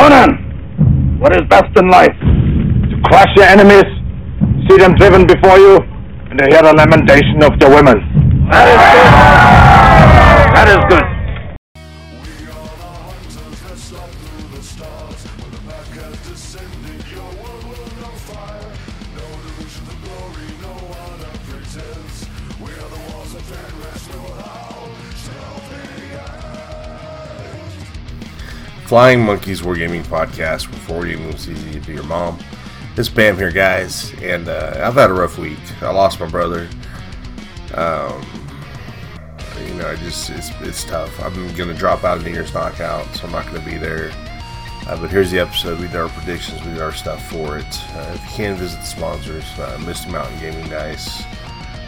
Conan, 0.00 1.20
what 1.20 1.36
is 1.36 1.42
best 1.50 1.76
in 1.76 1.88
life? 1.90 2.16
To 2.88 2.96
crush 3.04 3.28
your 3.36 3.44
enemies, 3.44 3.84
see 4.66 4.78
them 4.78 4.94
driven 4.94 5.26
before 5.26 5.58
you, 5.58 5.76
and 6.30 6.38
to 6.38 6.44
hear 6.48 6.62
the 6.62 6.72
lamentation 6.72 7.44
of 7.44 7.60
the 7.60 7.68
women. 7.68 8.00
That 8.48 8.64
is 8.72 8.80
good. 8.96 9.10
That 10.56 10.68
is 10.72 10.80
good. 10.88 11.19
Flying 28.90 29.20
Monkeys 29.20 29.62
Wargaming 29.62 30.02
Podcast 30.02 30.68
before 30.68 31.06
you 31.06 31.16
move 31.16 31.36
easy 31.48 31.78
to 31.78 31.86
be 31.86 31.92
your 31.92 32.02
mom. 32.02 32.36
It's 32.96 33.08
Bam 33.08 33.36
here, 33.36 33.52
guys, 33.52 34.12
and 34.20 34.48
uh, 34.48 34.82
I've 34.82 34.94
had 34.94 35.10
a 35.10 35.12
rough 35.12 35.38
week. 35.38 35.60
I 35.80 35.92
lost 35.92 36.18
my 36.18 36.28
brother. 36.28 36.68
Um, 37.74 38.26
you 39.64 39.74
know, 39.74 39.86
I 39.86 39.94
just 39.94 40.30
it's 40.30 40.50
it's 40.62 40.82
tough. 40.82 41.16
I'm 41.22 41.54
gonna 41.54 41.72
drop 41.72 42.02
out 42.02 42.18
of 42.18 42.24
New 42.24 42.32
Year's 42.32 42.52
knockout, 42.52 43.06
so 43.14 43.26
I'm 43.26 43.30
not 43.30 43.46
gonna 43.46 43.64
be 43.64 43.78
there. 43.78 44.10
Uh, 44.88 45.00
but 45.00 45.08
here's 45.08 45.30
the 45.30 45.38
episode. 45.38 45.78
We 45.78 45.86
did 45.86 45.94
our 45.94 46.08
predictions. 46.08 46.60
We 46.64 46.72
did 46.72 46.82
our 46.82 46.92
stuff 46.92 47.24
for 47.30 47.58
it. 47.58 47.94
Uh, 47.94 48.10
if 48.16 48.24
you 48.24 48.30
can 48.38 48.56
visit 48.56 48.80
the 48.80 48.86
sponsors, 48.86 49.44
uh, 49.60 49.80
Misty 49.86 50.10
Mountain 50.10 50.40
Gaming 50.40 50.68
Dice. 50.68 51.22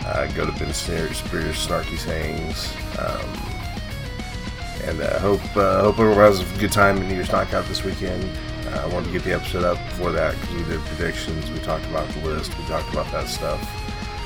Uh, 0.07 0.31
go 0.37 0.47
to 0.47 0.53
Ben 0.53 0.73
Spears, 0.73 1.21
Snarky 1.21 1.98
Sayings. 1.98 2.73
Um, 2.97 3.52
and 4.85 5.01
uh, 5.01 5.19
hope 5.21 5.57
uh, 5.57 5.83
hope 5.83 5.99
everyone 5.99 6.19
has 6.19 6.41
a 6.41 6.59
good 6.59 6.73
time 6.73 6.97
in 6.99 7.09
New 7.09 7.15
Year's 7.15 7.31
Knockout 7.31 7.67
this 7.67 7.85
weekend. 7.85 8.25
Uh, 8.67 8.83
I 8.83 8.87
wanted 8.87 9.07
to 9.07 9.13
get 9.13 9.25
the 9.25 9.33
episode 9.33 9.65
up 9.65 9.79
before 9.91 10.13
that 10.13 10.35
because 10.41 10.55
we 10.55 10.65
did 10.65 10.81
predictions. 10.81 11.51
We 11.51 11.59
talked 11.61 11.84
about 11.87 12.09
the 12.11 12.20
list. 12.27 12.56
We 12.59 12.65
talked 12.65 12.93
about 12.93 13.11
that 13.12 13.29
stuff. 13.29 13.61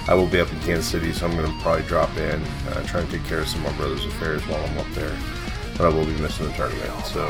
I 0.09 0.15
will 0.15 0.27
be 0.27 0.41
up 0.41 0.53
in 0.53 0.61
Kansas 0.61 0.87
City, 0.87 1.13
so 1.13 1.27
I'm 1.27 1.37
going 1.37 1.51
to 1.51 1.63
probably 1.63 1.83
drop 1.85 2.17
in, 2.17 2.41
uh, 2.43 2.83
try 2.87 3.01
and 3.01 3.11
take 3.11 3.25
care 3.25 3.41
of 3.41 3.49
some 3.49 3.65
of 3.67 3.73
my 3.73 3.77
brother's 3.79 4.05
affairs 4.05 4.41
while 4.47 4.65
I'm 4.65 4.79
up 4.79 4.87
there. 4.93 5.17
But 5.77 5.87
I 5.87 5.89
will 5.89 6.07
be 6.07 6.17
missing 6.21 6.47
the 6.47 6.53
tournament. 6.53 7.05
So 7.07 7.27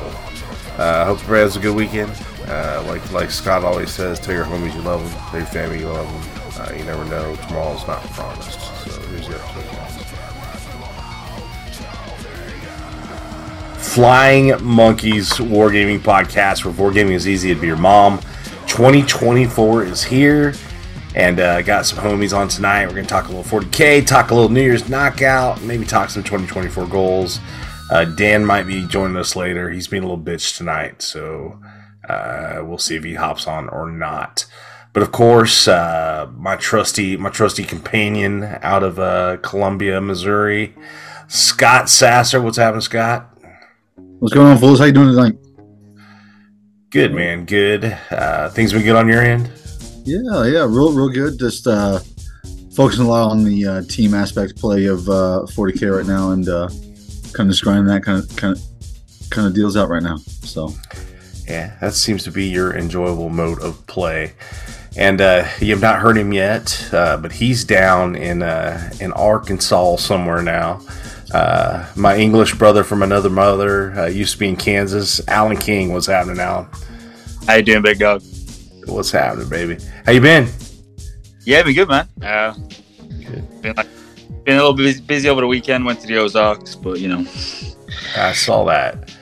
uh, 0.79 1.03
I 1.03 1.05
hope 1.05 1.19
everybody 1.21 1.41
has 1.41 1.57
a 1.57 1.61
good 1.61 1.75
weekend. 1.75 2.13
Uh, 2.47 2.85
like 2.87 3.13
like 3.13 3.31
Scott 3.31 3.65
always 3.65 3.91
says, 3.91 4.21
tell 4.21 4.35
your 4.35 4.45
homies 4.45 4.75
you 4.75 4.83
love 4.83 5.03
them, 5.03 5.21
tell 5.31 5.41
your 5.41 5.47
family 5.49 5.81
you 5.81 5.89
love 5.89 6.07
them. 6.07 6.79
You 6.79 6.85
never 6.85 7.05
know. 7.05 7.37
Tomorrow's 7.37 7.87
not 7.87 8.03
promised. 8.13 8.61
So 8.85 9.01
here's 9.09 9.29
the 9.29 9.35
episode. 9.35 9.96
Flying 13.97 14.53
Monkeys 14.63 15.31
Wargaming 15.39 16.01
Podcast, 16.01 16.67
where 16.67 16.75
Wargaming 16.75 17.15
is 17.15 17.27
easy 17.27 17.55
to 17.55 17.59
be 17.59 17.67
your 17.67 17.79
mom. 17.79 18.19
2024 18.67 19.85
is 19.85 20.05
here, 20.05 20.53
and 21.15 21.41
uh, 21.41 21.63
got 21.63 21.87
some 21.87 22.01
homies 22.01 22.37
on 22.37 22.47
tonight. 22.47 22.85
We're 22.85 22.93
going 22.93 23.07
to 23.07 23.09
talk 23.09 23.29
a 23.29 23.33
little 23.33 23.43
40K, 23.43 24.07
talk 24.07 24.33
a 24.33 24.35
little 24.35 24.51
New 24.51 24.61
Year's 24.61 24.91
knockout, 24.91 25.63
maybe 25.63 25.87
talk 25.87 26.11
some 26.11 26.23
2024 26.23 26.89
goals. 26.89 27.41
Uh, 27.91 28.05
Dan 28.05 28.45
might 28.45 28.65
be 28.65 28.87
joining 28.87 29.17
us 29.17 29.35
later. 29.35 29.71
He's 29.71 29.89
being 29.89 30.03
a 30.03 30.07
little 30.07 30.23
bitch 30.23 30.59
tonight, 30.59 31.01
so 31.01 31.59
uh, 32.07 32.61
we'll 32.63 32.77
see 32.77 32.97
if 32.97 33.05
he 33.05 33.15
hops 33.15 33.49
on 33.49 33.71
or 33.71 33.91
not. 33.91 34.45
But 34.93 35.05
of 35.05 35.11
course, 35.11 35.67
uh, 35.69 36.31
my 36.37 36.57
trusty 36.57 37.17
my 37.17 37.31
trusty 37.31 37.65
companion 37.65 38.59
out 38.61 38.83
of 38.83 38.99
uh, 38.99 39.39
Columbia, 39.39 40.03
Missouri, 40.03 40.75
Scott 41.29 41.89
Sasser. 41.89 42.43
What's 42.43 42.59
happening, 42.59 42.83
Scott? 42.83 43.33
What's 44.19 44.33
going 44.33 44.47
on, 44.47 44.57
fools? 44.57 44.79
How 44.79 44.87
you 44.87 44.93
doing 44.93 45.09
tonight? 45.09 45.35
Good, 46.89 47.15
man. 47.15 47.45
Good. 47.45 47.85
Uh, 48.11 48.49
things 48.49 48.73
been 48.73 48.83
good 48.83 48.97
on 48.97 49.09
your 49.09 49.21
end? 49.21 49.51
Yeah, 50.05 50.47
yeah, 50.47 50.61
real, 50.61 50.91
real 50.95 51.11
good. 51.11 51.39
Just 51.39 51.67
uh, 51.67 51.99
focusing 52.75 53.05
a 53.05 53.09
lot 53.09 53.31
on 53.31 53.45
the 53.45 53.67
uh, 53.67 53.83
team 53.83 54.15
aspect 54.15 54.57
play 54.57 54.87
of 54.87 55.07
uh, 55.11 55.45
40k 55.51 55.99
right 55.99 56.07
now, 56.07 56.31
and 56.31 56.49
uh, 56.49 56.71
kind 57.35 57.51
of 57.51 57.61
grinding 57.61 57.85
that 57.89 58.05
kind 58.05 58.23
of 58.23 58.35
kind 58.37 58.57
of 58.57 58.63
kind 59.29 59.47
of 59.47 59.55
deals 59.55 59.77
out 59.77 59.91
right 59.91 60.03
now. 60.03 60.17
So, 60.17 60.71
yeah, 61.47 61.77
that 61.83 61.93
seems 61.93 62.25
to 62.25 62.31
be 62.31 62.47
your 62.49 62.75
enjoyable 62.75 63.29
mode 63.29 63.61
of 63.61 63.87
play. 63.87 64.33
And 64.97 65.21
uh, 65.21 65.47
you 65.61 65.73
have 65.73 65.83
not 65.83 66.01
heard 66.01 66.17
him 66.17 66.33
yet, 66.33 66.89
uh, 66.91 67.19
but 67.19 67.33
he's 67.33 67.65
down 67.65 68.17
in 68.17 68.43
uh, 68.43 68.91
in 68.99 69.13
Arkansas 69.13 69.97
somewhere 69.97 70.43
now. 70.43 70.81
Uh, 71.37 71.87
my 71.97 72.17
English 72.17 72.55
brother 72.55 72.83
from 72.83 73.03
another 73.03 73.29
mother 73.29 73.93
uh, 73.93 74.07
used 74.07 74.33
to 74.33 74.39
be 74.39 74.49
in 74.49 74.57
Kansas. 74.57 75.21
Allan 75.29 75.59
King, 75.59 75.93
what's 75.93 76.07
happening, 76.07 76.39
Allan? 76.41 76.67
How 77.47 77.57
you 77.57 77.63
doing, 77.63 77.83
big 77.83 77.99
dog? 77.99 78.23
What's 78.87 79.11
happening, 79.11 79.47
baby? 79.51 79.77
How 80.07 80.13
you 80.13 80.23
been? 80.23 80.49
Yeah, 81.45 81.63
been 81.63 81.75
good, 81.75 81.89
man. 81.89 82.09
Uh, 82.23 82.55
good. 83.23 83.61
Been 83.61 83.75
like, 83.77 83.87
been 84.45 84.55
a 84.55 84.63
little 84.63 84.73
busy, 84.73 85.03
busy 85.03 85.29
over 85.29 85.43
the 85.43 85.47
weekend. 85.47 85.85
Went 85.85 86.01
to 86.01 86.07
the 86.07 86.17
Ozarks, 86.17 86.75
but 86.75 87.01
you 87.01 87.09
know. 87.09 87.27
I 88.17 88.33
saw 88.33 88.65
that. 88.65 89.15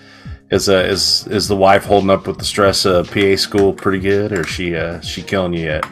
Is 0.53 0.69
uh, 0.69 0.87
is 0.89 1.27
is 1.27 1.49
the 1.49 1.57
wife 1.57 1.85
holding 1.85 2.11
up 2.11 2.29
with 2.29 2.39
the 2.39 2.45
stress 2.45 2.85
of 2.85 3.11
PA 3.11 3.35
school 3.35 3.73
pretty 3.73 3.99
good, 3.99 4.31
or 4.31 4.45
she 4.45 4.77
uh 4.77 5.01
she 5.01 5.21
killing 5.21 5.53
you 5.53 5.65
yet? 5.65 5.85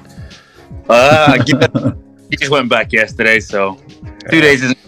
Uh, 0.89 1.37
I 1.37 1.39
he 2.31 2.37
just 2.37 2.53
went 2.53 2.69
back 2.69 2.93
yesterday, 2.93 3.41
so 3.41 3.77
two 4.31 4.41
days 4.41 4.63
isn't 4.63 4.79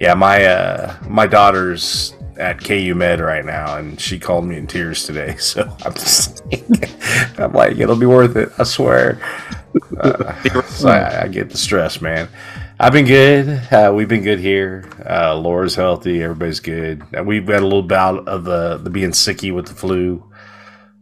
yeah, 0.00 0.14
my 0.14 0.44
uh, 0.44 0.96
my 1.08 1.26
daughter's 1.26 2.14
at 2.38 2.62
KU 2.62 2.94
Med 2.94 3.20
right 3.20 3.44
now, 3.44 3.76
and 3.76 4.00
she 4.00 4.18
called 4.18 4.44
me 4.44 4.56
in 4.56 4.66
tears 4.66 5.04
today. 5.04 5.36
So 5.46 5.62
I'm 5.84 5.94
just, 5.94 6.42
I'm 7.38 7.52
like, 7.52 7.78
it'll 7.78 7.96
be 7.96 8.06
worth 8.06 8.36
it. 8.36 8.50
I 8.58 8.64
swear. 8.64 9.20
Uh, 9.98 10.62
so 10.62 10.88
I, 10.88 11.22
I, 11.22 11.28
get 11.28 11.50
the 11.50 11.56
stress, 11.56 12.00
man. 12.00 12.28
I've 12.78 12.92
been 12.92 13.06
good. 13.06 13.48
Uh, 13.72 13.92
we've 13.94 14.08
been 14.08 14.22
good 14.22 14.40
here. 14.40 14.90
Uh, 15.08 15.36
Laura's 15.36 15.74
healthy. 15.74 16.22
Everybody's 16.22 16.60
good. 16.60 17.02
We've 17.24 17.46
had 17.46 17.62
a 17.62 17.66
little 17.66 17.82
bout 17.82 18.26
of 18.28 18.44
the 18.44 18.78
the 18.78 18.90
being 18.90 19.10
sicky 19.10 19.54
with 19.54 19.66
the 19.66 19.74
flu, 19.74 20.22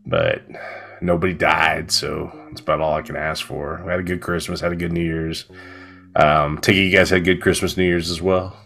but 0.07 0.43
nobody 1.01 1.33
died, 1.33 1.91
so 1.91 2.31
that's 2.49 2.61
about 2.61 2.81
all 2.81 2.95
I 2.95 3.03
can 3.03 3.17
ask 3.17 3.45
for. 3.45 3.83
We 3.85 3.91
had 3.91 4.01
a 4.01 4.05
good 4.05 4.21
Christmas. 4.21 4.61
Had 4.61 4.73
a 4.73 4.77
good 4.77 4.93
New 4.93 5.05
Year's. 5.05 5.47
Um, 6.17 6.59
take 6.59 6.77
it 6.77 6.83
you 6.83 6.97
guys 6.97 7.11
had 7.11 7.25
good 7.25 7.43
Christmas, 7.43 7.77
New 7.77 7.85
Year's 7.85 8.11
as 8.11 8.23
well. 8.23 8.57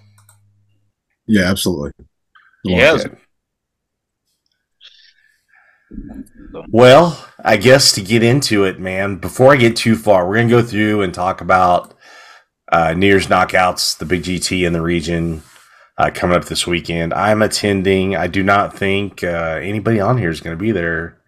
Yeah, 1.28 1.50
absolutely. 1.50 1.92
Yeah. 2.64 2.98
Well, 6.70 7.24
I 7.44 7.56
guess 7.56 7.92
to 7.92 8.00
get 8.00 8.22
into 8.22 8.64
it, 8.64 8.80
man, 8.80 9.16
before 9.16 9.52
I 9.52 9.56
get 9.56 9.76
too 9.76 9.94
far, 9.96 10.26
we're 10.26 10.36
going 10.36 10.48
to 10.48 10.62
go 10.62 10.62
through 10.62 11.02
and 11.02 11.12
talk 11.14 11.40
about 11.40 11.94
uh, 12.72 12.94
New 12.94 13.06
Year's 13.06 13.26
knockouts, 13.28 13.96
the 13.96 14.04
big 14.04 14.22
GT 14.22 14.66
in 14.66 14.72
the 14.72 14.82
region 14.82 15.42
uh, 15.98 16.10
coming 16.12 16.36
up 16.36 16.46
this 16.46 16.66
weekend. 16.66 17.12
I'm 17.12 17.42
attending. 17.42 18.16
I 18.16 18.26
do 18.26 18.42
not 18.42 18.76
think 18.76 19.22
uh, 19.22 19.60
anybody 19.62 20.00
on 20.00 20.18
here 20.18 20.30
is 20.30 20.40
going 20.40 20.56
to 20.56 20.60
be 20.60 20.72
there 20.72 21.18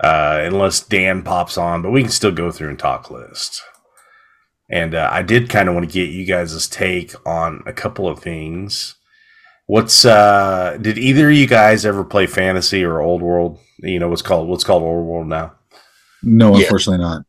uh, 0.00 0.40
unless 0.42 0.80
Dan 0.80 1.22
pops 1.22 1.56
on, 1.56 1.82
but 1.82 1.90
we 1.90 2.02
can 2.02 2.10
still 2.10 2.32
go 2.32 2.50
through 2.50 2.70
and 2.70 2.78
talk 2.78 3.10
list. 3.10 3.62
And 4.70 4.94
uh, 4.94 5.08
I 5.12 5.22
did 5.22 5.50
kind 5.50 5.68
of 5.68 5.74
want 5.74 5.88
to 5.88 5.92
get 5.92 6.10
you 6.10 6.24
guys' 6.24 6.68
take 6.68 7.14
on 7.26 7.62
a 7.66 7.72
couple 7.72 8.08
of 8.08 8.20
things. 8.20 8.94
What's 9.66 10.04
uh 10.04 10.78
did 10.80 10.98
either 10.98 11.30
of 11.30 11.36
you 11.36 11.46
guys 11.46 11.86
ever 11.86 12.02
play 12.04 12.26
fantasy 12.26 12.82
or 12.82 13.00
old 13.00 13.22
world? 13.22 13.60
You 13.78 14.00
know 14.00 14.08
what's 14.08 14.22
called 14.22 14.48
what's 14.48 14.64
called 14.64 14.82
old 14.82 15.06
world 15.06 15.28
now? 15.28 15.54
No, 16.22 16.56
yeah. 16.56 16.64
unfortunately 16.64 17.04
not. 17.04 17.22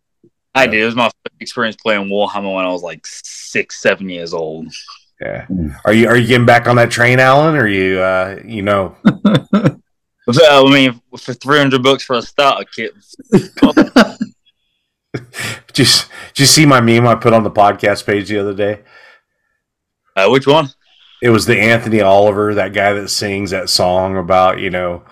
I 0.56 0.68
did. 0.68 0.82
It 0.82 0.86
was 0.86 0.96
my 0.96 1.10
experience 1.40 1.76
playing 1.76 2.10
Warhammer 2.10 2.56
when 2.56 2.66
I 2.66 2.70
was 2.72 2.82
like 2.82 3.06
six, 3.06 3.82
seven 3.82 4.10
years 4.10 4.34
old. 4.34 4.74
Yeah. 5.20 5.46
Are 5.86 5.94
you 5.94 6.08
are 6.08 6.18
you 6.18 6.28
getting 6.28 6.48
back 6.48 6.68
on 6.68 6.78
that 6.78 6.90
train, 6.90 7.20
Allan? 7.20 7.56
Or 7.56 7.68
you 7.68 8.00
uh 8.00 8.40
you 8.44 8.64
know 8.64 8.96
I 9.06 10.64
mean 10.64 11.00
for 11.18 11.34
three 11.34 11.60
hundred 11.60 11.84
bucks 11.84 12.04
for 12.04 12.16
a 12.16 12.22
starter 12.22 12.66
kit. 12.76 12.94
just 15.74 16.10
did 16.34 16.40
you 16.40 16.46
see 16.46 16.66
my 16.66 16.82
meme 16.82 17.08
I 17.08 17.16
put 17.16 17.34
on 17.34 17.44
the 17.44 17.52
podcast 17.52 18.06
page 18.06 18.30
the 18.30 18.40
other 18.40 18.54
day? 18.54 18.82
Uh, 20.16 20.30
which 20.30 20.48
one? 20.48 20.70
It 21.22 21.30
was 21.30 21.46
the 21.46 21.60
Anthony 21.60 22.02
Oliver, 22.02 22.56
that 22.56 22.74
guy 22.74 22.94
that 22.94 23.10
sings 23.10 23.52
that 23.52 23.70
song 23.70 24.18
about 24.18 24.60
you 24.60 24.70
know, 24.70 25.04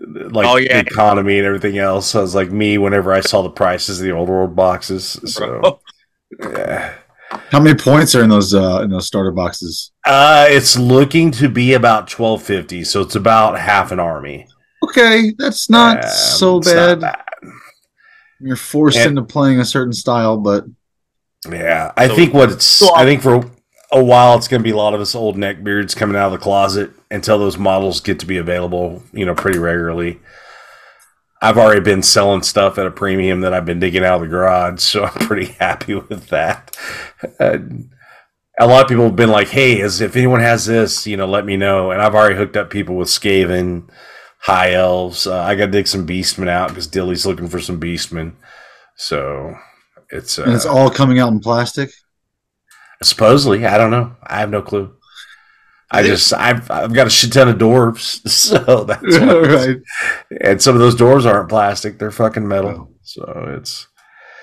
like 0.00 0.46
oh, 0.46 0.56
yeah. 0.56 0.82
the 0.82 0.86
economy 0.86 1.38
and 1.38 1.46
everything 1.46 1.78
else. 1.78 2.14
I 2.14 2.20
was 2.20 2.34
like 2.34 2.50
me 2.50 2.78
whenever 2.78 3.12
I 3.12 3.20
saw 3.20 3.42
the 3.42 3.50
prices 3.50 4.00
of 4.00 4.04
the 4.04 4.12
old 4.12 4.28
world 4.28 4.56
boxes. 4.56 5.20
So, 5.24 5.80
yeah. 6.40 6.94
How 7.50 7.60
many 7.60 7.78
points 7.78 8.14
are 8.14 8.22
in 8.22 8.30
those 8.30 8.54
uh, 8.54 8.80
in 8.82 8.90
those 8.90 9.06
starter 9.06 9.32
boxes? 9.32 9.92
Uh, 10.04 10.46
it's 10.48 10.78
looking 10.78 11.30
to 11.32 11.48
be 11.48 11.74
about 11.74 12.08
twelve 12.08 12.42
fifty, 12.42 12.84
so 12.84 13.00
it's 13.00 13.16
about 13.16 13.58
half 13.58 13.92
an 13.92 14.00
army. 14.00 14.46
Okay, 14.84 15.32
that's 15.38 15.70
not 15.70 16.04
so 16.04 16.60
bad. 16.60 17.00
Not 17.00 17.31
you're 18.42 18.56
forced 18.56 18.98
and, 18.98 19.10
into 19.10 19.22
playing 19.22 19.60
a 19.60 19.64
certain 19.64 19.92
style, 19.92 20.36
but 20.36 20.64
yeah, 21.48 21.92
I 21.96 22.08
so, 22.08 22.16
think 22.16 22.34
what 22.34 22.50
it's. 22.50 22.66
So 22.66 22.94
I 22.94 23.04
think 23.04 23.22
for 23.22 23.50
a 23.90 24.02
while 24.02 24.36
it's 24.36 24.48
going 24.48 24.60
to 24.60 24.64
be 24.64 24.70
a 24.70 24.76
lot 24.76 24.94
of 24.94 25.00
us 25.00 25.14
old 25.14 25.36
neckbeards 25.36 25.94
coming 25.94 26.16
out 26.16 26.26
of 26.26 26.32
the 26.32 26.38
closet 26.38 26.90
until 27.10 27.38
those 27.38 27.58
models 27.58 28.00
get 28.00 28.18
to 28.20 28.26
be 28.26 28.38
available, 28.38 29.02
you 29.12 29.26
know, 29.26 29.34
pretty 29.34 29.58
regularly. 29.58 30.20
I've 31.40 31.58
already 31.58 31.80
been 31.80 32.02
selling 32.02 32.42
stuff 32.42 32.78
at 32.78 32.86
a 32.86 32.90
premium 32.90 33.40
that 33.40 33.52
I've 33.52 33.66
been 33.66 33.80
digging 33.80 34.04
out 34.04 34.16
of 34.16 34.20
the 34.22 34.28
garage, 34.28 34.80
so 34.80 35.04
I'm 35.04 35.26
pretty 35.26 35.46
happy 35.60 35.94
with 35.94 36.28
that. 36.28 36.76
Uh, 37.38 37.58
a 38.60 38.66
lot 38.66 38.82
of 38.82 38.88
people 38.88 39.04
have 39.04 39.16
been 39.16 39.30
like, 39.30 39.48
"Hey, 39.48 39.80
as 39.80 40.00
if 40.00 40.14
anyone 40.14 40.40
has 40.40 40.66
this, 40.66 41.06
you 41.06 41.16
know, 41.16 41.26
let 41.26 41.44
me 41.44 41.56
know." 41.56 41.90
And 41.90 42.00
I've 42.00 42.14
already 42.14 42.36
hooked 42.36 42.56
up 42.56 42.70
people 42.70 42.96
with 42.96 43.08
Skaven, 43.08 43.88
High 44.42 44.72
Elves. 44.72 45.26
Uh, 45.26 45.40
I 45.40 45.54
got 45.54 45.66
to 45.66 45.72
dig 45.72 45.86
some 45.86 46.06
Beastmen 46.06 46.48
out 46.48 46.68
because 46.68 46.88
Dilly's 46.88 47.24
looking 47.24 47.48
for 47.48 47.60
some 47.60 47.80
Beastmen. 47.80 48.32
So 48.96 49.54
it's 50.10 50.38
uh, 50.38 50.44
and 50.44 50.52
it's 50.52 50.66
all 50.66 50.90
coming 50.90 51.20
out 51.20 51.32
in 51.32 51.40
plastic. 51.40 51.90
Supposedly, 53.02 53.66
I 53.66 53.78
don't 53.78 53.90
know. 53.90 54.16
I 54.22 54.40
have 54.40 54.50
no 54.50 54.62
clue. 54.62 54.94
I 55.90 56.02
just 56.02 56.32
I've 56.32 56.70
I've 56.70 56.92
got 56.92 57.06
a 57.06 57.10
shit 57.10 57.32
ton 57.32 57.48
of 57.48 57.58
dwarves, 57.58 58.26
so 58.28 58.84
that's 58.84 59.02
right. 59.18 59.76
And 60.40 60.60
some 60.60 60.74
of 60.74 60.80
those 60.80 60.94
doors 60.96 61.24
aren't 61.24 61.48
plastic; 61.48 61.98
they're 61.98 62.10
fucking 62.10 62.46
metal. 62.46 62.70
Oh. 62.70 62.94
So 63.02 63.54
it's. 63.58 63.86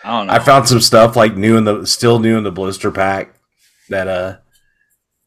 I 0.04 0.18
don't 0.18 0.28
know. 0.28 0.34
I 0.34 0.40
found 0.40 0.68
some 0.68 0.80
stuff 0.80 1.18
like 1.18 1.36
new 1.36 1.58
in 1.58 1.66
the 1.66 1.86
still 1.86 2.20
new 2.20 2.38
in 2.38 2.46
the 2.46 2.52
blister 2.52 2.90
pack 2.90 3.36
that 3.90 4.08
uh 4.08 4.38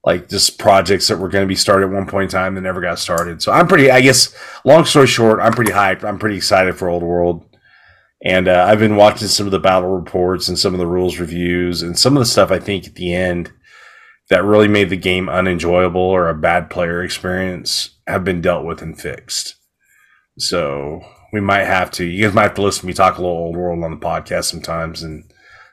like 0.05 0.29
just 0.29 0.59
projects 0.59 1.09
that 1.09 1.19
were 1.19 1.29
going 1.29 1.45
to 1.45 1.49
be 1.49 1.55
started 1.55 1.87
at 1.87 1.93
one 1.93 2.07
point 2.07 2.25
in 2.25 2.31
time 2.31 2.55
that 2.55 2.63
never 2.63 2.81
got 2.81 2.99
started. 2.99 3.43
So 3.43 3.53
I'm 3.53 3.69
pretty. 3.69 3.91
I 3.91 4.01
guess 4.01 4.35
long 4.65 4.85
story 4.85 5.07
short, 5.07 5.41
I'm 5.41 5.53
pretty 5.53 5.73
hyped. 5.73 6.05
I'm 6.05 6.19
pretty 6.19 6.37
excited 6.37 6.77
for 6.77 6.89
Old 6.89 7.03
World. 7.03 7.45
And 8.25 8.47
uh, 8.47 8.67
I've 8.69 8.79
been 8.79 8.97
watching 8.97 9.29
some 9.29 9.47
of 9.47 9.53
the 9.53 9.59
battle 9.59 9.91
reports 9.91 10.49
and 10.49 10.59
some 10.59 10.75
of 10.75 10.79
the 10.79 10.87
rules 10.87 11.19
reviews 11.19 11.83
and 11.83 11.99
some 11.99 12.17
of 12.17 12.21
the 12.21 12.27
stuff 12.27 12.53
I 12.53 12.61
think 12.61 12.87
at 12.87 12.95
the 12.95 13.13
end 13.15 13.53
that 14.31 14.45
really 14.45 14.69
made 14.69 14.91
the 14.91 14.97
game 14.97 15.29
unenjoyable 15.29 16.01
or 16.01 16.29
a 16.29 16.35
bad 16.35 16.71
player 16.71 17.03
experience 17.03 17.99
have 18.07 18.25
been 18.25 18.41
dealt 18.41 18.65
with 18.65 18.81
and 18.81 18.99
fixed. 18.99 19.57
So 20.39 21.03
we 21.33 21.41
might 21.41 21.65
have 21.65 21.91
to. 21.93 22.05
You 22.05 22.25
guys 22.25 22.35
might 22.35 22.43
have 22.45 22.55
to 22.55 22.63
listen 22.63 22.83
to 22.83 22.87
me 22.87 22.93
talk 22.93 23.19
a 23.19 23.23
little 23.23 23.37
old 23.37 23.57
world 23.57 23.83
on 23.83 23.91
the 23.91 23.97
podcast 23.97 24.45
sometimes. 24.45 25.03
And 25.03 25.25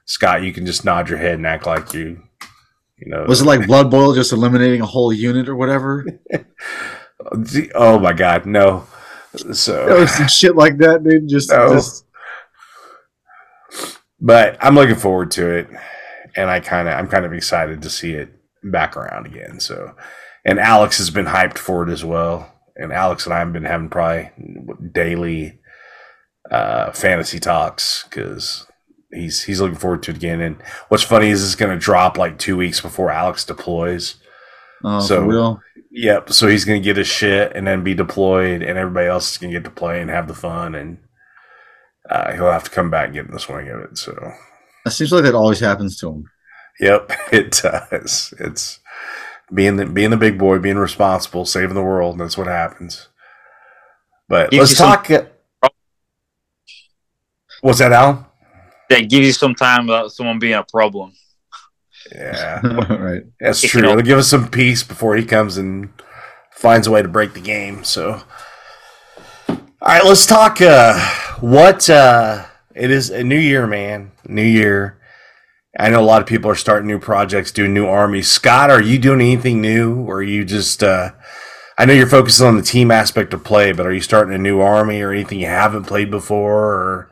Scott, 0.05 0.41
you 0.41 0.51
can 0.51 0.65
just 0.65 0.83
nod 0.83 1.07
your 1.07 1.19
head 1.19 1.35
and 1.35 1.45
act 1.45 1.67
like 1.67 1.93
you, 1.93 2.23
you 2.99 3.11
know. 3.11 3.25
Was 3.27 3.41
it 3.41 3.45
like 3.45 3.67
Blood 3.67 3.91
Boil 3.91 4.13
just 4.13 4.31
eliminating 4.31 4.81
a 4.81 4.85
whole 4.85 5.13
unit 5.13 5.49
or 5.49 5.55
whatever? 5.55 6.05
oh 7.75 7.99
my 7.99 8.13
God, 8.13 8.45
no. 8.45 8.85
So 9.53 10.05
some 10.05 10.27
shit 10.27 10.55
like 10.55 10.77
that, 10.77 11.03
dude. 11.03 11.29
Just, 11.29 11.49
no. 11.49 11.73
just. 11.73 12.05
But 14.19 14.57
I'm 14.59 14.75
looking 14.75 14.95
forward 14.95 15.31
to 15.31 15.49
it, 15.49 15.69
and 16.35 16.49
I 16.49 16.59
kind 16.59 16.87
of, 16.87 16.95
I'm 16.95 17.07
kind 17.07 17.25
of 17.25 17.33
excited 17.33 17.81
to 17.83 17.89
see 17.89 18.13
it 18.13 18.33
back 18.63 18.97
around 18.97 19.25
again. 19.25 19.59
So, 19.59 19.95
and 20.45 20.59
Alex 20.59 20.97
has 20.97 21.09
been 21.09 21.27
hyped 21.27 21.57
for 21.57 21.87
it 21.87 21.91
as 21.91 22.03
well. 22.03 22.53
And 22.75 22.91
Alex 22.93 23.25
and 23.25 23.33
I 23.33 23.39
have 23.39 23.53
been 23.53 23.65
having 23.65 23.89
probably 23.89 24.31
daily 24.91 25.59
uh, 26.49 26.91
fantasy 26.91 27.39
talks 27.39 28.05
because 28.09 28.65
he's 29.11 29.43
he's 29.43 29.59
looking 29.61 29.77
forward 29.77 30.03
to 30.03 30.11
it 30.11 30.17
again. 30.17 30.41
And 30.41 30.61
what's 30.89 31.03
funny 31.03 31.29
is 31.29 31.43
it's 31.43 31.55
going 31.55 31.71
to 31.77 31.83
drop 31.83 32.17
like 32.17 32.37
two 32.37 32.57
weeks 32.57 32.81
before 32.81 33.11
Alex 33.11 33.45
deploys. 33.45 34.15
Oh, 34.83 34.99
so 34.99 35.23
real? 35.23 35.61
Yep. 35.91 36.31
So 36.31 36.47
he's 36.47 36.65
going 36.65 36.81
to 36.81 36.83
get 36.85 36.97
his 36.97 37.07
shit 37.07 37.51
and 37.55 37.65
then 37.67 37.83
be 37.83 37.93
deployed, 37.93 38.61
and 38.61 38.77
everybody 38.77 39.07
else 39.07 39.31
is 39.31 39.37
going 39.37 39.51
to 39.53 39.59
get 39.59 39.65
to 39.65 39.71
play 39.71 40.01
and 40.01 40.09
have 40.09 40.27
the 40.27 40.33
fun, 40.33 40.75
and 40.75 40.99
uh, 42.09 42.33
he'll 42.33 42.51
have 42.51 42.63
to 42.63 42.69
come 42.71 42.89
back 42.89 43.05
and 43.05 43.15
get 43.15 43.25
in 43.25 43.31
the 43.31 43.39
swing 43.39 43.67
of 43.69 43.79
it. 43.81 43.97
So 43.97 44.31
it 44.85 44.91
seems 44.91 45.11
like 45.11 45.23
that 45.23 45.35
always 45.35 45.59
happens 45.59 45.97
to 45.99 46.09
him. 46.09 46.23
Yep, 46.79 47.11
it 47.31 47.51
does. 47.61 48.33
It's 48.39 48.79
being 49.53 49.77
the 49.77 49.85
being 49.85 50.11
the 50.11 50.17
big 50.17 50.37
boy, 50.37 50.59
being 50.59 50.77
responsible, 50.77 51.45
saving 51.45 51.75
the 51.75 51.83
world. 51.83 52.19
That's 52.19 52.37
what 52.37 52.47
happens. 52.47 53.07
But 54.29 54.53
let's 54.53 54.77
talk. 54.77 55.07
Some- 55.07 55.25
What's 57.61 57.79
that, 57.79 57.91
Allan? 57.91 58.25
That 58.89 59.09
gives 59.09 59.27
you 59.27 59.33
some 59.33 59.55
time 59.55 59.87
without 59.87 60.11
someone 60.11 60.39
being 60.39 60.55
a 60.55 60.63
problem. 60.63 61.13
Yeah, 62.11 62.59
right. 62.89 63.23
That's 63.39 63.61
true. 63.61 63.83
It'll 63.83 64.01
give 64.01 64.17
us 64.17 64.29
some 64.29 64.49
peace 64.49 64.83
before 64.83 65.15
he 65.15 65.25
comes 65.25 65.57
and 65.57 65.89
finds 66.51 66.87
a 66.87 66.91
way 66.91 67.01
to 67.01 67.07
break 67.07 67.33
the 67.33 67.39
game. 67.39 67.83
So, 67.83 68.21
all 69.47 69.57
right, 69.81 70.03
let's 70.03 70.25
talk. 70.25 70.61
Uh, 70.61 70.99
what 71.39 71.89
uh, 71.89 72.45
it 72.75 72.91
is 72.91 73.09
a 73.09 73.23
new 73.23 73.37
year, 73.37 73.67
man. 73.67 74.11
New 74.27 74.43
year. 74.43 74.99
I 75.77 75.89
know 75.89 76.01
a 76.01 76.01
lot 76.01 76.21
of 76.21 76.27
people 76.27 76.49
are 76.49 76.55
starting 76.55 76.87
new 76.87 76.99
projects, 76.99 77.51
doing 77.51 77.73
new 77.73 77.85
armies. 77.85 78.29
Scott, 78.29 78.71
are 78.71 78.81
you 78.81 78.97
doing 78.97 79.21
anything 79.21 79.61
new, 79.61 80.01
or 80.01 80.17
are 80.17 80.23
you 80.23 80.43
just? 80.43 80.83
Uh, 80.83 81.11
I 81.77 81.85
know 81.85 81.93
you're 81.93 82.07
focusing 82.07 82.47
on 82.47 82.57
the 82.57 82.63
team 82.63 82.91
aspect 82.91 83.33
of 83.33 83.43
play, 83.43 83.71
but 83.71 83.85
are 83.85 83.93
you 83.93 84.01
starting 84.01 84.33
a 84.33 84.37
new 84.37 84.59
army 84.59 85.01
or 85.01 85.11
anything 85.11 85.39
you 85.39 85.45
haven't 85.45 85.85
played 85.85 86.09
before, 86.09 86.65
or 86.65 87.08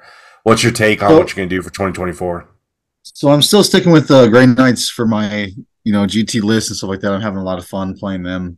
what's 0.48 0.64
your 0.64 0.72
take 0.72 1.04
on 1.04 1.12
what 1.12 1.30
you're 1.30 1.36
going 1.36 1.50
to 1.50 1.56
do 1.56 1.62
for 1.62 1.70
2024? 1.70 2.48
So 3.04 3.30
I'm 3.30 3.42
still 3.42 3.64
sticking 3.64 3.92
with 3.92 4.08
the 4.08 4.20
uh, 4.20 4.28
Grey 4.28 4.46
Knights 4.46 4.90
for 4.90 5.06
my 5.06 5.52
you 5.84 5.94
know 5.94 6.06
GT 6.06 6.42
list 6.42 6.70
and 6.70 6.78
stuff 6.78 6.90
like 6.90 7.02
that. 7.02 7.12
I'm 7.12 7.22
having 7.22 7.40
a 7.40 7.44
lot 7.44 7.60
of 7.60 7.66
fun 7.66 7.98
playing 7.98 8.24
them. 8.24 8.58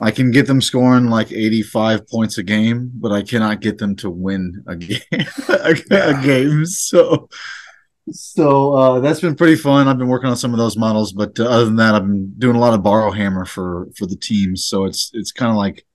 I 0.00 0.10
can 0.10 0.30
get 0.30 0.46
them 0.46 0.60
scoring 0.60 1.06
like 1.06 1.32
85 1.32 2.06
points 2.06 2.38
a 2.38 2.42
game, 2.42 2.92
but 2.94 3.10
I 3.10 3.22
cannot 3.22 3.60
get 3.60 3.78
them 3.78 3.96
to 3.96 4.10
win 4.10 4.62
a 4.66 4.76
game. 4.76 5.00
a, 5.48 5.74
a 5.90 6.22
game. 6.22 6.66
So 6.66 7.28
so 8.10 8.74
uh, 8.74 9.00
that's 9.00 9.20
been 9.20 9.34
pretty 9.34 9.56
fun. 9.56 9.88
I've 9.88 9.98
been 9.98 10.08
working 10.08 10.30
on 10.30 10.36
some 10.36 10.52
of 10.52 10.58
those 10.58 10.76
models, 10.76 11.12
but 11.12 11.38
uh, 11.40 11.44
other 11.44 11.64
than 11.64 11.76
that, 11.76 11.94
I've 11.94 12.06
been 12.06 12.34
doing 12.38 12.56
a 12.56 12.60
lot 12.60 12.74
of 12.74 12.82
borrow 12.82 13.10
hammer 13.10 13.46
for 13.46 13.88
for 13.96 14.04
the 14.06 14.16
teams. 14.16 14.66
So 14.66 14.84
it's 14.84 15.10
it's 15.14 15.32
kind 15.32 15.50
of 15.50 15.56
like 15.56 15.86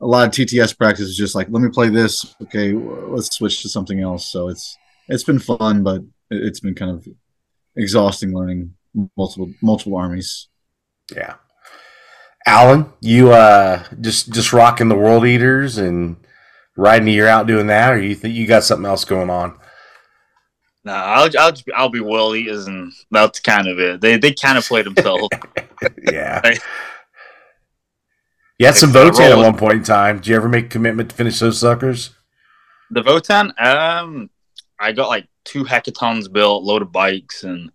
a 0.00 0.06
lot 0.06 0.26
of 0.26 0.32
TTS 0.32 0.76
practice 0.76 1.06
is 1.06 1.16
just 1.16 1.34
like 1.34 1.48
let 1.50 1.62
me 1.62 1.68
play 1.68 1.88
this. 1.88 2.34
Okay, 2.42 2.72
let's 2.72 3.36
switch 3.36 3.62
to 3.62 3.68
something 3.68 4.00
else. 4.00 4.26
So 4.26 4.48
it's 4.48 4.76
it's 5.08 5.24
been 5.24 5.38
fun, 5.38 5.82
but 5.82 6.02
it's 6.30 6.60
been 6.60 6.74
kind 6.74 6.92
of 6.92 7.06
exhausting 7.76 8.34
learning 8.34 8.74
multiple 9.16 9.52
multiple 9.62 9.96
armies. 9.96 10.48
Yeah, 11.14 11.34
Allan, 12.46 12.92
you 13.00 13.32
uh 13.32 13.84
just 14.00 14.32
just 14.32 14.52
rocking 14.52 14.88
the 14.88 14.96
World 14.96 15.26
Eaters 15.26 15.78
and 15.78 16.16
riding 16.76 17.06
the 17.06 17.12
year 17.12 17.26
out 17.26 17.46
doing 17.46 17.66
that, 17.66 17.92
or 17.92 18.00
you 18.00 18.14
think 18.14 18.34
you 18.34 18.46
got 18.46 18.64
something 18.64 18.86
else 18.86 19.04
going 19.04 19.30
on? 19.30 19.58
No, 20.84 20.92
I'll 20.92 21.30
I'll 21.38 21.52
just, 21.52 21.64
I'll 21.76 21.90
be 21.90 22.00
World 22.00 22.36
Eaters, 22.36 22.66
and 22.66 22.92
that's 23.10 23.40
kind 23.40 23.68
of 23.68 23.78
it. 23.78 24.00
They 24.00 24.16
they 24.16 24.32
kind 24.32 24.56
of 24.56 24.64
play 24.64 24.82
themselves. 24.82 25.28
yeah. 26.10 26.40
You 28.60 28.66
had 28.66 28.76
some 28.76 28.92
Votann 28.92 29.30
at 29.30 29.38
one 29.38 29.56
point 29.56 29.76
in 29.78 29.82
time. 29.82 30.16
Did 30.16 30.26
you 30.26 30.36
ever 30.36 30.46
make 30.46 30.66
a 30.66 30.68
commitment 30.68 31.08
to 31.08 31.16
finish 31.16 31.38
those 31.38 31.58
suckers? 31.58 32.10
The 32.90 33.00
Votann, 33.00 33.58
um, 33.58 34.28
I 34.78 34.92
got 34.92 35.08
like 35.08 35.26
two 35.44 35.64
Hekatons 35.64 36.30
built, 36.30 36.62
load 36.62 36.82
of 36.82 36.92
bikes, 36.92 37.44
and 37.44 37.72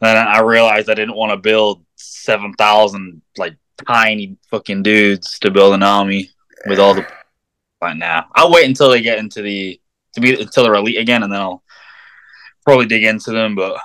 then 0.00 0.16
I 0.16 0.38
realized 0.42 0.88
I 0.88 0.94
didn't 0.94 1.16
want 1.16 1.32
to 1.32 1.36
build 1.36 1.84
seven 1.96 2.52
thousand 2.52 3.22
like 3.38 3.56
tiny 3.88 4.36
fucking 4.52 4.84
dudes 4.84 5.36
to 5.40 5.50
build 5.50 5.74
an 5.74 5.82
army 5.82 6.30
with 6.66 6.78
all 6.78 6.94
the. 6.94 7.04
But 7.80 7.98
now 7.98 8.28
I'll 8.34 8.52
wait 8.52 8.66
until 8.66 8.88
they 8.88 9.02
get 9.02 9.18
into 9.18 9.42
the 9.42 9.78
to 10.14 10.20
be 10.20 10.40
until 10.40 10.62
they're 10.62 10.74
elite 10.74 10.96
again, 10.96 11.22
and 11.24 11.30
then 11.30 11.40
I'll 11.40 11.62
probably 12.64 12.86
dig 12.86 13.02
into 13.02 13.32
them, 13.32 13.56
but 13.56 13.78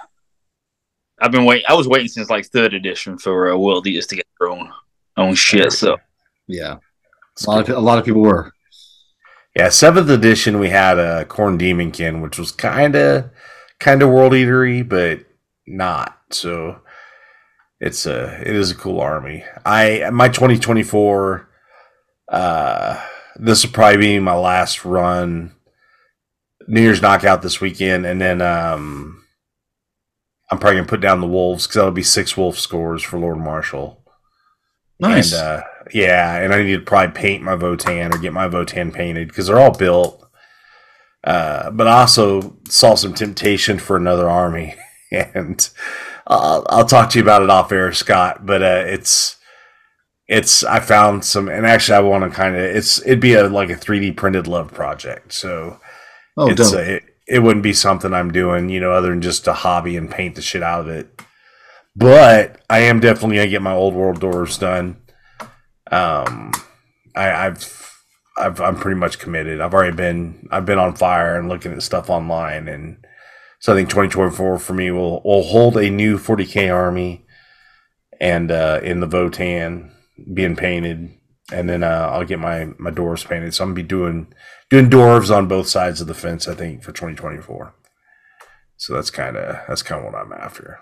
I've 1.19 1.31
been 1.31 1.43
waiting. 1.43 1.65
I 1.67 1.73
was 1.73 1.87
waiting 1.87 2.07
since 2.07 2.29
like 2.29 2.45
third 2.45 2.75
edition 2.75 3.17
for 3.17 3.51
uh, 3.51 3.57
World 3.57 3.87
Eaters 3.87 4.07
to 4.07 4.15
get 4.15 4.27
their 4.39 4.49
own 4.49 4.71
own 5.17 5.35
shit. 5.35 5.73
So 5.73 5.97
yeah, 6.49 6.77
a 7.47 7.49
lot 7.49 7.69
of 7.69 7.77
a 7.77 7.79
lot 7.79 7.99
of 7.99 8.05
people 8.05 8.21
were. 8.21 8.51
Yeah, 9.55 9.69
seventh 9.69 10.09
edition 10.09 10.59
we 10.59 10.69
had 10.69 10.97
a 10.99 11.25
Khorne 11.25 11.59
Daemonkin, 11.59 12.21
which 12.21 12.37
was 12.37 12.51
kind 12.51 12.95
of 12.95 13.29
kind 13.79 14.01
of 14.01 14.09
World 14.09 14.33
Eatery, 14.33 14.87
but 14.87 15.21
not. 15.67 16.17
So 16.31 16.81
it's 17.79 18.05
a 18.05 18.41
it 18.41 18.55
is 18.55 18.71
a 18.71 18.75
cool 18.75 18.99
army. 18.99 19.43
I 19.65 20.09
my 20.11 20.27
2024. 20.27 21.47
Uh, 22.31 23.03
this 23.35 23.65
will 23.65 23.71
probably 23.71 23.97
be 23.97 24.19
my 24.19 24.35
last 24.35 24.85
run 24.85 25.55
New 26.67 26.81
Year's 26.81 27.01
knockout 27.01 27.41
this 27.41 27.61
weekend, 27.61 28.05
and 28.05 28.21
then 28.21 28.41
um, 28.41 29.23
I'm 30.51 30.59
probably 30.59 30.77
gonna 30.77 30.87
put 30.87 31.01
down 31.01 31.21
the 31.21 31.27
Wolves 31.27 31.65
because 31.65 31.75
that'll 31.75 31.91
be 31.91 32.03
six 32.03 32.35
Wolf 32.35 32.59
scores 32.59 33.01
for 33.01 33.17
Lord 33.17 33.37
Marshal. 33.37 33.98
Nice. 34.99 35.33
And, 35.33 35.41
uh, 35.41 35.63
yeah, 35.93 36.37
and 36.37 36.53
I 36.53 36.63
need 36.63 36.75
to 36.75 36.81
probably 36.81 37.13
paint 37.13 37.43
my 37.43 37.55
Votann 37.55 38.13
or 38.13 38.17
get 38.17 38.33
my 38.33 38.47
Votann 38.47 38.93
painted 38.93 39.27
because 39.29 39.47
they're 39.47 39.59
all 39.59 39.75
built. 39.75 40.25
Uh, 41.23 41.71
but 41.71 41.87
I 41.87 42.01
also 42.01 42.57
saw 42.69 42.95
some 42.95 43.13
temptation 43.13 43.79
for 43.79 43.97
another 43.97 44.29
army, 44.29 44.75
and 45.11 45.69
uh, 46.27 46.61
I'll 46.67 46.85
talk 46.85 47.09
to 47.11 47.19
you 47.19 47.23
about 47.23 47.41
it 47.41 47.49
off 47.49 47.71
air, 47.71 47.91
Scott. 47.93 48.45
But 48.45 48.61
uh, 48.61 48.83
it's 48.87 49.37
it's 50.27 50.63
I 50.63 50.79
found 50.79 51.25
some, 51.25 51.49
and 51.49 51.65
actually 51.65 51.97
I 51.97 52.01
want 52.01 52.23
to 52.23 52.29
kind 52.29 52.55
of 52.55 52.61
it's 52.61 53.01
it'd 53.01 53.19
be 53.19 53.33
a 53.33 53.47
like 53.49 53.69
a 53.69 53.75
3D 53.75 54.15
printed 54.15 54.47
love 54.47 54.73
project. 54.73 55.33
So 55.33 55.79
Oh, 56.39 56.49
it's 56.49 56.71
a, 56.71 56.95
it, 56.95 57.03
it 57.27 57.39
wouldn't 57.39 57.63
be 57.63 57.73
something 57.73 58.13
I'm 58.13 58.31
doing, 58.31 58.69
you 58.69 58.79
know, 58.79 58.93
other 58.93 59.09
than 59.09 59.21
just 59.21 59.45
a 59.47 59.53
hobby 59.53 59.97
and 59.97 60.09
paint 60.09 60.35
the 60.35 60.41
shit 60.41 60.63
out 60.63 60.81
of 60.81 60.87
it. 60.87 61.21
But 61.99 62.61
I 62.69 62.79
am 62.79 63.01
definitely 63.01 63.35
gonna 63.35 63.49
get 63.49 63.61
my 63.61 63.73
old 63.73 63.93
world 63.93 64.21
doors 64.21 64.57
done. 64.57 65.01
Um, 65.91 66.53
I, 67.13 67.47
I've, 67.47 67.93
I've, 68.37 68.61
I'm 68.61 68.77
pretty 68.77 68.97
much 68.97 69.19
committed. 69.19 69.59
I've 69.59 69.73
already 69.73 69.97
been, 69.97 70.47
I've 70.49 70.65
been 70.65 70.79
on 70.79 70.95
fire 70.95 71.37
and 71.37 71.49
looking 71.49 71.73
at 71.73 71.83
stuff 71.83 72.09
online, 72.09 72.69
and 72.69 73.05
so 73.59 73.73
I 73.73 73.75
think 73.75 73.89
2024 73.89 74.59
for 74.59 74.73
me 74.73 74.91
will 74.91 75.21
will 75.23 75.43
hold 75.43 75.75
a 75.75 75.89
new 75.89 76.17
40k 76.17 76.73
army, 76.73 77.25
and 78.21 78.49
uh, 78.49 78.79
in 78.81 79.01
the 79.01 79.07
Votann 79.07 79.91
being 80.33 80.55
painted, 80.55 81.09
and 81.51 81.67
then 81.67 81.83
uh, 81.83 82.09
I'll 82.13 82.23
get 82.23 82.39
my 82.39 82.69
my 82.77 82.91
dwarves 82.91 83.27
painted. 83.27 83.53
So 83.53 83.65
I'm 83.65 83.71
gonna 83.71 83.75
be 83.75 83.83
doing 83.83 84.33
doing 84.69 84.89
dwarves 84.89 85.35
on 85.35 85.49
both 85.49 85.67
sides 85.67 85.99
of 85.99 86.07
the 86.07 86.13
fence. 86.13 86.47
I 86.47 86.55
think 86.55 86.81
for 86.81 86.93
2024. 86.93 87.75
So 88.77 88.93
that's 88.93 89.11
kind 89.11 89.35
of 89.35 89.57
that's 89.67 89.81
kind 89.81 89.99
of 89.99 90.13
what 90.13 90.17
I'm 90.17 90.31
after. 90.31 90.79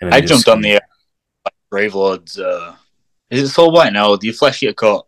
And 0.00 0.12
then 0.12 0.16
I 0.16 0.20
just- 0.20 0.44
jumped 0.44 0.48
on 0.48 0.60
the 0.62 0.76
uh, 0.76 0.80
like, 1.44 1.54
Gravelords. 1.90 2.38
Uh, 2.38 2.74
is 3.30 3.42
it 3.50 3.54
Soulblight? 3.54 3.92
No, 3.92 4.16
the 4.16 4.32
flesh 4.32 4.62
you 4.62 4.72
cut 4.74 5.04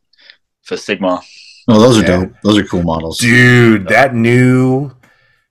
for 0.62 0.76
Sigmar. 0.76 1.22
Oh, 1.68 1.78
those 1.80 1.98
are 1.98 2.00
Yeah. 2.02 2.06
dope. 2.24 2.32
Those 2.42 2.58
are 2.58 2.64
cool 2.64 2.82
models. 2.82 3.18
dude. 3.18 3.88
That 3.88 4.14
new, 4.14 4.90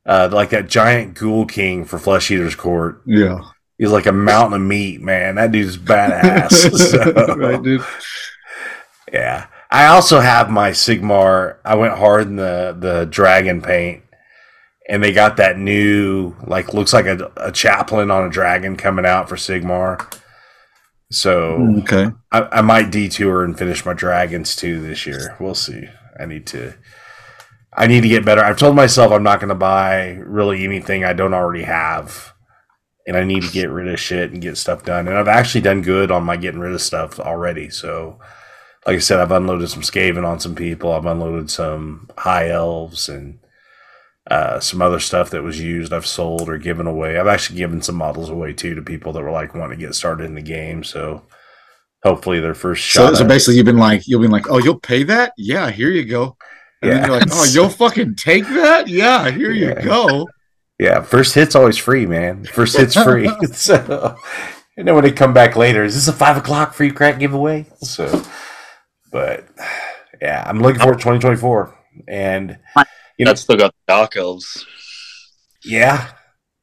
uh, 0.06 0.30
like 0.32 0.50
that 0.50 0.68
giant 0.68 1.14
ghoul 1.14 1.46
king 1.46 1.86
for 1.86 1.98
Flesh 2.00 2.32
Eater's 2.32 2.56
Court. 2.56 3.02
Yeah. 3.06 3.40
He's 3.78 3.92
like 3.92 4.08
a 4.08 4.12
mountain 4.12 4.60
of 4.60 4.68
meat, 4.68 5.00
man. 5.02 5.36
That 5.36 5.52
dude's 5.52 5.78
badass. 5.78 6.52
So- 6.78 7.36
right, 7.36 7.62
dude. 7.62 7.84
Yeah. 9.14 9.46
I 9.70 9.88
also 9.88 10.20
have 10.20 10.50
my 10.50 10.72
Sigmar. 10.72 11.58
I 11.64 11.76
went 11.76 11.94
hard 11.94 12.28
in 12.28 12.36
the 12.38 12.76
the 12.80 13.06
dragon 13.06 13.62
paint, 13.62 14.02
and 14.88 15.04
they 15.04 15.12
got 15.12 15.38
that 15.38 15.58
new 15.58 16.34
like 16.46 16.74
looks 16.74 16.94
like 16.94 17.06
a, 17.06 17.32
a 17.38 17.52
chaplain 17.52 18.10
on 18.10 18.26
a 18.26 18.30
dragon 18.30 18.78
coming 18.78 19.06
out 19.06 19.28
for 19.30 19.36
Sigmar. 19.36 20.20
So 21.12 21.76
Okay. 21.80 22.12
I, 22.32 22.42
I 22.52 22.62
might 22.62 22.92
detour 22.92 23.44
and 23.44 23.58
finish 23.58 23.86
my 23.86 23.94
dragons 23.94 24.56
too 24.56 24.82
this 24.82 25.06
year. 25.06 25.36
We'll 25.40 25.56
see. 25.56 25.86
I 26.20 26.26
need 26.26 26.48
to. 26.48 26.74
I 27.76 27.86
need 27.88 28.02
to 28.02 28.10
get 28.10 28.26
better. 28.26 28.44
I've 28.44 28.58
told 28.58 28.76
myself 28.76 29.12
I'm 29.12 29.24
not 29.24 29.40
going 29.40 29.50
to 29.50 29.56
buy 29.56 30.20
really 30.26 30.64
anything 30.64 31.04
I 31.06 31.14
don't 31.14 31.34
already 31.36 31.64
have, 31.64 32.34
and 33.06 33.16
I 33.16 33.24
need 33.24 33.44
to 33.44 33.52
get 33.52 33.70
rid 33.70 33.88
of 33.88 34.00
shit 34.00 34.32
and 34.32 34.42
get 34.42 34.58
stuff 34.58 34.84
done. 34.84 35.08
And 35.08 35.16
I've 35.16 35.28
actually 35.28 35.62
done 35.62 35.84
good 35.84 36.10
on 36.10 36.24
my 36.24 36.38
getting 36.38 36.60
rid 36.60 36.74
of 36.74 36.82
stuff 36.82 37.20
already. 37.20 37.70
So, 37.70 38.20
like 38.88 38.96
I 38.96 39.00
said, 39.00 39.20
I've 39.20 39.32
unloaded 39.32 39.70
some 39.70 39.84
Skaven 39.84 40.26
on 40.26 40.40
some 40.40 40.56
people. 40.56 40.92
I've 40.92 41.06
unloaded 41.06 41.52
some 41.52 42.10
high 42.18 42.50
elves 42.50 43.10
and 43.10 43.38
uh, 44.30 44.60
some 44.60 44.82
other 44.82 45.00
stuff 45.00 45.30
that 45.30 45.44
was 45.44 45.60
used. 45.62 45.94
I've 45.94 46.06
sold 46.06 46.50
or 46.50 46.58
given 46.58 46.86
away. 46.88 47.18
I've 47.20 47.28
actually 47.28 47.58
given 47.58 47.82
some 47.82 47.96
models 47.96 48.30
away 48.30 48.54
too 48.54 48.76
to 48.76 48.82
people 48.82 49.14
that 49.14 49.24
were 49.24 49.32
like 49.32 49.56
wanting 49.56 49.80
to 49.80 49.86
get 49.86 49.96
started 49.96 50.26
in 50.26 50.36
the 50.36 50.42
game. 50.42 50.84
So 50.84 51.24
hopefully 52.04 52.40
their 52.40 52.54
first 52.54 52.86
So, 52.92 53.08
shot. 53.08 53.18
so 53.18 53.24
at- 53.24 53.30
basically, 53.30 53.56
you've 53.58 53.66
been 53.66 53.78
like, 53.78 54.08
you've 54.08 54.22
been 54.22 54.32
like, 54.32 54.50
oh, 54.50 54.58
you'll 54.60 54.80
pay 54.80 55.04
that? 55.04 55.34
Yeah, 55.38 55.72
here 55.72 55.90
you 55.92 56.04
go. 56.06 56.36
And 56.82 56.92
then 56.92 57.00
Yeah. 57.00 57.08
you're 57.08 57.20
like, 57.20 57.30
oh, 57.32 57.46
you'll 57.52 57.70
fucking 57.70 58.16
take 58.16 58.44
that? 58.50 58.88
Yeah, 58.88 59.32
here 59.32 59.52
you 59.52 59.74
go. 59.76 60.28
yeah, 60.80 61.02
first 61.02 61.34
hit's 61.34 61.56
always 61.56 61.78
free, 61.78 62.06
man. 62.06 62.44
First 62.46 62.78
hit's 62.78 62.96
free. 63.02 63.28
so, 63.54 64.16
and 64.78 64.88
then 64.88 64.94
when 64.94 65.04
they 65.04 65.12
come 65.12 65.34
back 65.34 65.56
later, 65.56 65.84
is 65.84 65.96
this 65.96 66.08
a 66.08 66.14
five 66.14 66.38
o'clock 66.38 66.74
free 66.74 66.92
crack 66.92 67.18
giveaway? 67.18 67.66
So, 67.80 68.24
but 69.12 69.48
yeah, 70.22 70.44
I'm 70.46 70.60
looking 70.62 70.80
forward 70.82 71.00
to 71.00 71.04
2024, 71.04 71.76
and 72.08 72.60
you 73.18 73.26
know, 73.26 73.32
That's 73.32 73.42
still 73.42 73.58
got 73.58 73.74
Dark 73.88 74.16
Elves. 74.16 74.66
yeah, 75.64 76.10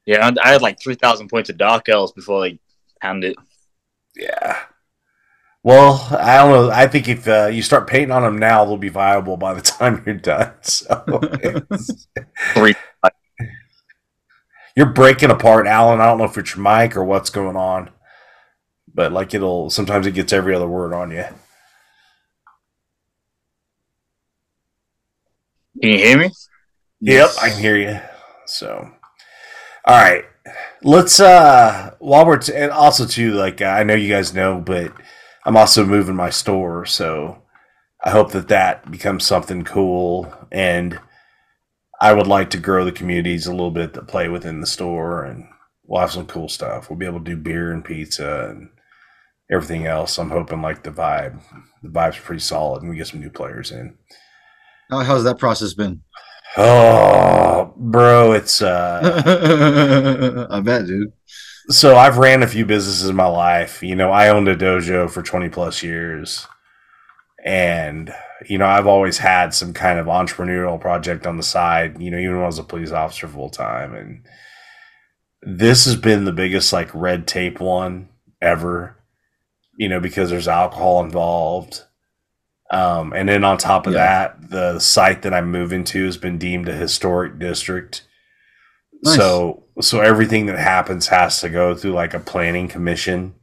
Yeah, 0.07 0.27
and 0.29 0.39
I 0.39 0.53
had 0.53 0.63
like 0.63 0.79
3,000 0.83 1.29
points 1.29 1.51
of 1.51 1.59
Dark 1.59 1.89
Elves 1.89 2.13
before 2.13 2.43
they 2.43 2.59
hand 3.01 3.25
it. 3.25 3.37
yeah. 4.17 4.59
Well, 5.63 6.07
I 6.11 6.37
don't 6.37 6.53
know. 6.53 6.71
I 6.71 6.87
think 6.87 7.09
if 7.09 7.27
uh, 7.27 7.47
you 7.47 7.63
start 7.63 7.87
painting 7.89 8.11
on 8.11 8.21
them 8.23 8.39
now, 8.39 8.67
they'll 8.67 8.77
be 8.77 8.91
viable 8.91 9.39
by 9.39 9.55
the 9.55 9.63
time 9.63 10.03
you're 10.05 10.15
done. 10.17 10.53
So 10.61 11.03
you're 14.77 14.93
breaking 14.93 15.31
apart, 15.31 15.67
Allan. 15.67 16.01
I 16.01 16.07
don't 16.07 16.19
know 16.19 16.25
if 16.25 16.37
it's 16.37 16.55
your 16.55 16.63
mic 16.63 16.97
or 16.97 17.05
what's 17.05 17.31
going 17.31 17.57
on, 17.57 17.91
but 18.93 19.13
like 19.13 19.35
it'll 19.35 19.71
sometimes 19.71 20.07
it 20.07 20.13
gets 20.13 20.33
every 20.33 20.55
other 20.55 20.69
word 20.69 20.93
on 20.93 21.11
you. 21.11 21.25
Can 25.81 25.91
you 25.91 25.99
hear 25.99 26.19
me? 26.19 26.31
Yep, 27.01 27.31
I 27.43 27.51
can 27.51 27.59
hear 27.61 27.77
you. 27.77 28.01
So, 28.47 28.91
all 29.87 29.97
right, 29.97 30.25
let's 30.83 31.21
uh 31.21 31.95
while 31.99 32.27
we're 32.27 32.39
t- 32.39 32.55
and 32.55 32.71
also 32.71 33.07
too 33.07 33.33
like 33.33 33.63
I 33.63 33.83
know 33.83 33.95
you 33.95 34.09
guys 34.13 34.35
know, 34.35 34.61
but 34.61 34.93
I'm 35.45 35.57
also 35.57 35.85
moving 35.85 36.17
my 36.17 36.31
store, 36.31 36.87
so 36.87 37.43
I 38.05 38.11
hope 38.11 38.33
that 38.33 38.49
that 38.49 38.91
becomes 38.91 39.27
something 39.27 39.65
cool 39.65 40.33
and. 40.51 40.99
I 42.01 42.13
would 42.13 42.27
like 42.27 42.51
to 42.51 42.59
grow 42.59 42.85
the 42.85 42.93
communities 42.93 43.47
a 43.47 43.53
little 43.53 43.71
bit 43.71 43.95
that 43.95 44.09
play 44.09 44.29
within 44.29 44.61
the 44.61 44.67
store, 44.67 45.25
and 45.25 45.47
we'll 45.87 46.01
have 46.01 46.11
some 46.13 46.27
cool 46.27 46.49
stuff. 46.49 46.91
We'll 46.91 46.99
be 46.99 47.07
able 47.07 47.21
to 47.21 47.25
do 47.25 47.37
beer 47.37 47.73
and 47.73 47.85
pizza 47.85 48.49
and 48.51 48.69
everything 49.51 49.87
else. 49.87 50.19
I'm 50.19 50.29
hoping 50.31 50.61
like 50.61 50.83
the 50.83 50.91
vibe, 50.91 51.41
the 51.83 51.89
vibe's 51.89 52.19
pretty 52.19 52.41
solid, 52.41 52.83
and 52.83 52.91
we 52.91 52.97
get 52.97 53.07
some 53.07 53.21
new 53.21 53.31
players 53.31 53.71
in. 53.71 53.97
How, 54.95 55.05
how's 55.05 55.25
that 55.25 55.39
process 55.39 55.75
been? 55.75 56.03
Oh, 56.57 57.73
bro, 57.77 58.33
it's 58.33 58.63
uh 58.63 60.47
I 60.51 60.61
bet, 60.61 60.87
dude. 60.87 61.13
so 61.69 61.97
I've 61.97 62.19
ran 62.19 62.43
a 62.43 62.47
few 62.47 62.65
businesses 62.65 63.09
in 63.09 63.17
my 63.17 63.27
life. 63.27 63.83
You 63.83 63.97
know, 63.97 64.11
I 64.13 64.29
owned 64.29 64.49
a 64.49 64.57
dojo 64.57 65.11
for 65.11 65.23
20 65.23 65.49
plus 65.49 65.83
years. 65.83 66.47
And, 67.45 68.15
you 68.49 68.57
know, 68.57 68.67
I've 68.67 68.87
always 68.87 69.19
had 69.19 69.53
some 69.53 69.75
kind 69.75 69.99
of 69.99 70.07
entrepreneurial 70.07 70.81
project 70.81 71.27
on 71.27 71.37
the 71.37 71.43
side, 71.43 72.01
you 72.01 72.11
know, 72.11 72.19
even 72.19 72.37
when 72.37 72.45
I 72.45 72.47
was 72.47 72.59
a 72.59 72.65
police 72.65 72.91
officer 72.91 73.29
full 73.29 73.51
time. 73.51 73.95
And 73.95 74.27
this 75.43 75.85
has 75.85 75.97
been 75.97 76.25
the 76.25 76.33
biggest, 76.33 76.73
like, 76.73 76.95
red 76.95 77.27
tape 77.27 77.61
one 77.61 78.09
ever, 78.41 78.97
you 79.77 79.89
know, 79.91 80.01
because 80.01 80.31
there's 80.31 80.49
alcohol 80.49 81.05
involved. 81.05 81.83
Um, 82.75 83.13
and 83.13 83.29
then 83.29 83.45
on 83.45 83.57
top 83.57 83.87
of 83.87 83.93
Yeah. 83.93 83.99
that, 83.99 84.51
the 84.51 84.79
site 84.81 85.23
that 85.23 85.33
I'm 85.33 85.51
moving 85.51 85.85
to 85.85 86.05
has 86.07 86.17
been 86.17 86.39
deemed 86.39 86.69
a 86.69 86.75
historic 86.75 87.39
district. 87.39 88.03
Nice. 89.03 89.17
So 89.17 89.65
so 89.81 90.01
everything 90.01 90.47
that 90.47 90.59
happens 90.59 91.09
has 91.09 91.41
to 91.41 91.49
go 91.49 91.75
through 91.75 91.93
like 91.93 92.15
a 92.15 92.21
planning 92.21 92.69
commission. 92.69 93.35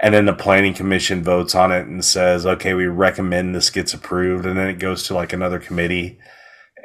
And 0.00 0.12
then 0.14 0.26
the 0.26 0.32
planning 0.32 0.74
commission 0.74 1.22
votes 1.22 1.54
on 1.54 1.70
it 1.70 1.86
and 1.86 2.04
says, 2.04 2.44
okay, 2.44 2.74
we 2.74 2.86
recommend 2.86 3.54
this 3.54 3.70
gets 3.70 3.94
approved. 3.94 4.44
And 4.46 4.58
then 4.58 4.68
it 4.68 4.80
goes 4.80 5.04
to 5.04 5.14
like 5.14 5.32
another 5.32 5.60
committee. 5.60 6.18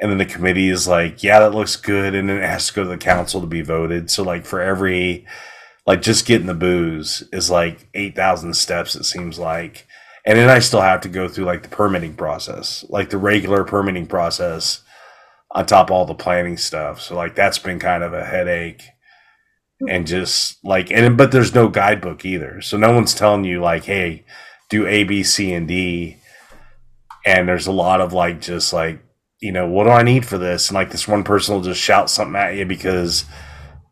And 0.00 0.10
then 0.10 0.18
the 0.18 0.26
committee 0.26 0.68
is 0.68 0.86
like, 0.86 1.24
yeah, 1.24 1.40
that 1.40 1.54
looks 1.54 1.74
good. 1.74 2.14
And 2.14 2.28
then 2.28 2.38
it 2.38 2.48
has 2.48 2.68
to 2.68 2.74
go 2.74 2.84
to 2.84 2.88
the 2.90 2.96
council 2.98 3.40
to 3.40 3.46
be 3.48 3.62
voted. 3.62 4.08
So 4.10 4.22
like 4.22 4.46
for 4.46 4.60
every, 4.60 5.26
like 5.84 6.00
just 6.00 6.26
getting 6.26 6.46
the 6.46 6.54
booze 6.54 7.24
is 7.32 7.50
like 7.50 7.88
8,000 7.94 8.54
steps, 8.54 8.94
it 8.94 9.04
seems 9.04 9.38
like. 9.38 9.87
And 10.28 10.36
then 10.36 10.50
I 10.50 10.58
still 10.58 10.82
have 10.82 11.00
to 11.00 11.08
go 11.08 11.26
through 11.26 11.46
like 11.46 11.62
the 11.62 11.70
permitting 11.70 12.12
process, 12.12 12.84
like 12.90 13.08
the 13.08 13.16
regular 13.16 13.64
permitting 13.64 14.04
process 14.04 14.82
on 15.52 15.64
top 15.64 15.88
of 15.88 15.92
all 15.92 16.04
the 16.04 16.12
planning 16.12 16.58
stuff. 16.58 17.00
So 17.00 17.16
like 17.16 17.34
that's 17.34 17.58
been 17.58 17.78
kind 17.78 18.02
of 18.04 18.12
a 18.12 18.26
headache. 18.26 18.82
And 19.88 20.06
just 20.06 20.62
like 20.62 20.90
and 20.90 21.16
but 21.16 21.32
there's 21.32 21.54
no 21.54 21.68
guidebook 21.68 22.26
either. 22.26 22.60
So 22.60 22.76
no 22.76 22.92
one's 22.92 23.14
telling 23.14 23.44
you 23.44 23.62
like, 23.62 23.84
hey, 23.84 24.26
do 24.68 24.86
A, 24.86 25.04
B, 25.04 25.22
C, 25.22 25.54
and 25.54 25.66
D. 25.66 26.18
And 27.24 27.48
there's 27.48 27.66
a 27.66 27.72
lot 27.72 28.02
of 28.02 28.12
like 28.12 28.42
just 28.42 28.70
like, 28.74 29.00
you 29.40 29.50
know, 29.50 29.66
what 29.66 29.84
do 29.84 29.90
I 29.90 30.02
need 30.02 30.26
for 30.26 30.36
this? 30.36 30.68
And 30.68 30.74
like 30.74 30.90
this 30.90 31.08
one 31.08 31.24
person 31.24 31.54
will 31.54 31.62
just 31.62 31.80
shout 31.80 32.10
something 32.10 32.36
at 32.36 32.54
you 32.54 32.66
because 32.66 33.24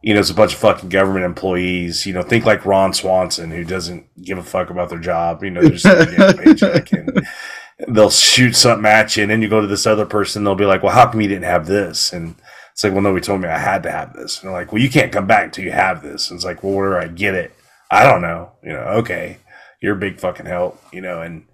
you 0.07 0.15
know, 0.15 0.21
it's 0.21 0.31
a 0.31 0.35
bunch 0.35 0.53
of 0.55 0.61
fucking 0.61 0.89
government 0.89 1.25
employees. 1.25 2.07
You 2.07 2.13
know, 2.13 2.23
think 2.23 2.45
like 2.47 2.65
Ron 2.65 2.95
Swanson, 2.95 3.51
who 3.51 3.65
doesn't 3.65 4.07
give 4.23 4.39
a 4.39 4.43
fuck 4.45 4.71
about 4.71 4.89
their 4.89 5.01
job. 5.01 5.43
You 5.43 5.51
know, 5.51 5.63
they're 5.63 5.71
just 5.71 6.39
paycheck, 6.39 6.93
and 6.93 7.27
they'll 7.89 8.11
shoot 8.11 8.55
something 8.55 8.87
at 8.87 9.17
you, 9.17 9.25
and 9.25 9.33
then 9.33 9.43
you 9.43 9.49
go 9.49 9.61
to 9.61 9.67
this 9.67 9.85
other 9.85 10.07
person, 10.07 10.45
they'll 10.45 10.55
be 10.55 10.65
like, 10.65 10.85
"Well, 10.85 10.95
how 10.95 11.11
come 11.11 11.21
you 11.21 11.27
didn't 11.27 11.43
have 11.43 11.67
this?" 11.67 12.13
And 12.13 12.37
it's 12.71 12.85
like, 12.85 12.93
"Well, 12.93 13.03
nobody 13.03 13.25
told 13.25 13.41
me 13.41 13.49
I 13.49 13.59
had 13.59 13.83
to 13.83 13.91
have 13.91 14.13
this." 14.13 14.39
And 14.39 14.47
they're 14.49 14.57
like, 14.57 14.71
"Well, 14.71 14.81
you 14.81 14.89
can't 14.89 15.11
come 15.11 15.27
back 15.27 15.47
until 15.47 15.65
you 15.65 15.73
have 15.73 16.05
this." 16.05 16.31
And 16.31 16.39
it's 16.39 16.45
like, 16.45 16.63
"Well, 16.63 16.75
where 16.75 17.01
do 17.01 17.05
I 17.05 17.09
get 17.09 17.35
it?" 17.35 17.53
I 17.91 18.05
don't 18.05 18.23
know. 18.23 18.53
You 18.63 18.75
know, 18.75 18.85
okay, 18.99 19.39
you're 19.81 19.97
a 19.97 19.99
big 19.99 20.21
fucking 20.21 20.47
help. 20.47 20.81
You 20.93 21.01
know, 21.01 21.21
and 21.21 21.47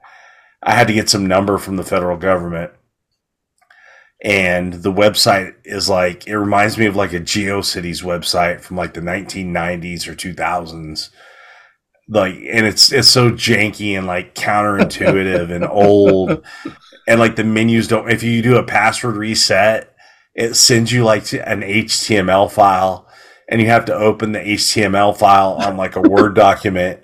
I 0.62 0.75
had 0.75 0.88
to 0.88 0.92
get 0.92 1.09
some 1.09 1.26
number 1.26 1.56
from 1.56 1.76
the 1.76 1.85
federal 1.85 2.18
government 2.18 2.73
and 4.23 4.75
the 4.75 4.93
website 4.93 5.55
is 5.64 5.88
like 5.88 6.29
it 6.29 6.38
reminds 6.38 6.79
me 6.79 6.87
of 6.87 6.95
like 6.95 7.12
a 7.12 7.21
GeoCities 7.21 8.05
website 8.05 8.61
from 8.61 8.76
like 8.76 8.95
the 8.95 9.00
1990s 9.00 10.07
or 10.07 10.14
2000s. 10.14 11.11
Like, 12.09 12.35
and 12.35 12.67
it's 12.67 12.93
it's 12.93 13.09
so 13.09 13.33
janky 13.33 13.99
and 13.99 14.07
like 14.07 14.35
counterintuitive 14.35 15.50
and 15.50 15.64
old, 15.71 16.45
and 17.09 17.21
like 17.21 17.37
the 17.37 17.45
menus 17.45 17.88
don't. 17.88 18.11
If 18.11 18.23
you 18.23 18.43
do 18.43 18.57
a 18.57 18.62
password 18.62 19.17
reset, 19.17 19.95
it 20.35 20.55
sends 20.55 20.93
you 20.93 21.05
like 21.05 21.33
an 21.33 21.62
HTML 21.62 22.50
file, 22.50 23.09
and 23.49 23.61
you 23.61 23.69
have 23.69 23.87
to 23.87 23.95
open 23.95 24.33
the 24.33 24.41
HTML 24.41 25.17
file 25.17 25.55
on 25.55 25.76
like 25.76 25.97
a 25.97 26.02
Word 26.02 26.35
document, 26.37 27.00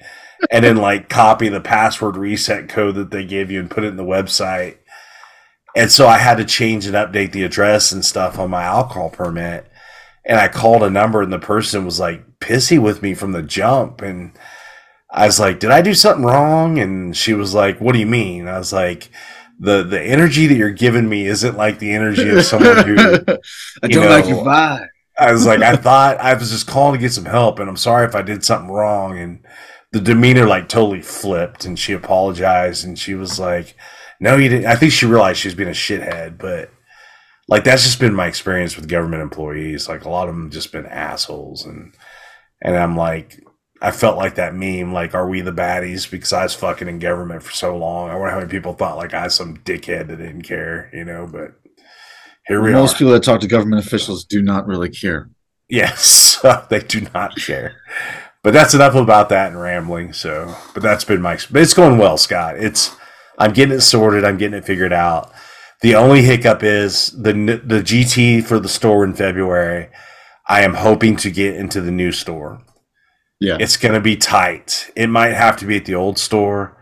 and 0.51 0.65
then 0.65 0.77
like 0.77 1.09
copy 1.09 1.49
the 1.49 1.61
password 1.61 2.17
reset 2.17 2.69
code 2.69 2.97
that 2.97 3.11
they 3.11 3.25
gave 3.25 3.51
you 3.51 3.61
and 3.61 3.71
put 3.71 3.85
it 3.85 3.89
in 3.89 3.97
the 3.97 4.05
website. 4.05 4.79
And 5.79 5.93
so 5.93 6.09
I 6.09 6.19
had 6.19 6.39
to 6.39 6.45
change 6.45 6.87
and 6.87 6.97
update 6.97 7.31
the 7.31 7.45
address 7.45 7.93
and 7.93 8.05
stuff 8.05 8.37
on 8.37 8.51
my 8.51 8.65
alcohol 8.65 9.11
permit. 9.11 9.65
And 10.25 10.37
I 10.37 10.49
called 10.49 10.83
a 10.83 10.91
number 10.91 11.23
and 11.23 11.33
the 11.33 11.39
person 11.39 11.85
was 11.85 12.01
like 12.01 12.41
pissy 12.41 12.81
with 12.81 13.01
me 13.01 13.15
from 13.15 13.31
the 13.31 13.45
jump. 13.45 14.03
And 14.03 14.33
I 15.09 15.27
was 15.27 15.39
like, 15.39 15.61
Did 15.61 15.71
I 15.71 15.81
do 15.81 15.95
something 15.95 16.25
wrong? 16.25 16.81
And 16.81 17.17
she 17.17 17.33
was 17.33 17.55
like, 17.55 17.81
What 17.81 17.93
do 17.93 18.01
you 18.01 18.07
mean? 18.07 18.49
I 18.49 18.59
was 18.59 18.73
like, 18.73 19.09
the 19.61 19.85
the 19.85 20.03
energy 20.03 20.49
that 20.49 20.57
you're 20.57 20.71
giving 20.71 21.09
me 21.09 21.27
isn't 21.29 21.57
like 21.57 21.79
the 21.79 21.93
energy 21.93 22.29
of 22.29 22.45
someone 22.45 22.85
who 22.85 22.97
I 23.83 23.87
don't 23.87 24.03
know, 24.03 24.11
like 24.11 24.27
your 24.27 24.45
vibe. 24.45 24.89
I 25.17 25.31
was 25.31 25.47
like, 25.47 25.63
I 25.63 25.77
thought 25.87 26.19
I 26.19 26.35
was 26.35 26.51
just 26.51 26.67
calling 26.67 26.95
to 26.95 27.01
get 27.01 27.13
some 27.13 27.25
help, 27.25 27.61
and 27.61 27.71
I'm 27.71 27.77
sorry 27.77 28.05
if 28.05 28.17
I 28.17 28.23
did 28.23 28.45
something 28.45 28.71
wrong. 28.71 29.17
And 29.17 29.45
the 29.93 30.01
demeanor 30.01 30.47
like 30.47 30.69
totally 30.69 31.03
flipped, 31.03 31.65
and 31.65 31.79
she 31.79 31.93
apologized, 31.93 32.85
and 32.85 32.99
she 32.99 33.15
was 33.15 33.39
like, 33.39 33.77
"No, 34.21 34.37
you 34.37 34.49
didn't." 34.49 34.67
I 34.67 34.77
think 34.77 34.93
she 34.93 35.07
realized 35.07 35.41
she 35.41 35.49
was 35.49 35.55
being 35.55 35.69
a 35.69 35.73
shithead, 35.73 36.39
but 36.39 36.71
like 37.49 37.65
that's 37.65 37.85
just 37.85 38.01
been 38.01 38.15
my 38.15 38.27
experience 38.27 38.77
with 38.77 38.89
government 38.89 39.23
employees. 39.23 39.89
Like 39.89 40.05
a 40.05 40.11
lot 40.11 40.29
of 40.29 40.35
them 40.35 40.51
just 40.51 40.73
been 40.73 40.87
assholes, 40.87 41.65
and 41.65 41.95
and 42.63 42.77
I'm 42.77 42.97
like, 42.97 43.43
I 43.81 43.91
felt 43.91 44.17
like 44.17 44.35
that 44.35 44.55
meme, 44.55 44.93
like, 44.93 45.15
"Are 45.15 45.29
we 45.29 45.41
the 45.41 45.53
baddies?" 45.53 46.11
Because 46.11 46.33
I 46.33 46.43
was 46.43 46.55
fucking 46.55 46.89
in 46.89 46.99
government 46.99 47.43
for 47.43 47.53
so 47.53 47.77
long. 47.77 48.11
I 48.11 48.17
wonder 48.17 48.31
how 48.31 48.39
many 48.39 48.51
people 48.51 48.75
thought 48.75 48.97
like 48.97 49.15
I 49.15 49.25
was 49.25 49.35
some 49.35 49.59
dickhead 49.59 50.09
that 50.09 50.17
didn't 50.17 50.43
care, 50.43 50.91
you 50.93 51.05
know, 51.05 51.29
but. 51.31 51.55
Here 52.47 52.63
we 52.63 52.71
Most 52.71 52.77
are. 52.77 52.81
Most 52.81 52.99
people 52.99 53.13
that 53.13 53.23
talk 53.23 53.41
to 53.43 53.47
government 53.47 53.85
officials 53.85 54.25
do 54.25 54.41
not 54.41 54.67
really 54.67 54.89
care. 54.89 55.29
Yes, 55.69 56.39
they 56.71 56.81
do 56.81 57.07
not 57.15 57.37
care. 57.37 57.77
But 58.43 58.53
that's 58.53 58.73
enough 58.73 58.95
about 58.95 59.29
that 59.29 59.49
and 59.49 59.61
rambling. 59.61 60.13
So, 60.13 60.55
but 60.73 60.83
that's 60.83 61.05
been 61.05 61.21
my. 61.21 61.39
It's 61.51 61.75
going 61.75 61.99
well, 61.99 62.17
Scott. 62.17 62.57
It's 62.57 62.97
I'm 63.39 63.53
getting 63.53 63.77
it 63.77 63.81
sorted. 63.81 64.25
I'm 64.25 64.37
getting 64.37 64.59
it 64.59 64.65
figured 64.65 64.93
out. 64.93 65.33
The 65.81 65.95
only 65.95 66.23
hiccup 66.23 66.63
is 66.63 67.11
the 67.13 67.33
the 67.33 67.81
GT 67.81 68.45
for 68.45 68.59
the 68.59 68.69
store 68.69 69.05
in 69.05 69.15
February. 69.15 69.89
I 70.49 70.63
am 70.63 70.75
hoping 70.75 71.17
to 71.17 71.31
get 71.31 71.57
into 71.57 71.81
the 71.81 71.91
new 71.91 72.11
store. 72.11 72.63
Yeah. 73.41 73.59
It's 73.61 73.77
going 73.77 73.95
to 73.95 74.01
be 74.01 74.17
tight. 74.17 74.91
It 74.97 75.07
might 75.07 75.35
have 75.35 75.57
to 75.59 75.67
be 75.67 75.77
at 75.77 75.85
the 75.85 75.95
old 75.95 76.19
store, 76.19 76.77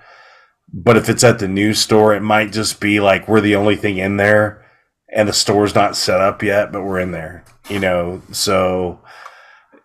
but 0.72 0.96
if 0.96 1.10
it's 1.10 1.25
at 1.25 1.38
the 1.38 1.48
new 1.48 1.75
store, 1.75 2.14
it 2.14 2.22
might 2.22 2.52
just 2.52 2.80
be 2.80 3.00
like 3.00 3.28
we're 3.28 3.42
the 3.42 3.56
only 3.56 3.76
thing 3.76 3.98
in 3.98 4.16
there 4.16 4.64
and 5.08 5.28
the 5.28 5.32
store's 5.32 5.75
not 5.75 5.96
set 5.96 6.20
up 6.20 6.42
yet, 6.42 6.72
but 6.72 6.82
we're 6.82 7.00
in 7.00 7.12
there, 7.12 7.44
you 7.68 7.78
know. 7.78 8.22
So 8.32 9.00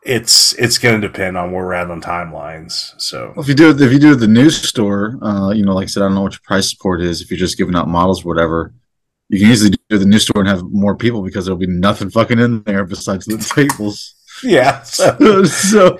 it's 0.04 0.54
it's 0.54 0.78
going 0.78 1.00
to 1.00 1.08
depend 1.08 1.38
on 1.38 1.52
where 1.52 1.66
we're 1.66 1.74
at 1.74 1.92
on 1.92 2.02
timelines. 2.02 3.00
So 3.00 3.34
Well, 3.36 3.44
if 3.44 3.48
you 3.48 3.56
do 3.56 3.70
if 3.70 3.92
you 3.92 4.00
do 4.00 4.16
the 4.16 4.28
new 4.28 4.50
store, 4.50 5.18
uh, 5.22 5.52
you 5.52 5.64
know, 5.64 5.74
like 5.74 5.84
I 5.84 5.88
said, 5.88 6.02
I 6.02 6.08
don't 6.08 6.16
know 6.16 6.22
what 6.22 6.34
your 6.34 6.42
price 6.44 6.70
support 6.70 7.02
is. 7.02 7.22
If 7.22 7.30
you're 7.30 7.38
just 7.38 7.58
giving 7.58 7.76
out 7.76 7.88
models, 7.88 8.26
or 8.26 8.28
whatever, 8.28 8.74
you 9.30 9.40
can 9.40 9.50
easily 9.50 9.78
do 9.90 9.98
the 9.98 10.06
new 10.06 10.20
store 10.20 10.42
and 10.42 10.50
have 10.50 10.64
more 10.64 10.96
people 10.96 11.22
because 11.22 11.46
there'll 11.46 11.58
be 11.58 11.68
nothing 11.68 12.10
fucking 12.10 12.40
in 12.40 12.64
there 12.64 12.84
besides 12.84 13.26
the 13.26 13.38
tables. 13.38 14.16
yeah, 14.44 14.82
so, 14.84 15.44
so 15.46 16.00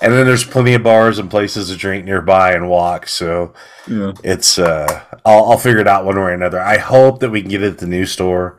and 0.00 0.12
then 0.12 0.26
there's 0.26 0.44
plenty 0.44 0.74
of 0.74 0.82
bars 0.82 1.18
and 1.18 1.30
places 1.30 1.68
to 1.68 1.76
drink 1.76 2.04
nearby 2.04 2.52
and 2.52 2.68
walk. 2.68 3.08
So 3.08 3.54
yeah, 3.88 4.12
it's 4.22 4.58
uh, 4.58 5.02
I'll, 5.24 5.52
I'll 5.52 5.58
figure 5.58 5.80
it 5.80 5.88
out 5.88 6.04
one 6.04 6.16
way 6.16 6.22
or 6.22 6.30
another. 6.32 6.60
I 6.60 6.76
hope 6.76 7.20
that 7.20 7.30
we 7.30 7.40
can 7.40 7.50
get 7.50 7.62
it 7.62 7.72
at 7.72 7.78
the 7.78 7.86
new 7.86 8.04
store. 8.04 8.58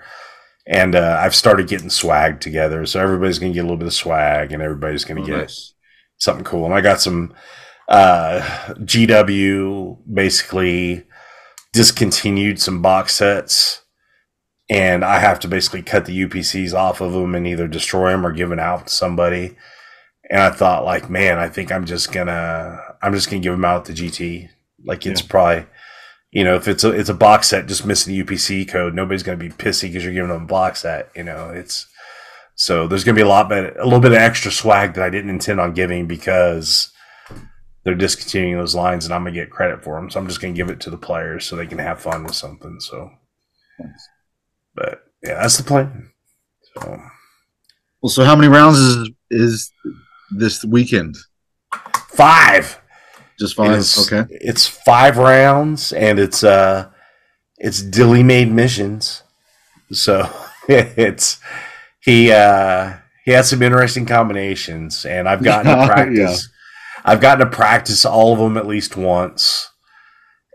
And 0.67 0.95
uh, 0.95 1.19
I've 1.21 1.35
started 1.35 1.67
getting 1.67 1.89
swag 1.91 2.39
together, 2.39 2.85
so 2.85 2.99
everybody's 2.99 3.37
gonna 3.39 3.53
get 3.53 3.59
a 3.59 3.63
little 3.63 3.77
bit 3.77 3.87
of 3.87 3.93
swag, 3.93 4.51
and 4.51 4.63
everybody's 4.63 5.05
gonna 5.05 5.21
Oh, 5.21 5.25
get 5.25 5.37
nice. 5.37 5.73
something 6.17 6.43
cool. 6.43 6.65
And 6.65 6.73
I 6.73 6.81
got 6.81 6.99
some 7.01 7.33
uh, 7.87 8.41
GW 8.79 9.97
basically 10.11 11.03
discontinued 11.73 12.59
some 12.59 12.81
box 12.81 13.13
sets, 13.15 13.83
and 14.69 15.05
I 15.05 15.19
have 15.19 15.39
to 15.41 15.47
basically 15.47 15.83
cut 15.83 16.05
the 16.05 16.23
UPCs 16.25 16.73
off 16.73 17.01
of 17.01 17.13
them 17.13 17.35
and 17.35 17.45
either 17.45 17.67
destroy 17.67 18.09
them 18.11 18.25
or 18.25 18.31
give 18.31 18.49
them 18.49 18.59
out 18.59 18.87
to 18.87 18.93
somebody. 18.93 19.55
And 20.31 20.41
I 20.41 20.49
thought, 20.49 20.83
like, 20.85 21.09
man, 21.09 21.37
I 21.37 21.47
think 21.49 21.71
I'm 21.71 21.85
just 21.85 22.11
gonna, 22.11 22.79
I'm 23.03 23.13
just 23.13 23.29
gonna 23.29 23.41
give 23.43 23.53
them 23.53 23.65
out 23.65 23.85
to 23.85 23.93
GT. 23.93 24.49
Like, 24.83 25.05
it's 25.05 25.21
probably, 25.21 25.65
you 26.35 26.43
know, 26.43 26.55
if 26.55 26.67
it's 26.67 26.83
a 26.83 26.91
it's 26.91 27.07
a 27.07 27.13
box 27.13 27.47
set 27.47 27.65
just 27.65 27.85
missing 27.85 28.13
the 28.13 28.21
UPC 28.21 28.67
code, 28.67 28.93
nobody's 28.93 29.23
gonna 29.23 29.37
be 29.37 29.47
pissy 29.47 29.83
because 29.83 30.03
you're 30.03 30.13
giving 30.13 30.29
them 30.29 30.43
a 30.43 30.45
box 30.45 30.81
set. 30.81 31.09
You 31.15 31.23
know, 31.23 31.49
it's 31.49 31.87
so 32.55 32.89
there's 32.89 33.05
gonna 33.05 33.15
be 33.15 33.21
a 33.21 33.27
lot 33.27 33.47
bit, 33.47 33.73
a 33.79 33.85
little 33.85 34.01
bit 34.01 34.11
of 34.11 34.17
extra 34.17 34.51
swag 34.51 34.95
that 34.95 35.03
I 35.05 35.09
didn't 35.09 35.29
intend 35.29 35.61
on 35.61 35.73
giving 35.73 36.07
because 36.07 36.91
they're 37.85 37.95
discontinuing 37.95 38.57
those 38.57 38.75
lines, 38.75 39.05
and 39.05 39.13
I'm 39.13 39.21
gonna 39.21 39.31
get 39.31 39.49
credit 39.49 39.81
for 39.81 39.95
them. 39.95 40.09
So 40.09 40.19
I'm 40.19 40.27
just 40.27 40.41
gonna 40.41 40.53
give 40.53 40.69
it 40.69 40.81
to 40.81 40.89
the 40.89 40.97
players 40.97 41.45
so 41.45 41.55
they 41.55 41.67
can 41.67 41.77
have 41.79 42.01
fun 42.01 42.25
with 42.25 42.35
something. 42.35 42.81
So, 42.81 43.11
but 44.75 45.03
yeah, 45.23 45.35
that's 45.35 45.55
the 45.55 45.63
plan. 45.63 46.11
So 46.73 46.99
Well, 48.01 48.09
so 48.09 48.25
how 48.25 48.35
many 48.35 48.49
rounds 48.49 48.77
is 48.77 49.09
is 49.29 49.71
this 50.31 50.65
weekend? 50.65 51.15
five. 52.09 52.81
Just 53.39 53.55
five. 53.55 53.71
is- 53.77 54.11
Okay. 54.11 54.25
It's 54.41 54.65
five 54.67 55.17
rounds, 55.17 55.91
and 55.93 56.19
it's 56.19 56.43
uh, 56.43 56.89
it's 57.57 57.81
Dilly 57.81 58.23
made 58.23 58.51
missions. 58.51 59.23
So 59.91 60.29
it's 60.67 61.39
he 62.01 62.31
uh 62.31 62.93
he 63.25 63.31
has 63.31 63.49
some 63.49 63.61
interesting 63.61 64.05
combinations, 64.05 65.05
and 65.05 65.27
I've 65.27 65.43
gotten 65.43 65.71
to 65.71 65.77
Yeah. 65.77 65.87
practice. 65.87 66.49
I've 67.03 67.21
gotten 67.21 67.45
to 67.49 67.55
practice 67.55 68.05
all 68.05 68.33
of 68.33 68.39
them 68.39 68.57
at 68.57 68.65
least 68.67 68.97
once, 68.97 69.69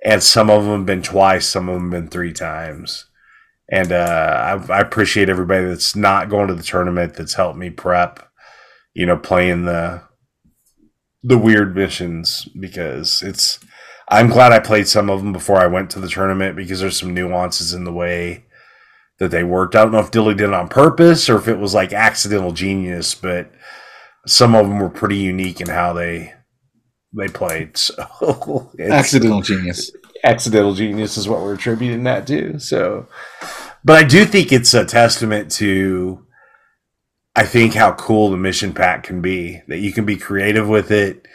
and 0.05 0.23
some 0.23 0.51
of 0.51 0.65
them 0.65 0.79
have 0.81 0.87
been 0.87 1.03
twice, 1.03 1.47
some 1.47 1.69
of 1.69 1.75
them 1.75 1.93
have 1.93 2.03
been 2.03 2.11
three 2.11 2.33
times. 2.33 3.07
And 3.73 3.93
uh, 3.93 4.59
I, 4.69 4.73
I 4.73 4.81
appreciate 4.81 5.29
everybody 5.29 5.67
that's 5.67 5.95
not 5.95 6.29
going 6.29 6.49
to 6.49 6.55
the 6.55 6.63
tournament 6.65 7.15
that's 7.15 7.35
helped 7.35 7.57
me 7.57 7.71
prep. 7.71 8.29
You 8.95 9.07
know, 9.07 9.17
playing 9.17 9.67
the 9.67 10.03
the 11.23 11.39
weird 11.39 11.75
missions 11.75 12.49
because 12.59 13.23
it's. 13.23 13.59
I'm 14.09 14.29
glad 14.29 14.51
I 14.53 14.59
played 14.59 14.89
some 14.89 15.09
of 15.09 15.21
them 15.23 15.33
before 15.33 15.59
I 15.59 15.69
went 15.69 15.91
to 15.91 16.01
the 16.01 16.09
tournament 16.09 16.57
because 16.57 16.81
there's 16.81 16.99
some 16.99 17.15
nuances 17.15 17.73
in 17.73 17.85
the 17.85 17.93
way 17.93 18.45
that 19.21 19.31
they 19.31 19.45
worked. 19.45 19.77
I 19.77 19.83
don't 19.83 19.93
know 19.93 20.01
if 20.01 20.11
Dilly 20.11 20.35
did 20.35 20.49
it 20.49 20.53
on 20.55 20.67
purpose 20.69 21.29
or 21.29 21.37
if 21.37 21.47
it 21.47 21.59
was 21.61 21.75
like 21.75 21.93
accidental 21.93 22.51
genius, 22.51 23.15
but 23.15 23.53
some 24.27 24.57
of 24.57 24.67
them 24.69 24.81
were 24.81 24.89
pretty 24.91 25.17
unique 25.19 25.61
in 25.61 25.69
how 25.69 25.93
they 25.93 26.35
they 27.17 27.29
played. 27.29 27.77
So 27.79 28.71
it's- 28.79 28.91
Accidental 28.93 29.43
genius. 29.43 29.93
accidental 30.25 30.75
genius 30.75 31.17
is 31.17 31.29
what 31.29 31.41
we're 31.43 31.55
attributing 31.55 32.03
that 32.05 32.27
to. 32.29 32.59
So, 32.59 33.07
but 33.85 33.97
I 33.97 34.03
do 34.07 34.25
think 34.25 34.53
it's 34.53 34.75
a 34.75 34.85
testament 34.85 35.51
to, 35.53 36.27
I 37.37 37.45
think 37.45 37.75
how 37.75 37.93
cool 37.93 38.31
the 38.31 38.37
mission 38.37 38.73
pack 38.73 39.05
can 39.05 39.21
be. 39.21 39.63
That 39.69 39.79
you 39.79 39.93
can 39.93 40.05
be 40.05 40.17
creative 40.17 40.69
with 40.69 40.91
it. 40.91 41.27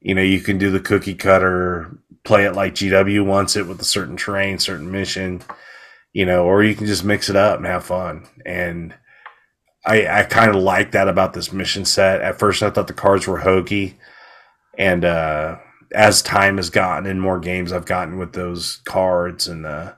You 0.00 0.14
know, 0.14 0.22
you 0.22 0.40
can 0.40 0.58
do 0.58 0.70
the 0.70 0.80
cookie 0.80 1.14
cutter, 1.14 1.96
play 2.24 2.44
it 2.44 2.54
like 2.54 2.74
GW 2.74 3.24
wants 3.24 3.56
it 3.56 3.66
with 3.66 3.80
a 3.80 3.84
certain 3.84 4.16
terrain, 4.16 4.58
certain 4.58 4.90
mission. 4.90 5.42
You 6.12 6.26
know, 6.26 6.44
or 6.44 6.62
you 6.62 6.74
can 6.74 6.86
just 6.86 7.04
mix 7.04 7.30
it 7.30 7.36
up 7.36 7.56
and 7.56 7.66
have 7.66 7.84
fun. 7.84 8.26
And 8.44 8.94
I, 9.84 10.06
I 10.06 10.22
kind 10.24 10.54
of 10.54 10.62
like 10.62 10.92
that 10.92 11.08
about 11.08 11.32
this 11.32 11.52
mission 11.52 11.84
set. 11.84 12.20
At 12.20 12.38
first, 12.38 12.62
I 12.62 12.70
thought 12.70 12.86
the 12.86 12.92
cards 12.92 13.26
were 13.26 13.38
hokey, 13.38 13.98
and 14.78 15.04
uh, 15.04 15.56
as 15.94 16.22
time 16.22 16.56
has 16.56 16.70
gotten 16.70 17.06
and 17.06 17.20
more 17.20 17.38
games 17.40 17.72
I've 17.72 17.86
gotten 17.86 18.18
with 18.18 18.32
those 18.32 18.80
cards 18.84 19.48
and 19.48 19.66
uh 19.66 19.94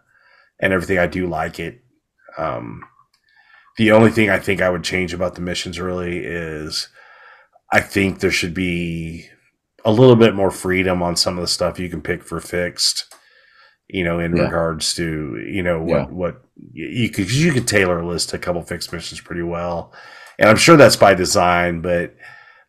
and 0.60 0.72
everything, 0.72 0.98
I 0.98 1.06
do 1.06 1.26
like 1.26 1.58
it. 1.58 1.82
Um, 2.38 2.84
the 3.76 3.90
only 3.92 4.10
thing 4.10 4.30
I 4.30 4.38
think 4.38 4.60
I 4.62 4.70
would 4.70 4.84
change 4.84 5.12
about 5.12 5.34
the 5.34 5.40
missions 5.40 5.80
really 5.80 6.18
is 6.18 6.88
I 7.72 7.80
think 7.80 8.20
there 8.20 8.30
should 8.30 8.54
be 8.54 9.26
a 9.84 9.92
little 9.92 10.16
bit 10.16 10.34
more 10.34 10.50
freedom 10.50 11.02
on 11.02 11.16
some 11.16 11.36
of 11.36 11.42
the 11.42 11.48
stuff 11.48 11.78
you 11.78 11.88
can 11.90 12.00
pick 12.02 12.22
for 12.22 12.40
fixed. 12.40 13.12
You 13.88 14.02
know, 14.04 14.18
in 14.18 14.34
Yeah. 14.36 14.44
regards 14.44 14.94
to 14.94 15.36
you 15.46 15.62
know 15.62 15.78
what 15.82 15.88
Yeah. 16.00 16.06
what 16.06 16.40
you 16.72 17.10
could 17.10 17.30
you 17.30 17.52
could 17.52 17.68
tailor 17.68 18.00
a 18.00 18.06
list 18.06 18.30
to 18.30 18.36
a 18.36 18.38
couple 18.38 18.62
fixed 18.62 18.92
missions 18.92 19.20
pretty 19.20 19.42
well, 19.42 19.92
and 20.38 20.48
I'm 20.48 20.56
sure 20.56 20.76
that's 20.76 20.96
by 20.96 21.14
design, 21.14 21.80
but 21.82 22.14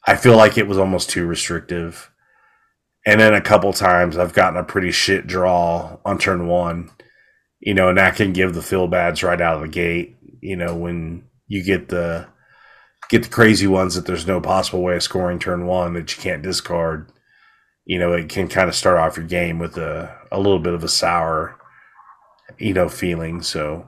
I 0.08 0.16
feel 0.18 0.36
like 0.36 0.58
it 0.58 0.68
was 0.68 0.78
almost 0.78 1.10
too 1.10 1.26
restrictive. 1.26 2.12
And 3.08 3.20
then 3.22 3.34
a 3.34 3.42
couple 3.42 3.72
times 3.72 4.18
I've 4.18 4.34
gotten 4.34 4.58
a 4.60 4.64
pretty 4.64 4.92
shit 4.92 5.26
draw 5.28 5.98
on 6.04 6.18
turn 6.18 6.48
one, 6.48 6.90
you 7.60 7.74
know, 7.74 7.90
and 7.90 7.98
that 7.98 8.16
can 8.16 8.34
give 8.34 8.54
the 8.54 8.62
feel 8.62 8.88
bads 8.88 9.24
right 9.24 9.42
out 9.42 9.56
of 9.56 9.62
the 9.62 9.68
gate. 9.68 10.18
You 10.42 10.56
know, 10.56 10.76
when 10.76 11.24
you 11.48 11.64
get 11.64 11.90
the 11.90 12.28
get 13.10 13.24
the 13.24 13.30
crazy 13.30 13.68
ones 13.68 13.96
that 13.96 14.06
there's 14.06 14.28
no 14.28 14.42
possible 14.42 14.82
way 14.82 14.96
of 14.96 15.04
scoring 15.04 15.40
turn 15.40 15.66
one 15.66 15.94
that 15.94 16.16
you 16.16 16.22
can't 16.22 16.42
discard. 16.44 17.12
You 17.86 18.00
know, 18.00 18.14
it 18.14 18.30
can 18.30 18.48
kind 18.48 18.68
of 18.68 18.76
start 18.76 18.98
off 18.98 19.16
your 19.18 19.28
game 19.28 19.60
with 19.60 19.78
a, 19.78 20.16
a 20.32 20.38
little 20.40 20.58
bit 20.58 20.74
of 20.74 20.84
a 20.84 20.88
sour, 20.88 21.56
you 22.58 22.74
know, 22.74 22.90
feeling. 22.90 23.44
So 23.44 23.88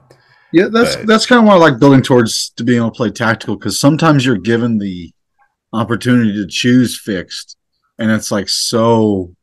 Yeah, 0.52 0.68
that's 0.72 0.96
But- 0.96 1.06
that's 1.06 1.26
kind 1.26 1.40
of 1.40 1.46
what 1.46 1.54
I 1.56 1.58
like 1.58 1.80
building 1.80 2.02
towards 2.02 2.50
to 2.50 2.64
being 2.64 2.78
able 2.78 2.90
to 2.90 2.96
play 2.96 3.10
tactical 3.10 3.56
because 3.56 3.78
sometimes 3.78 4.24
you're 4.24 4.36
given 4.36 4.78
the 4.78 5.12
opportunity 5.72 6.32
to 6.34 6.46
choose 6.46 6.98
fixed, 6.98 7.56
and 7.98 8.10
it's 8.10 8.30
like 8.30 8.48
so 8.48 9.34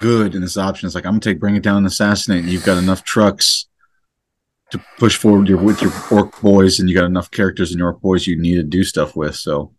good 0.00 0.34
in 0.34 0.40
this 0.40 0.56
option. 0.56 0.86
It's 0.86 0.94
like 0.94 1.04
I'm 1.06 1.12
gonna 1.12 1.20
take 1.20 1.40
bring 1.40 1.56
it 1.56 1.62
down 1.62 1.78
and 1.78 1.86
assassinate. 1.86 2.44
And 2.44 2.52
you've 2.52 2.64
got 2.64 2.78
enough 2.78 3.04
trucks 3.04 3.66
to 4.70 4.80
push 4.98 5.16
forward 5.16 5.48
your, 5.48 5.58
with 5.58 5.80
your 5.80 5.92
orc 6.10 6.40
boys, 6.40 6.78
and 6.78 6.88
you 6.88 6.94
got 6.94 7.06
enough 7.06 7.30
characters 7.30 7.72
in 7.72 7.78
your 7.78 7.88
orc 7.88 8.00
boys 8.00 8.26
you 8.26 8.38
need 8.40 8.56
to 8.56 8.62
do 8.62 8.84
stuff 8.84 9.16
with. 9.16 9.34
So 9.34 9.72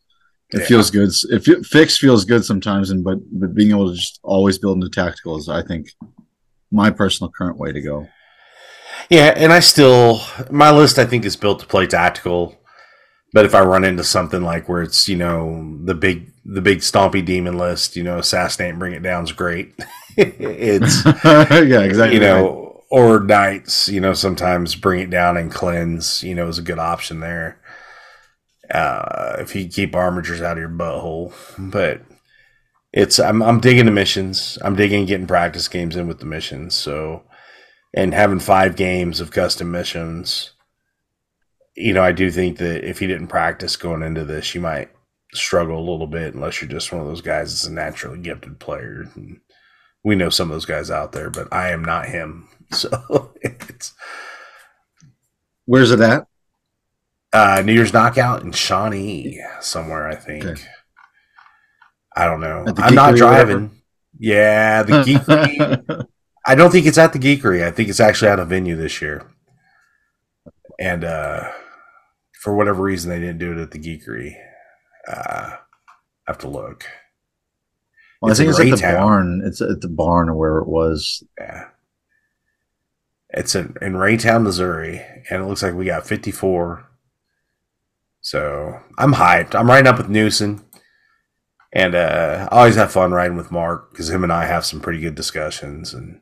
it 0.52 0.62
Yeah. 0.62 0.66
feels 0.66 0.90
good. 0.90 1.10
If 1.30 1.48
it 1.48 1.66
fix 1.66 1.98
feels 1.98 2.26
good 2.26 2.44
sometimes, 2.44 2.90
and 2.90 3.04
but 3.04 3.20
but 3.32 3.54
being 3.54 3.70
able 3.72 3.90
to 3.90 3.96
just 3.96 4.20
always 4.24 4.58
build 4.58 4.78
into 4.78 4.90
tactical 4.90 5.38
is, 5.38 5.48
I 5.50 5.62
think, 5.62 5.92
my 6.72 6.90
personal 6.90 7.32
current 7.38 7.58
way 7.58 7.72
to 7.72 7.82
go. 7.82 8.08
Yeah, 9.10 9.34
and 9.36 9.52
I 9.54 9.60
still 9.60 10.22
my 10.52 10.72
list 10.72 11.00
I 11.00 11.06
think 11.06 11.24
is 11.26 11.36
built 11.36 11.60
to 11.60 11.66
play 11.66 11.88
tactical. 11.88 12.59
But 13.32 13.46
if 13.46 13.54
I 13.54 13.62
run 13.62 13.84
into 13.84 14.04
something 14.04 14.42
like 14.42 14.68
where 14.68 14.82
it's 14.82 15.08
you 15.08 15.16
know 15.16 15.78
the 15.84 15.94
big 15.94 16.32
the 16.46 16.62
big 16.62 16.80
stompy 16.80 17.24
demon 17.24 17.58
list, 17.58 17.96
you 17.96 18.04
know, 18.04 18.18
assassinate 18.18 18.72
and 18.72 18.80
bring 18.80 18.94
it 18.94 19.04
down 19.04 19.24
is 19.24 19.32
great. 19.32 19.74
it's 20.18 21.06
yeah, 21.24 21.82
exactly. 21.82 22.18
you 22.18 22.22
right. 22.22 22.42
know, 22.42 22.84
or 22.90 23.20
knights, 23.20 23.88
you 23.88 24.02
know, 24.02 24.14
sometimes 24.14 24.76
bring 24.76 25.00
it 25.00 25.10
down 25.10 25.38
and 25.38 25.52
cleanse, 25.52 26.24
you 26.24 26.34
know, 26.34 26.48
is 26.48 26.58
a 26.58 26.64
good 26.64 26.80
option 26.80 27.20
there. 27.20 27.60
Uh, 28.72 29.38
if 29.40 29.56
you 29.56 29.68
keep 29.68 29.94
Armigers 29.94 30.42
out 30.42 30.58
of 30.58 30.60
your 30.60 30.70
butthole, 30.70 31.34
but 31.58 32.02
it's 32.92 33.20
I'm 33.20 33.42
I'm 33.42 33.60
digging 33.60 33.86
the 33.86 33.92
missions. 33.92 34.58
I'm 34.64 34.76
digging 34.76 35.06
getting 35.06 35.28
practice 35.28 35.68
games 35.68 35.96
in 35.96 36.08
with 36.08 36.20
the 36.20 36.26
missions. 36.26 36.76
So, 36.76 37.24
and 37.94 38.14
having 38.14 38.40
five 38.40 38.76
games 38.76 39.20
of 39.20 39.32
custom 39.32 39.72
missions, 39.72 40.52
you 41.76 41.94
know, 41.94 42.04
I 42.04 42.12
do 42.12 42.30
think 42.32 42.58
that 42.58 42.88
if 42.88 43.02
you 43.02 43.08
didn't 43.08 43.28
practice 43.28 43.76
going 43.76 44.04
into 44.04 44.26
this, 44.26 44.54
you 44.54 44.62
might 44.62 44.90
struggle 45.34 45.78
a 45.78 45.90
little 45.90 46.08
bit 46.08 46.34
unless 46.34 46.62
you're 46.62 46.70
just 46.70 46.92
one 46.92 47.02
of 47.02 47.08
those 47.08 47.22
guys 47.22 47.52
that's 47.52 47.66
a 47.66 47.72
naturally 47.74 48.18
gifted 48.20 48.60
player. 48.60 49.06
And 49.16 49.40
we 50.04 50.16
know 50.16 50.30
some 50.30 50.50
of 50.50 50.56
those 50.56 50.66
guys 50.66 50.90
out 50.92 51.12
there, 51.12 51.30
but 51.30 51.48
I 51.52 51.70
am 51.72 51.84
not 51.84 52.08
him. 52.08 52.48
So 52.72 53.34
it's 53.42 53.94
Where's 55.66 55.90
it 55.90 56.00
at? 56.02 56.28
uh, 57.34 57.64
New 57.66 57.74
Year's 57.74 57.94
knockout 57.94 58.44
in 58.44 58.52
Shawnee 58.52 59.42
somewhere, 59.60 60.08
I 60.08 60.14
think. 60.16 60.46
Okay. 60.46 60.62
I 62.16 62.26
don't 62.26 62.42
know. 62.42 62.66
I'm 62.78 62.94
not 62.94 63.16
Geekery 63.16 63.22
or 63.22 63.26
whatever? 63.26 63.52
driving. 63.54 63.72
Yeah, 64.20 64.84
the 64.84 64.94
geekery. 65.04 66.06
I 66.46 66.54
don't 66.56 66.72
think 66.72 66.86
it's 66.86 66.98
at 67.00 67.14
the 67.14 67.20
geekery. 67.20 67.64
I 67.64 67.72
think 67.72 67.90
it's 67.90 68.00
actually 68.00 68.30
at 68.30 68.40
a 68.40 68.46
venue 68.46 68.76
this 68.76 69.02
year. 69.02 69.26
And 70.80 71.04
uh, 71.04 71.52
for 72.42 72.56
whatever 72.56 72.82
reason, 72.84 73.10
they 73.10 73.20
didn't 73.20 73.40
do 73.40 73.52
it 73.52 73.58
at 73.62 73.72
the 73.72 73.80
geekery. 73.80 74.36
Uh, 75.08 75.52
I 75.56 75.58
have 76.28 76.38
to 76.40 76.50
look. 76.50 76.86
well, 78.22 78.30
I 78.30 78.32
It's 78.32 78.40
think 78.40 78.50
it's 78.50 78.60
at 78.60 78.70
the 78.70 78.76
Raytown. 78.78 78.94
barn. 78.98 79.42
It's 79.46 79.62
at 79.62 79.82
the 79.82 79.90
barn 79.90 80.30
or 80.30 80.36
where 80.36 80.58
it 80.60 80.68
was. 80.68 81.24
Yeah. 81.40 81.66
It's 83.32 83.56
in, 83.56 83.76
in 83.82 83.94
Raytown, 83.94 84.44
Missouri, 84.44 85.06
and 85.30 85.44
it 85.44 85.46
looks 85.46 85.62
like 85.64 85.74
we 85.76 85.86
got 85.86 86.08
54. 86.08 86.86
So 88.22 88.80
I'm 88.98 89.14
hyped. 89.14 89.56
I'm 89.56 89.70
riding 89.70 89.88
up 89.88 89.98
with 89.98 90.10
Newson, 90.10 90.62
And 91.74 91.94
uh, 91.96 92.48
I 92.52 92.58
always 92.58 92.76
have 92.76 92.92
fun 92.92 93.12
riding 93.12 93.38
with 93.38 93.52
Mark 93.52 93.92
because 93.92 94.10
him 94.10 94.24
and 94.24 94.34
I 94.34 94.46
have 94.46 94.66
some 94.66 94.80
pretty 94.82 95.00
good 95.00 95.16
discussions. 95.16 95.94
And 95.94 96.22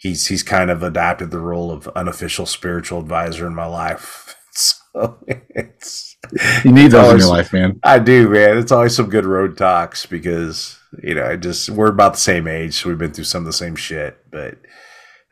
he's 0.00 0.26
he's 0.26 0.42
kind 0.42 0.70
of 0.70 0.82
adapted 0.82 1.30
the 1.30 1.38
role 1.38 1.70
of 1.70 1.86
unofficial 1.88 2.46
spiritual 2.46 2.98
advisor 2.98 3.46
in 3.46 3.54
my 3.54 3.66
life. 3.66 4.36
So 4.92 5.18
it's 5.26 6.16
You 6.64 6.72
need 6.72 6.90
those 6.90 7.12
in 7.12 7.18
your 7.20 7.28
life, 7.28 7.52
man. 7.52 7.78
I 7.84 8.00
do, 8.00 8.28
man. 8.28 8.58
It's 8.58 8.72
always 8.72 8.94
some 8.94 9.08
good 9.08 9.24
road 9.24 9.56
talks 9.56 10.04
because 10.04 10.78
you 11.02 11.14
know, 11.14 11.24
I 11.24 11.36
just 11.36 11.70
we're 11.70 11.86
about 11.86 12.14
the 12.14 12.20
same 12.20 12.48
age, 12.48 12.74
so 12.74 12.88
we've 12.88 12.98
been 12.98 13.12
through 13.12 13.24
some 13.24 13.42
of 13.42 13.46
the 13.46 13.52
same 13.52 13.76
shit. 13.76 14.18
But 14.30 14.58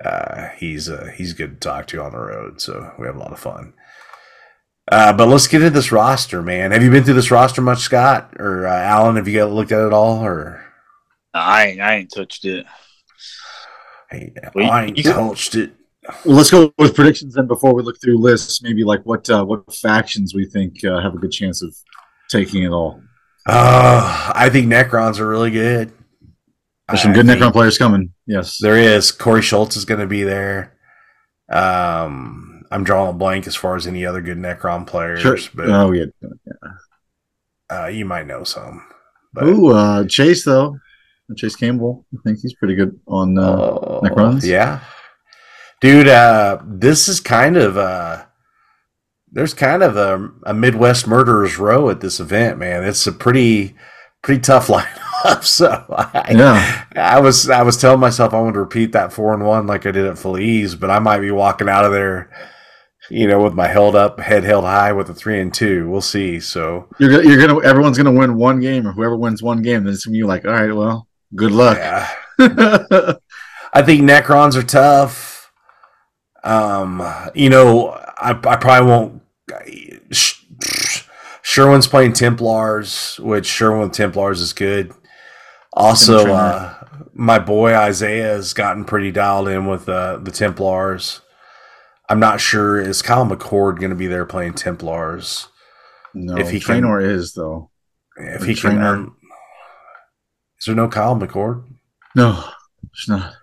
uh, 0.02 0.50
he's 0.56 0.88
uh, 0.88 1.10
he's 1.14 1.32
good 1.32 1.60
to 1.60 1.68
talk 1.68 1.88
to 1.88 2.02
on 2.02 2.12
the 2.12 2.18
road, 2.18 2.60
so 2.60 2.92
we 2.98 3.06
have 3.06 3.16
a 3.16 3.18
lot 3.18 3.32
of 3.32 3.40
fun. 3.40 3.74
Uh, 4.90 5.12
but 5.12 5.28
let's 5.28 5.48
get 5.48 5.62
into 5.62 5.70
this 5.70 5.92
roster, 5.92 6.40
man. 6.40 6.70
Have 6.70 6.82
you 6.82 6.90
been 6.90 7.04
through 7.04 7.14
this 7.14 7.30
roster 7.30 7.60
much, 7.60 7.80
Scott 7.80 8.34
or 8.38 8.66
uh, 8.66 8.72
Allan? 8.72 9.16
Have 9.16 9.28
you 9.28 9.38
got 9.38 9.50
looked 9.50 9.72
at 9.72 9.86
it 9.86 9.92
all, 9.92 10.24
or 10.24 10.64
I 11.34 11.66
ain't, 11.66 11.80
I 11.80 11.96
ain't 11.96 12.12
touched 12.14 12.44
it. 12.44 12.64
Hey, 14.10 14.32
Well, 14.54 14.70
I 14.70 14.84
ain't 14.86 14.96
you- 14.96 15.04
touched 15.04 15.54
it. 15.54 15.72
Well, 16.24 16.36
let's 16.36 16.50
go 16.50 16.72
with 16.78 16.94
predictions 16.94 17.34
then 17.34 17.46
before 17.46 17.74
we 17.74 17.82
look 17.82 18.00
through 18.00 18.18
lists. 18.18 18.62
Maybe 18.62 18.82
like 18.82 19.02
what 19.04 19.28
uh, 19.28 19.44
what 19.44 19.70
factions 19.74 20.34
we 20.34 20.46
think 20.46 20.82
uh, 20.84 21.00
have 21.02 21.14
a 21.14 21.18
good 21.18 21.32
chance 21.32 21.62
of 21.62 21.74
taking 22.30 22.62
it 22.62 22.70
all. 22.70 23.02
Uh, 23.46 24.32
I 24.34 24.48
think 24.48 24.68
Necrons 24.68 25.18
are 25.18 25.28
really 25.28 25.50
good. 25.50 25.92
There's 26.88 27.02
some 27.02 27.10
I 27.10 27.14
good 27.14 27.26
Necron 27.26 27.52
players 27.52 27.76
coming. 27.76 28.14
Yes. 28.26 28.56
There 28.58 28.78
is. 28.78 29.12
Corey 29.12 29.42
Schultz 29.42 29.76
is 29.76 29.84
going 29.84 30.00
to 30.00 30.06
be 30.06 30.22
there. 30.22 30.74
Um, 31.50 32.62
I'm 32.70 32.84
drawing 32.84 33.10
a 33.10 33.12
blank 33.12 33.46
as 33.46 33.56
far 33.56 33.76
as 33.76 33.86
any 33.86 34.06
other 34.06 34.20
good 34.22 34.38
Necron 34.38 34.86
players, 34.86 35.20
Sure. 35.20 35.36
but 35.54 35.68
Oh 35.68 35.92
yeah. 35.92 36.04
uh, 37.70 37.86
you 37.86 38.04
might 38.04 38.26
know 38.26 38.44
some. 38.44 38.82
But 39.32 39.44
Ooh, 39.44 39.68
uh, 39.68 40.04
Chase 40.06 40.44
though. 40.44 40.78
Chase 41.36 41.56
Campbell. 41.56 42.06
I 42.14 42.18
think 42.24 42.38
he's 42.40 42.54
pretty 42.54 42.74
good 42.74 42.98
on. 43.06 43.38
Uh, 43.38 44.00
Necrons? 44.02 44.44
yeah, 44.44 44.80
dude. 45.80 46.08
Uh, 46.08 46.58
this 46.66 47.08
is 47.08 47.20
kind 47.20 47.56
of 47.56 47.76
uh, 47.76 48.24
there's 49.32 49.54
kind 49.54 49.82
of 49.82 49.96
a, 49.96 50.30
a 50.44 50.54
Midwest 50.54 51.06
murderers 51.06 51.58
row 51.58 51.90
at 51.90 52.00
this 52.00 52.20
event, 52.20 52.58
man. 52.58 52.84
It's 52.84 53.06
a 53.06 53.12
pretty 53.12 53.74
pretty 54.22 54.40
tough 54.40 54.66
lineup. 54.68 55.44
So 55.44 55.84
I, 55.90 56.32
yeah. 56.32 56.84
I 56.94 57.20
was 57.20 57.50
I 57.50 57.62
was 57.62 57.76
telling 57.76 58.00
myself 58.00 58.32
I 58.32 58.40
want 58.40 58.54
to 58.54 58.60
repeat 58.60 58.92
that 58.92 59.12
four 59.12 59.34
and 59.34 59.44
one 59.44 59.66
like 59.66 59.84
I 59.86 59.90
did 59.90 60.06
at 60.06 60.18
Feliz, 60.18 60.74
but 60.74 60.90
I 60.90 60.98
might 60.98 61.20
be 61.20 61.30
walking 61.30 61.68
out 61.68 61.84
of 61.84 61.92
there, 61.92 62.30
you 63.10 63.26
know, 63.26 63.42
with 63.42 63.54
my 63.54 63.66
held 63.66 63.96
up, 63.96 64.20
head 64.20 64.44
held 64.44 64.64
high 64.64 64.92
with 64.92 65.10
a 65.10 65.14
three 65.14 65.40
and 65.40 65.52
two. 65.52 65.90
We'll 65.90 66.00
see. 66.00 66.38
So 66.40 66.88
You're 66.98 67.10
gonna, 67.10 67.28
you're 67.28 67.46
gonna 67.46 67.60
everyone's 67.66 67.98
gonna 67.98 68.12
win 68.12 68.36
one 68.36 68.60
game, 68.60 68.86
or 68.86 68.92
whoever 68.92 69.16
wins 69.16 69.42
one 69.42 69.60
game, 69.60 69.84
then 69.84 69.92
it's 69.92 70.06
gonna 70.06 70.16
be 70.16 70.22
like, 70.22 70.44
all 70.44 70.52
right, 70.52 70.72
well, 70.74 71.07
good 71.34 71.52
luck. 71.52 71.76
yeah, 71.78 72.08
I 73.72 73.82
think 73.82 74.02
Necrons 74.02 74.56
are 74.56 74.62
tough. 74.62 75.50
Um, 76.44 77.02
you 77.34 77.50
know, 77.50 77.88
I, 77.90 78.30
I 78.30 78.56
probably 78.56 78.88
won't. 78.88 79.22
Sh- 80.12 80.34
Sherwin's 81.42 81.86
playing 81.86 82.12
Templars, 82.12 83.18
which 83.20 83.46
Sherwin 83.46 83.80
with 83.80 83.92
Templars 83.92 84.40
is 84.40 84.52
good. 84.52 84.92
Also, 85.72 86.32
uh, 86.32 86.74
my 87.14 87.38
boy 87.38 87.74
Isaiah 87.74 88.28
has 88.28 88.52
gotten 88.52 88.84
pretty 88.84 89.10
dialed 89.10 89.48
in 89.48 89.66
with 89.66 89.88
uh, 89.88 90.18
the 90.18 90.30
Templars. 90.30 91.20
I'm 92.08 92.20
not 92.20 92.40
sure 92.40 92.80
is 92.80 93.02
Kyle 93.02 93.26
McCord 93.26 93.78
going 93.78 93.90
to 93.90 93.96
be 93.96 94.06
there 94.06 94.24
playing 94.26 94.54
Templars. 94.54 95.48
no, 96.14 96.36
If 96.36 96.50
he 96.50 96.58
can- 96.60 96.80
Trainor 96.82 97.00
is 97.00 97.32
though. 97.34 97.70
If 98.16 98.42
he 98.44 98.54
can, 98.54 98.72
Trainer. 98.76 98.86
um, 98.96 99.16
is 100.58 100.66
there 100.66 100.74
no 100.74 100.88
Kyle 100.88 101.16
McCord? 101.16 101.64
No, 102.14 102.44
it's 102.92 103.08
not. 103.08 103.34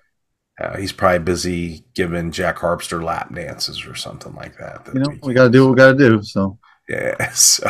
Uh, 0.60 0.78
he's 0.78 0.92
probably 0.94 1.20
busy 1.20 1.84
giving 1.96 2.32
Jack 2.32 2.58
Harpster 2.58 3.04
lap 3.04 3.34
dances 3.34 3.86
or 3.86 3.94
something 3.96 4.34
like 4.36 4.58
that. 4.58 4.86
that 4.86 4.94
You 4.94 5.02
know, 5.02 5.10
weekend. 5.10 5.28
we 5.28 5.34
gotta 5.34 5.50
do 5.50 5.66
what 5.66 5.72
we 5.72 5.76
gotta 5.78 5.98
do. 5.98 6.22
So 6.24 6.58
Yeah. 6.90 7.30
So. 7.34 7.70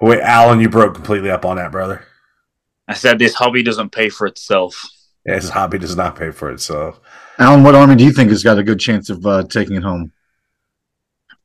Wait, 0.00 0.20
Allan, 0.20 0.60
you 0.60 0.68
broke 0.68 0.94
completely 0.94 1.30
up 1.30 1.44
on 1.44 1.56
that, 1.56 1.72
brother. 1.72 2.04
I 2.88 2.94
said 2.94 3.18
this 3.18 3.34
hobby 3.34 3.62
doesn't 3.62 3.90
pay 3.90 4.08
for 4.08 4.26
itself. 4.26 4.80
Yeah, 5.26 5.34
his 5.34 5.50
hobby 5.50 5.78
does 5.78 5.94
not 5.96 6.16
pay 6.16 6.30
for 6.30 6.50
itself. 6.50 7.00
Allan, 7.38 7.62
what 7.62 7.74
army 7.74 7.96
do 7.96 8.04
you 8.04 8.12
think 8.12 8.30
has 8.30 8.42
got 8.42 8.58
a 8.58 8.62
good 8.62 8.80
chance 8.80 9.10
of 9.10 9.26
uh, 9.26 9.42
taking 9.44 9.76
it 9.76 9.82
home? 9.82 10.12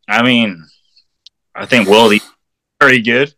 I 0.08 0.24
mean, 0.24 0.64
I 1.54 1.66
think 1.66 1.88
Wildy 1.90 2.22
pretty 2.80 3.02
good. 3.02 3.34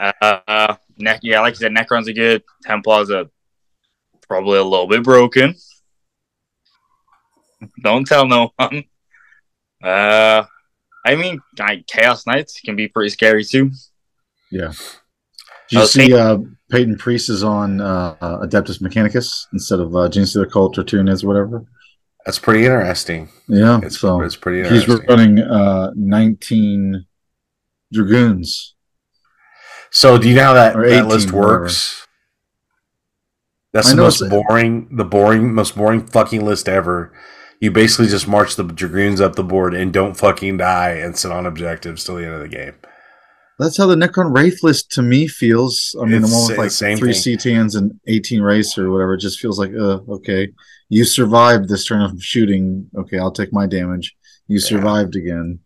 Uh, 0.00 0.12
uh, 0.46 0.76
ne- 0.96 1.18
yeah, 1.22 1.40
like 1.40 1.54
you 1.54 1.56
said, 1.58 1.72
Necrons 1.72 2.08
are 2.08 2.12
good. 2.12 2.42
Templars 2.62 3.10
are 3.10 3.26
probably 4.28 4.58
a 4.58 4.62
little 4.62 4.86
bit 4.86 5.02
broken. 5.02 5.54
Don't 7.82 8.06
tell 8.06 8.26
no 8.26 8.52
one. 8.56 8.84
Uh, 9.82 10.44
I 11.04 11.16
mean, 11.16 11.40
like 11.58 11.86
Chaos 11.86 12.26
Knights 12.26 12.60
can 12.60 12.76
be 12.76 12.88
pretty 12.88 13.10
scary 13.10 13.44
too. 13.44 13.72
Yeah. 14.50 14.72
Did 15.70 15.80
you 15.80 15.86
see 15.86 16.14
uh, 16.14 16.38
Peyton 16.70 16.96
Priest 16.96 17.28
is 17.28 17.42
on 17.42 17.80
uh, 17.80 18.14
Adeptus 18.20 18.80
Mechanicus 18.80 19.46
instead 19.52 19.80
of 19.80 19.94
uh, 19.94 20.08
Cult 20.50 20.78
or 20.78 20.84
Tunes, 20.84 21.24
whatever? 21.24 21.64
That's 22.28 22.38
pretty 22.38 22.66
interesting. 22.66 23.30
Yeah, 23.48 23.80
It's, 23.82 23.98
so 24.00 24.20
it's 24.20 24.36
pretty 24.36 24.68
he's 24.68 24.86
running 24.86 25.38
uh, 25.38 25.92
19 25.96 27.06
Dragoons. 27.90 28.74
So, 29.90 30.18
do 30.18 30.28
you 30.28 30.34
know 30.34 30.42
how 30.44 30.52
that, 30.52 30.76
Or 30.76 30.86
that 30.86 30.98
18, 30.98 31.08
list 31.08 31.32
whatever. 31.32 31.60
works? 31.62 32.06
That's 33.72 33.88
I 33.88 33.96
the 33.96 34.02
most 34.02 34.28
boring, 34.28 34.94
the 34.94 35.06
boring, 35.06 35.54
most 35.54 35.74
boring 35.74 36.06
fucking 36.06 36.44
list 36.44 36.68
ever. 36.68 37.14
You 37.62 37.70
basically 37.70 38.08
just 38.08 38.28
march 38.28 38.56
the 38.56 38.64
dragoons 38.64 39.22
up 39.22 39.34
the 39.34 39.42
board 39.42 39.72
and 39.72 39.90
don't 39.90 40.14
fucking 40.14 40.58
die 40.58 40.90
and 40.90 41.16
sit 41.16 41.32
on 41.32 41.46
objectives 41.46 42.04
till 42.04 42.16
the 42.16 42.26
end 42.26 42.34
of 42.34 42.42
the 42.42 42.48
game. 42.48 42.74
That's 43.58 43.78
how 43.78 43.86
the 43.86 43.94
Necron 43.96 44.36
Wraith 44.36 44.62
list 44.62 44.90
to 44.92 45.02
me 45.02 45.28
feels. 45.28 45.96
I 45.98 46.04
mean, 46.04 46.20
It's 46.22 46.30
the 46.30 46.36
one 46.36 46.48
with 46.48 46.58
like 46.58 46.70
same 46.72 46.98
three 46.98 47.14
thing. 47.14 47.38
CTNs 47.38 47.74
and 47.74 47.98
18 48.06 48.42
race 48.42 48.76
or 48.76 48.90
whatever, 48.90 49.14
it 49.14 49.20
just 49.20 49.40
feels 49.40 49.58
like, 49.58 49.72
uh, 49.72 50.00
okay, 50.10 50.48
you 50.88 51.04
survived 51.04 51.68
this 51.68 51.84
turn 51.86 52.02
of 52.02 52.22
shooting. 52.22 52.90
Okay, 52.96 53.18
I'll 53.18 53.30
take 53.32 53.52
my 53.52 53.66
damage. 53.66 54.16
You 54.46 54.58
survived 54.60 55.14
again. 55.16 55.60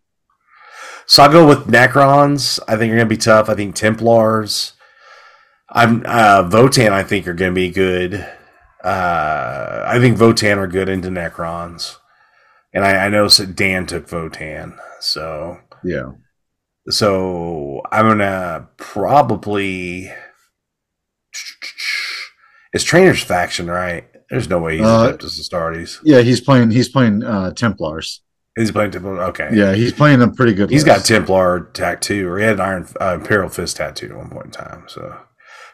So 1.05 1.23
I'll 1.23 1.31
go 1.31 1.47
with 1.47 1.67
Necrons. 1.67 2.59
I 2.67 2.75
think 2.77 2.91
are 2.91 2.95
going 2.95 3.07
to 3.07 3.15
be 3.15 3.17
tough. 3.17 3.49
I 3.49 3.55
think 3.55 3.75
Templars. 3.75 4.73
I'm 5.69 6.03
uh, 6.05 6.43
Votann. 6.49 6.91
I 6.91 7.03
think 7.03 7.27
are 7.27 7.33
going 7.33 7.51
to 7.51 7.55
be 7.55 7.69
good. 7.71 8.15
Uh, 8.83 9.83
I 9.87 9.97
think 9.99 10.17
Votann 10.17 10.57
are 10.57 10.67
good 10.67 10.89
into 10.89 11.07
Necrons, 11.07 11.95
and 12.73 12.83
I, 12.85 13.05
I 13.05 13.09
noticed 13.09 13.37
that 13.37 13.55
Dan 13.55 13.85
took 13.87 14.07
Votann. 14.09 14.77
So 14.99 15.57
Yeah. 15.85 16.11
so 16.89 17.81
I'm 17.91 18.07
gonna 18.07 18.67
probably. 18.75 20.11
It's 22.73 22.83
Trainer's 22.83 23.23
faction, 23.23 23.67
right? 23.67 24.05
There's 24.33 24.49
no 24.49 24.59
way 24.59 24.77
he's 24.77 24.85
Uh, 24.85 25.13
Adeptus 25.13 25.39
Astartes. 25.39 25.99
Yeah, 26.03 26.21
he's 26.21 26.41
playing, 26.41 26.71
he's 26.71 26.89
playing, 26.89 27.23
uh, 27.23 27.51
Templars. 27.51 28.21
He's 28.55 28.71
playing 28.71 28.91
Templar. 28.91 29.21
Okay. 29.25 29.49
Yeah, 29.53 29.73
he's 29.73 29.93
playing 29.93 30.21
a 30.21 30.27
pretty 30.27 30.53
good 30.53 30.69
He's 30.69 30.83
got 30.83 30.97
list. 30.97 31.07
Templar 31.07 31.69
tattoo, 31.73 32.27
or 32.29 32.37
he 32.37 32.43
had 32.45 32.55
an 32.55 32.61
Iron 32.61 32.87
uh, 33.01 33.13
Imperial 33.15 33.49
Fist 33.49 33.77
tattoo 33.77 34.11
at 34.11 34.17
one 34.17 34.29
point 34.29 34.45
in 34.45 34.51
time. 34.51 34.83
So 34.87 35.15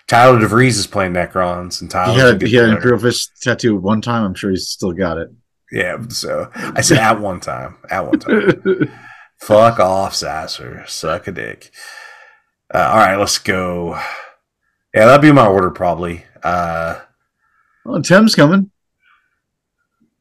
Tyler 0.08 0.40
DeVries 0.40 0.78
is 0.78 0.88
playing 0.88 1.14
Necrons, 1.14 1.82
and 1.82 1.92
Tyler 1.92 2.14
He 2.14 2.20
had, 2.20 2.42
he 2.42 2.56
had 2.56 2.66
an 2.66 2.76
Imperial 2.78 3.00
Fist 3.00 3.32
tattoo 3.42 3.76
at 3.76 3.82
one 3.82 4.02
time. 4.02 4.24
I'm 4.24 4.34
sure 4.34 4.50
he's 4.50 4.68
still 4.70 4.94
got 4.94 5.18
it. 5.18 5.30
Yeah, 5.72 5.98
so 6.08 6.50
I 6.56 6.82
said 6.82 6.98
at 7.00 7.20
one 7.20 7.40
time, 7.42 7.78
at 7.90 8.06
one 8.06 8.20
time. 8.20 8.92
Fuck 9.42 9.80
off, 9.80 10.16
Sasser. 10.16 10.84
Suck 10.88 11.28
a 11.28 11.32
dick. 11.32 11.72
Uh, 12.74 12.90
all 12.92 12.98
right, 12.98 13.16
let's 13.18 13.38
go. 13.38 13.96
Yeah, 14.94 15.06
that'd 15.06 15.22
be 15.22 15.32
my 15.32 15.46
order 15.48 15.70
probably. 15.70 16.26
Uh, 16.44 17.00
oh, 17.96 18.02
Tim's 18.02 18.36
coming. 18.36 18.72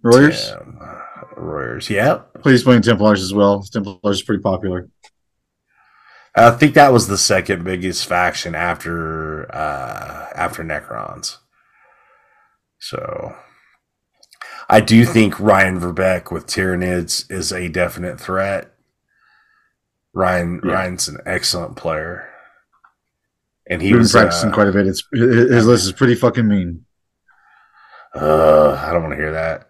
Royers. 0.03 0.51
Tim, 0.51 0.79
uh, 0.81 1.01
Royers. 1.37 1.91
Yep. 1.91 2.43
Please 2.43 2.63
playing 2.63 2.83
Templars 2.83 3.23
as 3.23 3.33
well. 3.33 3.63
Templars 3.63 4.19
is 4.19 4.23
pretty 4.23 4.43
popular. 4.43 4.89
I 6.35 6.51
think 6.53 6.75
that 6.75 6.93
was 6.93 7.09
the 7.09 7.19
second 7.19 7.65
biggest 7.65 8.07
faction 8.07 8.55
after 8.55 9.53
uh, 9.55 10.29
after 10.35 10.63
Necrons. 10.63 11.39
So 12.79 13.35
I 14.69 14.81
do 14.81 15.05
think 15.05 15.41
Ryan 15.41 15.81
Verbeck 15.81 16.31
with 16.31 16.47
Tyranids 16.47 17.31
is 17.31 17.53
a 17.53 17.69
definite 17.69 18.21
threat. 18.21 18.73
Ryan 20.15 20.61
Yeah. 20.65 20.73
Ryan's 20.73 21.09
an 21.09 21.19
excellent 21.27 21.77
player. 21.77 22.29
And 23.69 23.83
he 23.83 23.93
We've 23.93 24.01
was 24.01 24.13
practicing 24.13 24.51
uh, 24.51 24.55
quite 24.55 24.69
a 24.69 24.73
bit. 24.73 24.87
It's 24.87 25.03
his 25.13 25.67
list 25.67 25.87
is 25.87 25.93
pretty 25.93 26.15
fucking 26.15 26.47
mean. 26.47 26.85
Uh, 28.15 28.83
I 28.87 28.93
don't 28.93 29.03
want 29.03 29.13
to 29.15 29.19
hear 29.19 29.33
that. 29.33 29.69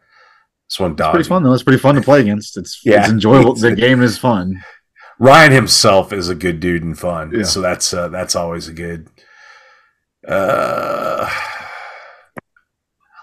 This 0.68 0.78
one 0.78 0.92
It's 0.92 1.08
pretty 1.10 1.28
fun 1.28 1.42
though. 1.42 1.54
It's 1.54 1.62
pretty 1.62 1.78
fun 1.78 1.94
to 1.94 2.02
play 2.02 2.20
against. 2.20 2.56
It's 2.58 2.80
Yeah. 2.84 3.00
it's 3.00 3.08
enjoyable. 3.10 3.54
The 3.54 3.74
game 3.74 4.02
is 4.02 4.18
fun. 4.18 4.62
Ryan 5.18 5.50
himself 5.52 6.12
is 6.12 6.28
a 6.28 6.34
good 6.34 6.60
dude 6.60 6.82
and 6.84 6.96
fun, 6.98 7.32
Yeah. 7.34 7.42
so 7.44 7.60
that's 7.60 7.92
uh, 7.94 8.08
that's 8.08 8.36
always 8.36 8.68
a 8.68 8.72
good. 8.72 9.08
Uh, 10.26 11.28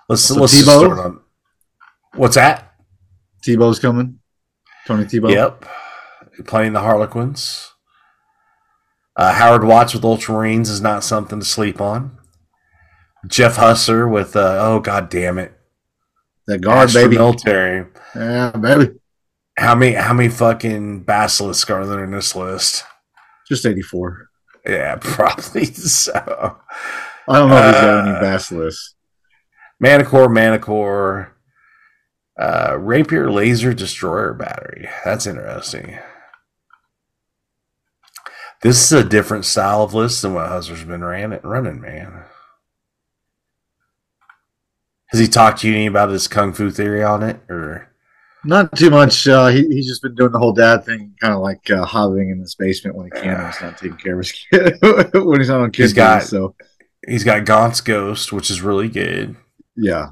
let's 0.09 0.23
So 0.23 0.35
let's 0.35 0.53
Tebow? 0.59 0.85
start 0.85 0.99
on. 0.99 1.19
What's 2.15 2.35
that? 2.35 2.73
Tebow's 3.45 3.79
coming. 3.79 4.19
Tony 4.87 5.05
Tebow. 5.05 5.31
Yep, 5.31 5.65
playing 6.47 6.73
the 6.73 6.79
Harlequins. 6.81 7.71
Uh, 9.15 9.33
Howard 9.33 9.63
Watts 9.63 9.93
with 9.93 10.03
Ultramarines 10.03 10.67
is 10.69 10.81
not 10.81 11.03
something 11.03 11.39
to 11.39 11.45
sleep 11.45 11.79
on. 11.79 12.17
Jeff 13.27 13.57
Husser 13.57 14.09
with 14.09 14.35
uh, 14.35 14.59
oh 14.61 14.79
god 14.79 15.09
damn 15.09 15.37
it, 15.37 15.57
the 16.47 16.57
guard, 16.57 16.89
Astra 16.89 17.03
baby. 17.03 17.17
military. 17.17 17.85
Yeah, 18.15 18.51
baby. 18.51 18.91
How 19.57 19.73
many 19.75 19.93
how 19.95 20.13
many 20.13 20.29
fucking 20.29 21.03
basilisks 21.03 21.69
are 21.69 21.85
there 21.85 22.03
in 22.03 22.11
this 22.11 22.35
list? 22.35 22.83
Just 23.47 23.65
84. 23.65 24.29
Yeah, 24.65 24.95
probably 25.01 25.65
so. 25.65 26.57
I 27.27 27.39
don't 27.39 27.49
know 27.49 27.57
if 27.57 27.65
he's 27.65 27.81
got 27.81 28.07
Uh, 28.07 28.09
any 28.09 28.19
basilisk. 28.19 28.95
Manticore, 29.79 30.29
Manticore, 30.29 31.35
uh, 32.39 32.75
Rapier 32.79 33.31
Laser 33.31 33.73
Destroyer 33.73 34.33
Battery. 34.33 34.87
That's 35.03 35.27
interesting. 35.27 35.99
This 38.61 38.83
is 38.85 38.91
a 38.93 39.03
different 39.07 39.45
style 39.45 39.83
of 39.83 39.93
list 39.93 40.21
than 40.21 40.33
what 40.33 40.49
Husser's 40.49 40.83
been 40.83 41.03
ran, 41.03 41.39
running, 41.43 41.79
man. 41.81 42.23
Has 45.15 45.19
he 45.19 45.27
talked 45.31 45.59
to 45.61 45.67
you 45.69 45.75
any 45.75 45.85
about 45.85 46.09
his 46.09 46.27
kung 46.27 46.51
fu 46.53 46.69
theory 46.69 47.03
on 47.03 47.23
it, 47.23 47.39
or 47.49 47.89
Not 48.43 48.75
too 48.75 48.89
much. 48.89 49.27
Uh, 49.27 49.47
he, 49.47 49.65
he's 49.69 49.87
just 49.87 50.01
been 50.01 50.13
doing 50.15 50.31
the 50.31 50.39
whole 50.39 50.51
dad 50.53 50.83
thing, 50.85 51.13
kind 51.21 51.33
of 51.33 51.39
like 51.39 51.69
uh, 51.71 51.85
hobbling 51.85 52.29
in 52.31 52.39
his 52.39 52.55
basement 52.55 52.95
when 52.95 53.05
he 53.05 53.11
can. 53.11 53.37
when 53.37 53.45
he's 53.51 53.61
not 53.61 53.77
taking 53.77 53.97
care 53.97 54.13
of 54.13 54.25
his 54.25 54.31
kid. 54.31 54.77
when 55.13 55.39
he's 55.39 55.49
not 55.49 55.61
on 55.61 55.71
kids. 55.71 55.91
He's 55.91 55.93
got- 55.93 56.19
days, 56.21 56.29
so 56.29 56.55
he's 57.07 57.23
got 57.23 57.45
Gaunt's 57.45 57.81
Ghost, 57.81 58.33
which 58.33 58.49
is 58.51 58.61
really 58.61 58.89
good. 58.89 59.35
yeah, 59.75 60.09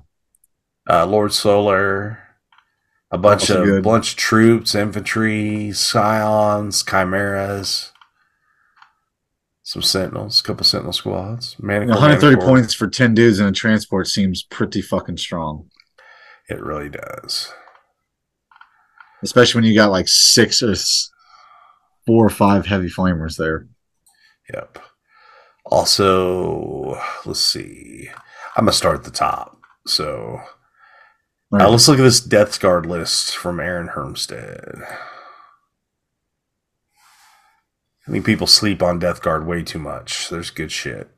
Uh, 0.89 1.05
Lord 1.05 1.33
Solar, 1.33 2.19
a 3.11 3.17
bunch 3.17 3.41
Also 3.49 3.61
of 3.61 3.65
good. 3.67 3.83
bunch 3.83 4.11
of 4.13 4.17
troops, 4.17 4.73
infantry, 4.75 5.71
scions, 5.71 6.83
chimeras, 6.83 7.91
some 9.63 9.81
sentinels, 9.81 10.39
a 10.41 10.43
couple 10.43 10.65
sentinel 10.65 10.93
squads. 10.93 11.55
Manticore, 11.59 11.93
130 11.95 12.35
Manticore. 12.35 12.47
points 12.55 12.73
for 12.73 12.87
10 12.87 13.13
dudes 13.15 13.39
in 13.39 13.47
a 13.47 13.51
transport 13.51 14.07
seems 14.07 14.43
pretty 14.43 14.81
fucking 14.81 15.17
strong, 15.17 15.69
It 16.49 16.61
really 16.61 16.89
does. 16.89 17.51
especially 19.23 19.59
when 19.61 19.69
you 19.69 19.75
got 19.75 19.89
like 19.91 20.07
six 20.09 20.61
or 20.61 20.75
four 22.05 22.25
or 22.25 22.29
five 22.29 22.65
heavy 22.65 22.89
flamers 22.89 23.37
there. 23.37 23.67
Yep. 24.53 24.79
Also, 25.65 26.99
let's 27.25 27.39
see. 27.39 28.09
I'm 28.57 28.65
gonna 28.65 28.73
start 28.73 28.97
at 28.97 29.03
the 29.05 29.11
top. 29.11 29.57
So 29.87 30.41
All 31.53 31.61
uh, 31.61 31.69
let's 31.69 31.87
look 31.87 31.99
at 31.99 32.03
this 32.03 32.19
Death 32.19 32.59
Guard 32.59 32.85
list 32.85 33.35
from 33.37 33.61
Aaron 33.61 33.87
Hermstead. 33.95 34.81
I 38.07 38.11
think 38.11 38.25
people 38.25 38.47
sleep 38.47 38.83
on 38.83 38.99
Death 38.99 39.21
Guard 39.21 39.45
way 39.47 39.63
too 39.63 39.79
much. 39.79 40.29
There's 40.29 40.49
good 40.49 40.71
shit. 40.71 41.09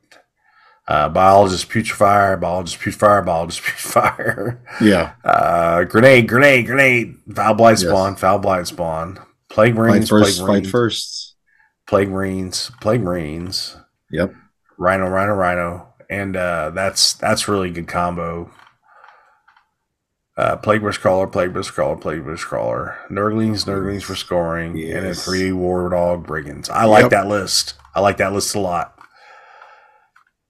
Uh, 0.88 1.10
Biologus 1.10 1.66
Putrifier, 1.66 2.40
Biologus 2.40 2.78
Putrifier, 2.78 3.24
Biologus 3.24 3.60
Putrifier. 3.64 4.58
yeah, 4.80 5.14
Uh, 5.24 5.82
grenade, 5.84 6.28
grenade, 6.28 6.66
grenade. 6.66 7.16
Foul 7.34 7.54
blight 7.54 7.80
Yes. 7.80 7.88
spawn, 7.90 8.14
Foulblightspawn. 8.14 9.20
Plague 9.48 9.74
fight 9.74 9.78
marines, 9.80 10.08
first, 10.08 10.38
plague 10.38 10.46
fight 10.46 10.52
marines, 10.52 10.70
first. 10.70 11.34
plague 11.88 12.08
marines, 12.10 12.70
plague 12.80 13.02
marines. 13.02 13.76
Yep. 14.12 14.32
Rhino, 14.78 15.08
Rhino, 15.08 15.32
Rhino, 15.34 15.88
and 16.08 16.36
uh, 16.36 16.70
that's 16.70 17.14
that's 17.14 17.48
really 17.48 17.70
good 17.70 17.88
combo. 17.88 18.50
Uh, 20.36 20.54
Plagueburst 20.56 21.00
Crawler, 21.00 21.26
Plagueburst 21.26 21.72
Crawler, 21.72 21.96
Plagueburst 21.96 22.44
Crawler, 22.44 22.98
Nurglings, 23.10 23.64
Nurglings 23.64 24.02
for 24.02 24.14
scoring, 24.14 24.78
and 24.82 25.06
then 25.06 25.14
three 25.14 25.50
War 25.50 25.88
Dog 25.88 26.26
Brigands. 26.26 26.68
I 26.68 26.84
like 26.84 27.04
Yep. 27.04 27.10
that 27.12 27.26
list. 27.26 27.74
I 27.94 28.00
like 28.00 28.18
that 28.18 28.34
list 28.34 28.54
a 28.54 28.60
lot. 28.60 28.98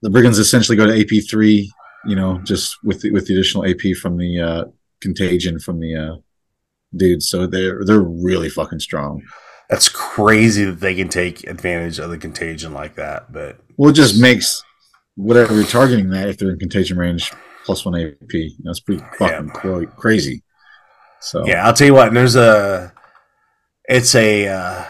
The 0.01 0.09
brigands 0.09 0.39
essentially 0.39 0.75
go 0.75 0.85
to 0.85 0.99
AP 0.99 1.23
three, 1.29 1.71
you 2.05 2.15
know, 2.17 2.39
just 2.43 2.77
with 2.83 3.01
the, 3.01 3.11
with 3.11 3.27
the 3.27 3.33
additional 3.33 3.65
AP 3.65 3.95
from 3.99 4.17
the 4.17 4.39
uh, 4.41 4.65
contagion 5.01 5.57
from 5.57 5.79
the 5.79 5.95
uh, 5.95 6.15
dudes. 6.95 7.29
So 7.29 7.47
they're 7.47 7.83
they're 7.85 8.01
really 8.01 8.49
fucking 8.49 8.79
strong. 8.81 9.23
That's 9.69 9.87
crazy 9.89 10.65
that 10.65 10.79
they 10.81 10.95
can 10.95 11.07
take 11.09 11.47
advantage 11.47 11.97
of 11.99 12.09
the 12.09 12.17
contagion 12.17 12.73
like 12.73 12.95
that. 12.95 13.31
But 13.31 13.59
Well, 13.77 13.89
it 13.89 13.93
just 13.93 14.19
makes 14.21 14.61
whatever 15.15 15.53
you're 15.55 15.63
targeting 15.65 16.09
that 16.09 16.27
if 16.29 16.37
they're 16.37 16.51
in 16.51 16.59
contagion 16.59 16.97
range 16.97 17.31
plus 17.67 17.85
one 17.85 17.99
AP. 18.01 18.31
That's 18.63 18.79
pretty 18.79 19.03
fucking 19.19 19.49
cra- 19.49 19.85
crazy. 19.85 20.41
So 21.21 21.45
yeah, 21.45 21.67
I'll 21.67 21.73
tell 21.73 21.85
you 21.87 21.93
what. 21.93 22.13
There's 22.13 22.35
a, 22.35 22.91
it's 23.87 24.15
a, 24.15 24.47
uh, 24.47 24.85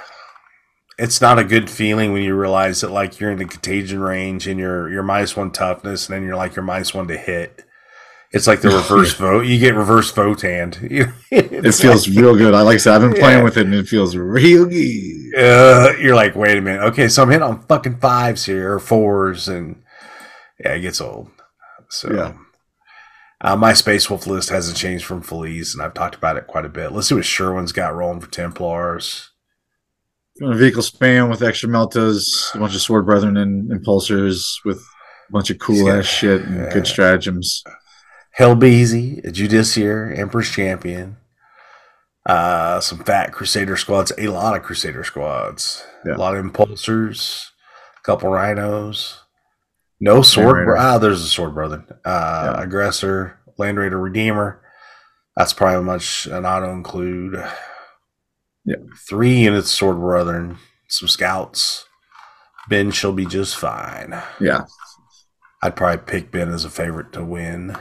it's 0.98 1.20
not 1.22 1.38
a 1.40 1.44
good 1.44 1.70
feeling 1.70 2.14
when 2.14 2.22
you 2.24 2.36
realize 2.36 2.82
that 2.82 2.92
like 2.92 3.20
you're 3.20 3.32
in 3.32 3.38
the 3.38 3.46
contagion 3.46 4.00
range 4.00 4.48
and 4.48 4.60
you're 4.60 4.90
you're 4.90 5.04
minus 5.04 5.36
one 5.36 5.52
toughness, 5.52 6.08
and 6.08 6.16
then 6.16 6.24
you're 6.24 6.36
like 6.36 6.56
you're 6.56 6.64
minus 6.66 6.94
one 6.94 7.08
to 7.10 7.18
hit. 7.18 7.64
It's 8.32 8.46
like 8.48 8.62
the 8.62 8.70
reverse 8.82 9.14
vote. 9.14 9.46
You 9.46 9.58
get 9.60 9.76
reverse 9.76 10.12
votand. 10.12 10.78
it 11.32 11.72
feels 11.76 12.10
real 12.10 12.36
good. 12.36 12.54
I 12.54 12.62
like 12.62 12.76
I 12.76 12.78
said, 12.78 12.96
I've 12.96 13.02
been 13.02 13.20
playing 13.20 13.40
Yeah. 13.40 13.44
with 13.44 13.58
it 13.58 13.66
and 13.68 13.76
it 13.76 13.88
feels 13.88 14.16
real 14.16 14.66
good. 14.66 15.34
Uh, 15.38 15.94
you're 16.00 16.16
like, 16.16 16.36
wait 16.36 16.58
a 16.58 16.62
minute. 16.62 16.82
Okay, 16.88 17.08
so 17.08 17.22
I'm 17.24 17.30
hitting 17.30 17.44
on 17.44 17.62
fucking 17.68 18.00
fives 18.00 18.46
here 18.46 18.74
or 18.74 18.80
fours, 18.80 19.48
and 19.48 19.82
yeah, 20.60 20.74
it 20.74 20.82
gets 20.82 21.00
old. 21.00 21.30
So, 21.90 22.12
Yeah. 22.14 22.34
Uh, 23.40 23.56
my 23.56 23.74
Space 23.74 24.10
Wolf 24.10 24.26
list 24.26 24.50
hasn't 24.50 24.78
changed 24.78 25.06
from 25.06 25.22
Felice, 25.22 25.74
and 25.74 25.84
I've 25.84 25.94
talked 25.94 26.16
about 26.16 26.38
it 26.38 26.48
quite 26.48 26.66
a 26.66 26.70
bit. 26.70 26.92
Let's 26.92 27.08
see 27.10 27.16
what 27.16 27.26
Sherwin's 27.26 27.72
got 27.72 27.96
rolling 27.96 28.20
for 28.20 28.30
Templars. 28.32 29.30
Vehicle 30.40 30.84
spam 30.84 31.30
with 31.30 31.42
extra 31.44 31.68
meltas, 31.70 32.54
a 32.56 32.60
bunch 32.60 32.76
of 32.76 32.82
sword 32.82 33.06
brethren 33.06 33.38
and 33.38 33.72
impulsors 33.72 34.58
with 34.66 34.78
a 35.30 35.32
bunch 35.32 35.50
of 35.50 35.58
cool 35.60 35.90
ass 35.90 36.06
shit 36.06 36.42
and 36.44 36.58
Yeah. 36.58 36.74
good 36.74 36.86
stratagems. 36.88 37.64
Hellbeezy, 38.38 39.24
a 39.26 39.32
Judiciar, 39.32 40.14
Emperor's 40.16 40.50
Champion, 40.52 41.18
uh, 42.28 42.80
some 42.82 43.00
fat 43.00 43.34
Crusader 43.34 43.78
squads, 43.78 44.12
a 44.20 44.28
lot 44.28 44.56
of 44.56 44.62
Crusader 44.62 45.04
squads, 45.04 45.84
Yeah. 46.06 46.16
a 46.16 46.18
lot 46.18 46.36
of 46.36 46.46
Impulsors, 46.46 47.46
a 48.00 48.04
couple 48.04 48.30
Rhinos, 48.30 49.24
no 50.00 50.22
Sword. 50.22 50.66
Bro- 50.66 50.80
ah, 50.80 50.98
there's 50.98 51.22
a 51.22 51.28
Sword 51.28 51.54
Brother, 51.54 51.84
uh, 52.06 52.54
Yeah. 52.56 52.62
Aggressor, 52.64 53.40
Land 53.58 53.78
Raider, 53.80 54.00
Redeemer. 54.00 54.62
That's 55.36 55.54
probably 55.54 55.84
much 55.84 56.26
an 56.28 56.46
auto 56.46 56.72
include. 56.72 57.44
Yeah. 58.66 58.76
Three 59.08 59.36
units, 59.40 59.72
Sword 59.72 59.98
Brethren, 60.00 60.58
some 60.88 61.08
Scouts. 61.08 61.86
Ben 62.70 62.92
shall 62.92 63.14
be 63.14 63.26
just 63.26 63.56
fine. 63.56 64.20
Yeah. 64.40 64.66
I'd 65.64 65.76
probably 65.76 66.04
pick 66.06 66.32
Ben 66.32 66.50
as 66.50 66.66
a 66.66 66.70
favorite 66.70 67.14
to 67.14 67.24
win. 67.24 67.76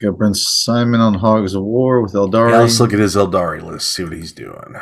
Got 0.00 0.16
Brent 0.18 0.36
Simon 0.36 1.00
on 1.00 1.14
Hogs 1.14 1.54
of 1.54 1.62
War 1.62 2.00
with 2.02 2.14
Aeldari. 2.14 2.50
Yeah, 2.50 2.58
let's 2.60 2.80
look 2.80 2.92
at 2.92 2.98
his 2.98 3.14
Aeldari 3.14 3.62
list, 3.62 3.92
see 3.92 4.02
what 4.04 4.12
he's 4.12 4.32
doing. 4.32 4.74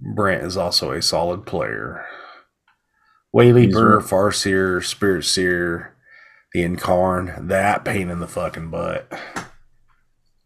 Brant 0.00 0.42
is 0.44 0.56
also 0.56 0.92
a 0.92 1.02
solid 1.02 1.46
player. 1.46 2.04
Wayleaper, 3.34 4.00
He's- 4.00 4.10
Farseer, 4.10 4.84
Spirit 4.84 5.24
Seer, 5.24 5.94
the 6.52 6.62
Yncarne, 6.64 7.48
that 7.48 7.84
pain 7.84 8.10
in 8.10 8.20
the 8.20 8.28
fucking 8.28 8.70
butt. 8.70 9.10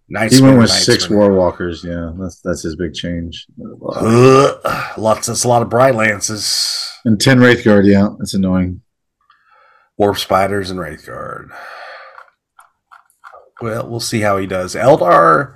Night 0.08 0.32
he 0.32 0.40
went 0.40 0.58
with 0.58 0.70
six 0.70 1.04
Spinner. 1.04 1.32
War 1.34 1.52
Yeah, 1.82 2.12
that's 2.16 2.40
that's 2.44 2.62
his 2.62 2.76
big 2.76 2.94
change. 2.94 3.44
Ugh, 3.60 4.58
lots, 4.96 5.26
that's 5.26 5.42
a 5.42 5.48
lot 5.48 5.62
of 5.62 5.68
Bright 5.68 5.96
Lances, 5.96 6.88
And 7.04 7.20
ten 7.20 7.40
Wraith 7.40 7.64
Guard. 7.64 7.86
Yeah, 7.86 8.10
that's 8.18 8.34
annoying. 8.34 8.82
Warp 9.98 10.18
Spiders, 10.18 10.70
and 10.70 10.78
Wraithguard. 10.78 11.48
Well, 13.60 13.88
we'll 13.88 14.00
see 14.00 14.20
how 14.20 14.36
he 14.36 14.46
does. 14.46 14.74
Eldar, 14.74 15.55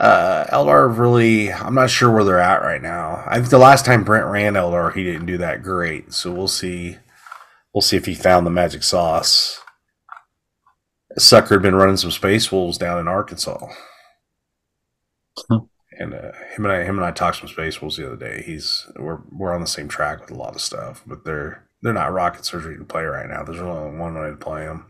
uh, 0.00 0.46
Eldar 0.46 0.96
really, 0.98 1.52
I'm 1.52 1.74
not 1.74 1.90
sure 1.90 2.10
where 2.10 2.24
they're 2.24 2.40
at 2.40 2.62
right 2.62 2.80
now. 2.82 3.22
I 3.26 3.36
think 3.36 3.50
the 3.50 3.58
last 3.58 3.84
time 3.84 4.02
Brent 4.02 4.26
ran 4.26 4.54
Eldar, 4.54 4.94
he 4.94 5.04
didn't 5.04 5.26
do 5.26 5.38
that 5.38 5.62
great. 5.62 6.12
So 6.12 6.32
we'll 6.32 6.48
see. 6.48 6.96
We'll 7.74 7.82
see 7.82 7.96
if 7.96 8.06
he 8.06 8.14
found 8.14 8.46
the 8.46 8.50
magic 8.50 8.82
sauce. 8.82 9.60
Sucker 11.18 11.54
had 11.56 11.62
been 11.62 11.74
running 11.74 11.96
some 11.96 12.10
Space 12.10 12.50
Wolves 12.50 12.78
down 12.78 12.98
in 12.98 13.08
Arkansas, 13.08 13.66
Huh. 15.48 15.60
and 15.98 16.14
uh, 16.14 16.32
him 16.54 16.64
and 16.64 16.72
I, 16.72 16.82
him 16.84 16.96
and 16.96 17.04
I 17.04 17.10
talked 17.10 17.38
some 17.38 17.48
Space 17.48 17.80
Wolves 17.80 17.96
the 17.96 18.06
other 18.06 18.16
day. 18.16 18.42
He's 18.46 18.86
we're 18.96 19.18
we're 19.30 19.52
on 19.54 19.60
the 19.60 19.66
same 19.66 19.88
track 19.88 20.20
with 20.20 20.30
a 20.30 20.34
lot 20.34 20.54
of 20.54 20.60
stuff, 20.60 21.02
but 21.06 21.24
they're 21.24 21.66
they're 21.82 21.92
not 21.92 22.12
rocket 22.12 22.44
surgery 22.44 22.76
to 22.78 22.84
play 22.84 23.04
right 23.04 23.28
now. 23.28 23.42
There's 23.42 23.58
only 23.60 23.98
one 23.98 24.14
way 24.14 24.30
to 24.30 24.36
play 24.36 24.64
them. 24.64 24.86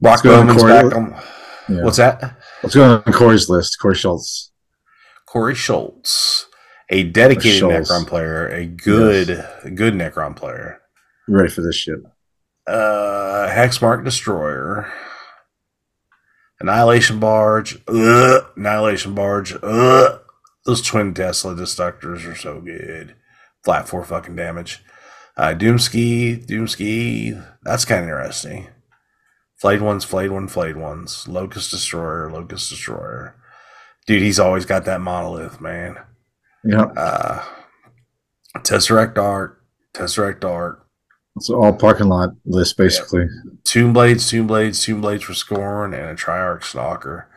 Brock 0.00 0.12
Let's 0.12 0.22
go 0.22 0.40
on 0.40 0.46
Bowman's 0.46 0.62
back 0.62 0.94
on. 0.94 1.20
Yeah. 1.68 1.82
What's 1.82 1.98
that? 1.98 2.36
What's 2.60 2.74
going 2.74 3.00
go 3.00 3.02
on 3.06 3.12
Corey's 3.12 3.48
list. 3.48 3.78
Corey 3.80 3.94
Schultz. 3.94 4.50
Corey 5.26 5.54
Schultz, 5.54 6.46
a 6.88 7.02
dedicated 7.02 7.58
Schultz. 7.58 7.90
Necron 7.90 8.06
player, 8.06 8.48
a 8.48 8.64
good, 8.64 9.44
a 9.62 9.70
good 9.70 9.92
Necron 9.92 10.34
player. 10.34 10.80
You 11.26 11.36
ready 11.36 11.50
for 11.50 11.60
this 11.60 11.76
shit? 11.76 11.98
Uh, 12.66 13.46
Hexmark 13.50 14.04
Destroyer, 14.04 14.90
Annihilation 16.60 17.20
Barge, 17.20 17.78
ugh, 17.88 18.46
Annihilation 18.56 19.14
Barge, 19.14 19.54
ugh. 19.62 20.20
Those 20.64 20.82
twin 20.82 21.12
Tesla 21.12 21.54
destructors 21.54 22.26
are 22.26 22.34
so 22.34 22.60
good. 22.60 23.14
Flat 23.64 23.86
four 23.88 24.04
fucking 24.04 24.36
damage. 24.36 24.82
Uh, 25.36 25.54
Doomski, 25.54 26.46
Doomski, 26.46 27.46
that's 27.62 27.84
kind 27.84 28.04
of 28.04 28.08
interesting. 28.08 28.68
Flayed 29.60 29.80
ones, 29.80 30.04
flayed 30.04 30.30
one, 30.30 30.48
flayed 30.48 30.76
ones. 30.76 31.26
Locust 31.26 31.70
Destroyer, 31.70 32.30
Locust 32.30 32.70
Destroyer. 32.70 33.34
Dude, 34.06 34.22
he's 34.22 34.38
always 34.38 34.64
got 34.64 34.84
that 34.84 35.00
monolith, 35.00 35.60
man. 35.60 35.98
Yeah, 36.64 36.84
Uh, 36.96 37.44
Tesseract 38.58 39.18
Ark, 39.18 39.62
Tesseract 39.94 40.44
Ark, 40.44 40.88
it's 41.38 41.50
all 41.50 41.72
parking 41.72 42.08
lot 42.08 42.30
list 42.44 42.76
basically. 42.76 43.26
Tomb 43.64 43.92
Blades, 43.92 44.28
Tomb 44.28 44.48
Blades, 44.48 44.82
Tomb 44.82 45.00
Blades 45.00 45.22
for 45.22 45.34
Scorn, 45.34 45.94
and 45.94 46.06
a 46.10 46.14
Triarch 46.16 46.64
Stalker. 46.64 47.28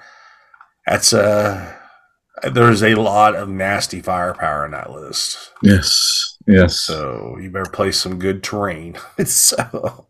That's 0.87 1.13
uh 1.13 1.75
there's 2.51 2.81
a 2.81 2.95
lot 2.95 3.35
of 3.35 3.47
nasty 3.47 4.01
firepower 4.01 4.65
in 4.65 4.71
that 4.71 4.89
list. 4.91 5.51
Yes, 5.61 6.37
yes. 6.47 6.79
So 6.79 7.37
you 7.39 7.51
better 7.51 7.69
play 7.69 7.91
some 7.91 8.17
good 8.17 8.41
terrain. 8.41 8.97
so 9.25 10.07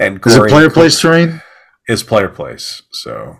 and 0.00 0.24
Is 0.26 0.34
it 0.34 0.38
Corey- 0.38 0.50
player 0.50 0.70
place 0.70 1.00
terrain? 1.00 1.40
It's 1.86 2.02
player 2.02 2.28
place. 2.28 2.82
So 2.90 3.36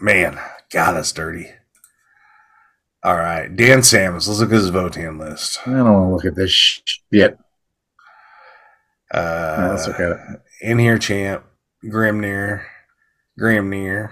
man, 0.00 0.38
God, 0.72 0.92
that's 0.92 1.12
dirty. 1.12 1.50
All 3.02 3.14
right, 3.16 3.54
Dan 3.54 3.78
Samus. 3.80 4.26
Let's 4.26 4.40
look 4.40 4.50
at 4.50 4.56
his 4.56 4.70
Votann 4.70 5.18
list. 5.20 5.60
I 5.66 5.70
don't 5.72 5.84
want 5.92 6.08
to 6.08 6.14
look 6.14 6.24
at 6.24 6.34
this 6.34 6.50
shit. 6.50 7.38
Uh, 9.12 9.56
No, 9.60 9.68
let's 9.70 9.86
look 9.86 10.00
at 10.00 10.10
it. 10.12 10.18
Einhyr, 10.64 11.00
champ, 11.00 11.44
Grimnyr, 11.84 12.64
Grimnyr, 13.38 14.10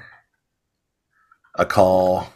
a 1.57 1.67
call, 1.67 2.29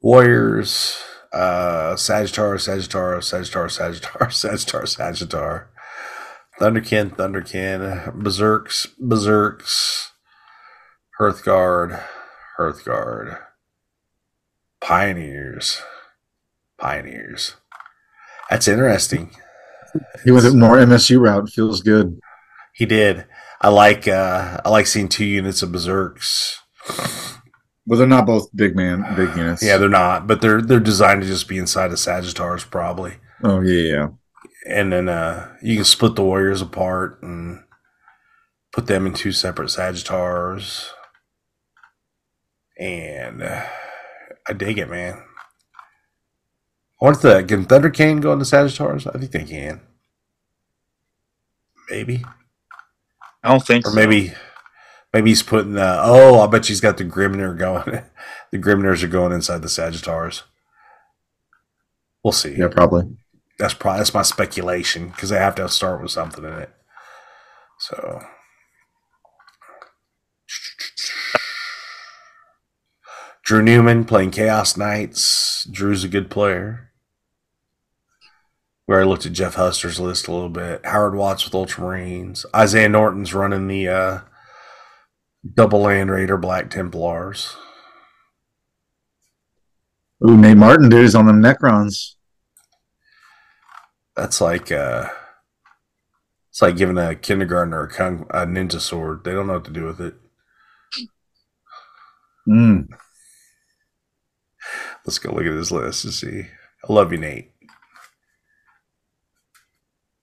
Warriors, 0.00 0.96
uh, 1.32 1.94
Sagitaur, 1.94 2.56
Sagitaur, 2.56 3.18
Sagitaur, 3.18 3.66
Sagitaur, 3.70 4.26
Sagitaur, 4.28 4.82
Sagitaur, 4.84 5.66
Thunderkyn, 6.60 7.16
Thunderkyn, 7.16 8.14
Berserks, 8.22 8.88
Berserks, 9.00 10.10
Hearthguard, 11.18 12.02
Hearthguard, 12.58 13.38
Pioneers, 14.80 15.80
Pioneers. 16.78 17.56
That's 18.50 18.68
interesting. 18.68 19.30
He 20.24 20.30
went 20.30 20.44
the 20.44 20.54
more 20.54 20.76
MSU 20.76 21.20
route. 21.20 21.48
Feels 21.48 21.80
good. 21.80 22.18
He 22.74 22.86
did. 22.86 23.26
I 23.60 23.68
like 23.68 24.08
uh 24.08 24.60
I 24.64 24.68
like 24.68 24.86
seeing 24.86 25.08
two 25.08 25.24
units 25.24 25.62
of 25.62 25.72
berserks. 25.72 26.58
But 27.92 27.98
they're 27.98 28.06
not 28.06 28.24
both 28.24 28.48
big 28.56 28.74
man, 28.74 29.04
big 29.16 29.36
units. 29.36 29.62
Yeah, 29.62 29.76
they're 29.76 29.86
not, 29.86 30.26
but 30.26 30.40
they're 30.40 30.62
they're 30.62 30.80
designed 30.80 31.20
to 31.20 31.28
just 31.28 31.46
be 31.46 31.58
inside 31.58 31.90
of 31.90 31.98
Sagitaurs 31.98 32.64
probably. 32.70 33.16
Oh 33.44 33.60
yeah, 33.60 33.92
yeah. 33.92 34.08
And 34.66 34.90
then 34.90 35.10
uh 35.10 35.54
you 35.60 35.76
can 35.76 35.84
split 35.84 36.16
the 36.16 36.22
warriors 36.24 36.62
apart 36.62 37.22
and 37.22 37.62
put 38.72 38.86
them 38.86 39.06
in 39.06 39.12
two 39.12 39.30
separate 39.30 39.68
Sagitaurs. 39.68 40.86
And 42.78 43.42
uh, 43.42 43.66
I 44.48 44.54
dig 44.54 44.78
it, 44.78 44.88
man. 44.88 45.22
I 46.98 47.04
wonder 47.04 47.18
if 47.18 47.22
the 47.22 47.44
can 47.44 47.66
Thunderkyn 47.66 48.22
go 48.22 48.32
into 48.32 48.46
Sagitaurs? 48.46 49.06
I 49.06 49.18
think 49.18 49.32
they 49.32 49.44
can. 49.44 49.82
Maybe. 51.90 52.24
I 53.44 53.50
don't 53.50 53.66
think 53.66 53.86
Or 53.86 53.90
so. 53.90 53.96
maybe 53.96 54.32
maybe 55.12 55.30
he's 55.30 55.42
putting 55.42 55.72
the 55.72 55.98
oh, 56.02 56.40
I 56.40 56.46
bet 56.46 56.64
she's 56.64 56.80
got 56.80 56.96
the 56.96 57.04
Grimnyr 57.04 57.56
going. 57.56 58.02
the 58.50 58.58
Grimnyrs 58.58 59.02
are 59.02 59.08
going 59.08 59.32
inside 59.32 59.62
the 59.62 59.68
Sagitaurs. 59.68 60.42
We'll 62.22 62.32
see. 62.32 62.54
Yeah, 62.56 62.68
probably. 62.68 63.16
That's 63.58 63.74
probably 63.74 64.00
that's 64.00 64.14
my 64.14 64.22
speculation 64.22 65.08
because 65.08 65.28
they 65.28 65.38
have 65.38 65.54
to 65.56 65.68
start 65.68 66.02
with 66.02 66.10
something 66.10 66.44
in 66.44 66.52
it. 66.52 66.70
So 67.78 68.22
Drew 73.44 73.62
Newman 73.62 74.04
playing 74.04 74.30
Chaos 74.30 74.76
Knights. 74.76 75.66
Drew's 75.70 76.04
a 76.04 76.08
good 76.08 76.30
player. 76.30 76.90
We 78.86 78.94
already 78.94 79.08
looked 79.08 79.26
at 79.26 79.32
Jeff 79.32 79.54
Huster's 79.54 80.00
list 80.00 80.28
a 80.28 80.32
little 80.32 80.48
bit. 80.48 80.84
Howard 80.84 81.14
Watts 81.14 81.44
with 81.44 81.52
Ultramarines. 81.52 82.44
Isaiah 82.54 82.88
Norton's 82.88 83.34
running 83.34 83.66
the 83.66 83.88
uh, 83.88 84.18
double 85.54 85.80
Land 85.80 86.10
Raider 86.10 86.36
Black 86.36 86.70
Templars. 86.70 87.56
Ooh, 90.26 90.36
Nate 90.36 90.56
Martin, 90.56 90.88
dude, 90.88 91.04
is 91.04 91.14
on 91.14 91.26
them 91.26 91.42
Necrons. 91.42 92.14
That's 94.14 94.40
like 94.40 94.70
uh, 94.70 95.08
it's 96.50 96.62
like 96.62 96.76
giving 96.76 96.98
a 96.98 97.14
kindergartner 97.14 97.84
a, 97.84 97.88
kung, 97.88 98.26
a 98.30 98.46
ninja 98.46 98.78
sword. 98.78 99.24
They 99.24 99.32
don't 99.32 99.46
know 99.46 99.54
what 99.54 99.64
to 99.64 99.70
do 99.70 99.86
with 99.86 100.00
it. 100.00 100.14
Mm. 102.46 102.88
Let's 105.04 105.18
go 105.18 105.32
look 105.32 105.46
at 105.46 105.52
his 105.52 105.72
list 105.72 106.02
to 106.02 106.12
see. 106.12 106.46
I 106.88 106.92
love 106.92 107.10
you, 107.10 107.18
Nate. 107.18 107.52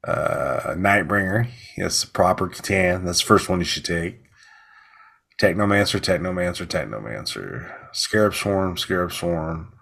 Uh, 0.07 0.75
Nightbringer. 0.77 1.49
Yes, 1.75 2.05
proper 2.05 2.47
C'tan. 2.47 3.05
That's 3.05 3.19
the 3.19 3.25
first 3.25 3.49
one 3.49 3.59
you 3.59 3.65
should 3.65 3.85
take. 3.85 4.21
Technomancer, 5.41 5.99
Technomancer, 5.99 6.65
Technomancer. 6.67 7.71
Scarab 7.93 8.33
Swarm, 8.33 8.77
Scarab 8.77 9.11
Swarm. 9.11 9.73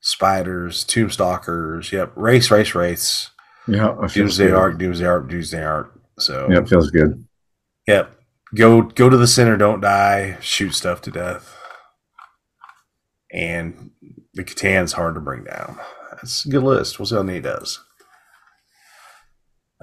Spiders, 0.00 0.84
Tombstalkers. 0.84 1.92
Yep. 1.92 2.12
Wraiths, 2.16 2.50
wraiths, 2.50 2.74
wraiths. 2.74 3.30
Yeah, 3.66 3.94
Doomsday 4.12 4.46
good. 4.48 4.54
Ark, 4.54 4.78
Doomsday 4.78 5.06
Ark, 5.06 5.28
Doomsday 5.28 5.64
Ark. 5.64 5.98
So, 6.18 6.48
Yeah, 6.50 6.58
it 6.60 6.68
feels 6.68 6.90
good. 6.90 7.24
Yep. 7.86 8.14
Go 8.54 8.82
go 8.82 9.08
to 9.10 9.16
the 9.16 9.26
center, 9.26 9.56
don't 9.56 9.80
die, 9.80 10.38
shoot 10.40 10.74
stuff 10.74 11.00
to 11.02 11.10
death. 11.10 11.56
And 13.32 13.90
the 14.34 14.44
C'tan's 14.44 14.92
hard 14.92 15.14
to 15.14 15.20
bring 15.20 15.44
down. 15.44 15.78
That's 16.12 16.44
a 16.44 16.48
good 16.50 16.62
list. 16.62 16.98
We'll 16.98 17.06
see 17.06 17.16
how 17.16 17.22
Nate 17.22 17.42
does. 17.42 17.82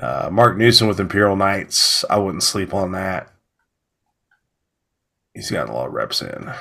Uh, 0.01 0.29
Mark 0.31 0.57
Newsom 0.57 0.87
with 0.87 0.99
Imperial 0.99 1.35
Knights. 1.35 2.05
I 2.09 2.17
wouldn't 2.17 2.43
sleep 2.43 2.73
on 2.73 2.93
that. 2.93 3.31
He's 5.33 5.51
gotten 5.51 5.71
a 5.71 5.75
lot 5.75 5.87
of 5.87 5.93
reps 5.93 6.21
in. 6.21 6.51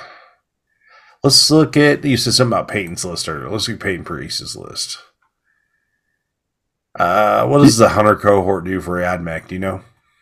Let's 1.23 1.51
look 1.51 1.77
at 1.77 2.03
you 2.03 2.17
said 2.17 2.33
something 2.33 2.53
about 2.57 2.67
Peyton's 2.67 3.05
list 3.05 3.29
earlier. 3.29 3.49
Let's 3.49 3.67
look 3.67 3.75
at 3.75 3.83
Peyton 3.83 4.05
Priest's 4.05 4.55
list. 4.55 4.97
Uh, 6.97 7.45
what 7.47 7.59
does 7.59 7.77
the 7.77 7.89
hunter 7.89 8.15
cohort 8.15 8.65
do 8.65 8.81
for 8.81 8.97
Admech? 8.97 9.47
Do 9.47 9.55
you 9.55 9.59
know? 9.59 9.81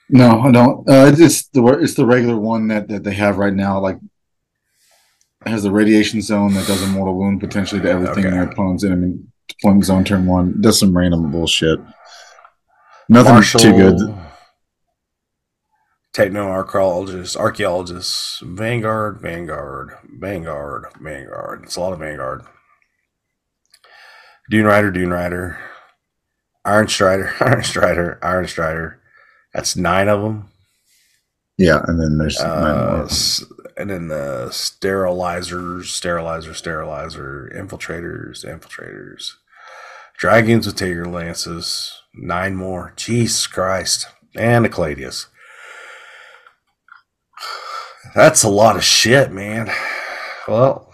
No, 0.10 0.41
I 0.41 0.52
don't. 0.52 0.80
Uh, 0.89 1.12
it's 1.16 1.47
the 1.50 1.64
it's 1.82 1.93
the 1.93 2.06
regular 2.06 2.38
one 2.38 2.68
that, 2.68 2.88
that 2.89 3.04
they 3.04 3.14
have 3.14 3.38
right 3.38 3.54
now. 3.54 3.80
Like 3.80 3.97
has 5.45 5.64
the 5.64 5.72
radiation 5.72 6.22
zone 6.22 6.54
that 6.54 6.68
does 6.68 6.84
a 6.84 6.88
mortal 6.88 7.16
wound 7.18 7.39
potentially 7.39 7.82
to 7.82 7.89
everything 7.89 8.26
in 8.26 8.28
Okay. 8.28 8.36
your 8.36 8.45
opponent's 8.52 8.84
enemy 8.84 9.16
deployment 9.47 9.86
zone 9.86 10.04
turn 10.04 10.26
one. 10.26 10.60
Does 10.62 10.80
some 10.80 10.95
random 10.97 11.32
bullshit. 11.32 11.80
Nothing 13.08 13.34
Marshall, 13.34 13.60
too 13.62 13.72
good. 13.74 14.16
Techno 16.20 16.49
archaeologist, 16.49 17.38
archaeologist, 17.38 18.41
Vanguard, 18.41 19.22
Vanguard, 19.22 19.93
Vanguard, 20.20 20.86
Vanguard. 20.99 21.63
It's 21.63 21.78
a 21.78 21.80
lot 21.80 21.93
of 21.93 21.99
Vanguard. 21.99 22.41
Dune 24.49 24.65
Rider, 24.65 24.91
Dune 24.91 25.11
Rider, 25.11 25.57
Iron 26.65 26.89
Strider, 26.89 27.32
Iron 27.39 27.63
Strider, 27.63 28.20
Iron 28.22 28.47
Strider. 28.47 28.99
That's 29.53 29.78
nine 29.78 30.09
of 30.09 30.22
them. 30.22 30.49
Yeah, 31.57 31.82
and 31.88 32.01
then 32.01 32.17
there's 32.17 32.38
nine 32.39 32.49
Uh, 32.49 32.97
more. 32.97 33.67
and 33.78 33.89
then 33.89 34.07
the 34.09 34.47
sterylizors, 34.49 35.84
sterylizor, 35.86 36.51
sterylizor, 36.51 37.53
infiltrators, 37.55 38.43
infiltrators, 38.45 39.34
dragoons 40.17 40.65
with 40.65 40.76
taser 40.78 41.09
lances, 41.11 41.93
nine 42.13 42.55
more. 42.55 42.91
Jesus 42.97 43.47
Christ. 43.47 44.07
And 44.36 44.63
the 44.65 44.70
Cladius. 44.70 45.26
That's 48.16 48.43
a 48.43 48.49
lot 48.49 48.76
of 48.76 48.84
shit, 48.84 49.32
man. 49.32 49.70
Well, 50.47 50.91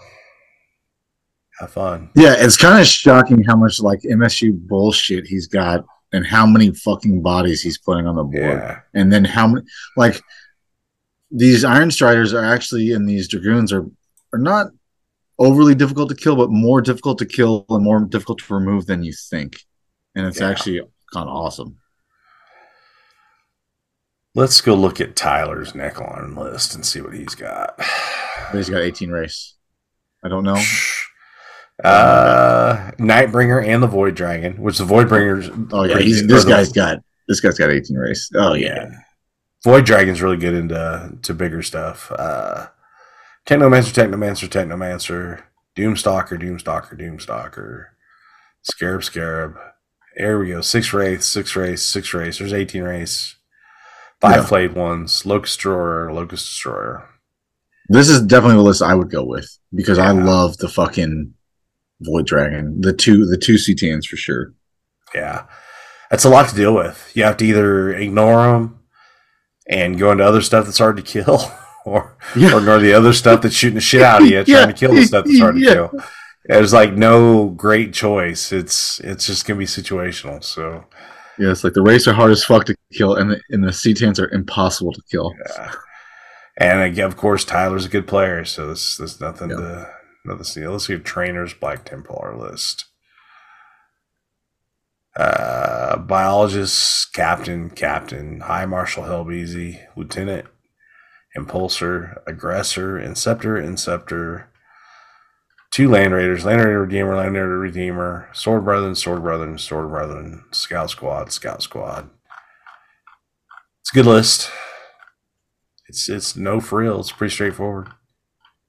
have 1.58 1.72
fun. 1.72 2.10
Yeah, 2.14 2.34
it's 2.38 2.56
kind 2.56 2.78
of 2.80 2.86
shocking 2.86 3.42
how 3.42 3.56
much 3.56 3.80
like 3.80 4.00
MSU 4.02 4.52
bullshit 4.66 5.26
he's 5.26 5.46
got 5.46 5.84
and 6.12 6.26
how 6.26 6.46
many 6.46 6.70
fucking 6.72 7.22
bodies 7.22 7.62
he's 7.62 7.78
putting 7.78 8.06
on 8.06 8.16
the 8.16 8.22
board. 8.22 8.34
Yeah. 8.34 8.80
and 8.94 9.12
then 9.12 9.24
how 9.24 9.46
many 9.48 9.66
like 9.96 10.20
these 11.30 11.64
iron 11.64 11.90
striders 11.90 12.32
are 12.34 12.44
actually 12.44 12.92
and 12.92 13.08
these 13.08 13.28
dragoons 13.28 13.72
are 13.72 13.84
are 14.32 14.38
not 14.38 14.68
overly 15.38 15.74
difficult 15.74 16.08
to 16.10 16.14
kill 16.14 16.36
but 16.36 16.50
more 16.50 16.80
difficult 16.80 17.18
to 17.18 17.26
kill 17.26 17.64
and 17.70 17.82
more 17.82 18.00
difficult 18.04 18.38
to 18.38 18.54
remove 18.54 18.86
than 18.86 19.02
you 19.02 19.12
think 19.12 19.56
and 20.14 20.26
it's 20.26 20.40
Yeah. 20.40 20.48
actually 20.50 20.80
kind 21.12 21.28
of 21.28 21.34
awesome 21.34 21.76
Let's 24.36 24.60
go 24.60 24.74
look 24.74 25.00
at 25.00 25.16
Tyler's 25.16 25.72
Necron 25.72 26.36
list 26.36 26.74
and 26.74 26.86
see 26.86 27.00
what 27.00 27.14
he's 27.14 27.34
got. 27.34 27.80
he's 28.52 28.70
got 28.70 28.82
18 28.82 29.10
wraiths 29.10 29.56
i 30.24 30.28
don't 30.28 30.44
know 30.44 30.62
Uh, 31.84 32.90
Nightbringer 32.92 33.62
and 33.62 33.82
the 33.82 33.86
Void 33.86 34.14
Dragon, 34.14 34.62
which 34.62 34.78
the 34.78 34.86
Void 34.86 35.10
Bringers. 35.10 35.50
oh 35.72 35.84
yeah 35.84 35.98
he's, 35.98 36.26
this 36.26 36.42
guy's 36.46 36.72
got 36.72 37.00
this 37.28 37.40
guy's 37.40 37.58
got 37.58 37.68
18 37.68 37.94
wraiths 37.98 38.30
oh 38.34 38.54
yeah 38.54 38.88
Void 39.62 39.84
Dragon's 39.84 40.22
really 40.22 40.36
good 40.38 40.54
into 40.54 41.18
to 41.20 41.34
bigger 41.34 41.62
stuff. 41.62 42.10
Uh, 42.12 42.68
Technomancer, 43.46 43.92
Technomancer, 43.92 44.48
Technomancer, 44.48 45.42
Doomstalker, 45.76 46.40
Doomstalker, 46.40 46.98
Doomstalker, 46.98 47.86
Scarab, 48.62 49.04
Scarab. 49.04 49.56
There 50.16 50.38
we 50.38 50.48
go. 50.48 50.60
Six 50.60 50.92
wraiths, 50.92 51.26
six 51.26 51.54
wraiths, 51.56 51.82
six 51.82 52.14
wraiths. 52.14 52.38
There's 52.38 52.54
18 52.54 52.82
wraiths. 52.84 53.35
Five 54.20 54.36
Yeah. 54.36 54.46
flayed 54.46 54.72
ones. 54.74 55.24
Locust 55.26 55.56
Destroyer, 55.56 56.12
Locust 56.12 56.46
Destroyer. 56.46 57.08
this 57.88 58.08
is 58.08 58.20
definitely 58.22 58.56
the 58.56 58.62
list 58.62 58.82
i 58.82 58.94
would 58.94 59.10
go 59.10 59.22
with 59.24 59.48
because 59.72 59.96
i 59.96 60.10
love 60.10 60.56
the 60.56 60.68
fucking 60.68 61.32
void 62.00 62.26
dragon 62.26 62.80
the 62.80 62.92
two 62.92 63.24
the 63.26 63.36
two 63.36 63.54
C'tans 63.54 64.06
for 64.06 64.16
sure 64.16 64.52
Yeah. 65.14 65.44
That's 66.10 66.24
a 66.24 66.28
lot 66.28 66.48
to 66.48 66.54
deal 66.54 66.72
with. 66.74 67.10
You 67.14 67.24
have 67.24 67.36
to 67.38 67.44
either 67.46 67.92
ignore 67.92 68.44
them 68.46 68.78
and 69.68 69.98
go 69.98 70.12
into 70.12 70.24
other 70.24 70.40
stuff 70.40 70.64
that's 70.64 70.78
hard 70.78 70.96
to 70.98 71.02
kill, 71.02 71.40
or 71.84 72.16
yeah 72.36 72.52
or 72.54 72.58
ignore 72.58 72.78
the 72.78 72.92
other 72.92 73.12
stuff 73.12 73.40
that's 73.42 73.54
shooting 73.56 73.74
the 73.74 73.80
shit 73.80 74.02
out 74.02 74.22
of 74.22 74.28
you, 74.28 74.36
Yeah. 74.46 74.64
trying 74.64 74.68
to 74.68 74.72
kill 74.74 74.94
the 74.94 75.04
stuff 75.04 75.24
that's 75.24 75.40
hard 75.40 75.56
to 75.56 75.60
kill. 75.62 75.90
There's 76.44 76.72
like 76.72 76.92
no 76.92 77.48
great 77.48 77.92
choice. 77.92 78.52
It's 78.52 79.00
it's 79.00 79.26
just 79.26 79.46
gonna 79.46 79.58
be 79.58 79.66
situational. 79.66 80.44
So 80.44 80.84
Yeah, 81.38 81.50
it's 81.50 81.64
like 81.64 81.74
the 81.74 81.82
wraiths 81.82 82.06
are 82.08 82.14
hard 82.14 82.30
as 82.30 82.44
fuck 82.44 82.64
to 82.66 82.76
kill, 82.92 83.14
and 83.14 83.30
the 83.30 83.40
and 83.50 83.62
the 83.62 83.68
C'tans 83.72 84.18
are 84.18 84.30
impossible 84.32 84.92
to 84.92 85.02
kill. 85.10 85.34
yeah. 85.56 85.72
And 86.58 86.80
again, 86.80 87.04
of 87.04 87.16
course, 87.18 87.44
Tyler's 87.44 87.84
a 87.84 87.90
good 87.90 88.06
player, 88.06 88.44
so 88.46 88.68
this 88.68 88.96
there's 88.96 89.20
nothing 89.20 89.50
Yeah. 89.50 89.56
to 89.56 89.90
nothing 90.24 90.38
to 90.38 90.44
see. 90.44 90.66
Let's 90.66 90.86
see 90.86 90.94
if 90.94 91.04
trainers 91.04 91.52
Black 91.52 91.84
Templar 91.84 92.34
list. 92.36 92.86
Uh, 95.16 95.96
biologist, 95.98 97.12
captain, 97.14 97.70
captain, 97.70 98.40
high 98.40 98.66
marshal 98.66 99.04
Helbeezy, 99.04 99.80
lieutenant, 99.96 100.46
impulsor, 101.36 102.18
aggressor, 102.26 102.98
inceptor, 102.98 103.62
inceptor, 103.62 104.44
two 105.76 105.90
land 105.90 106.14
raiders, 106.14 106.42
land 106.42 106.58
raider 106.58 106.80
redeemer, 106.80 107.14
land 107.14 107.34
raider 107.34 107.58
redeemer, 107.58 108.30
sword 108.32 108.64
brethren, 108.64 108.94
sword 108.94 109.22
brethren, 109.22 109.58
sword 109.58 109.90
brethren, 109.90 110.42
scout 110.50 110.88
squad, 110.88 111.30
scout 111.30 111.62
squad. 111.62 112.08
It's 113.82 113.92
a 113.92 113.94
good 113.94 114.06
list. 114.06 114.50
It's 115.86 116.08
it's 116.08 116.34
no 116.34 116.60
frill. 116.60 117.00
It's 117.00 117.12
pretty 117.12 117.34
straightforward. 117.34 117.90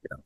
Yeah. 0.03 0.17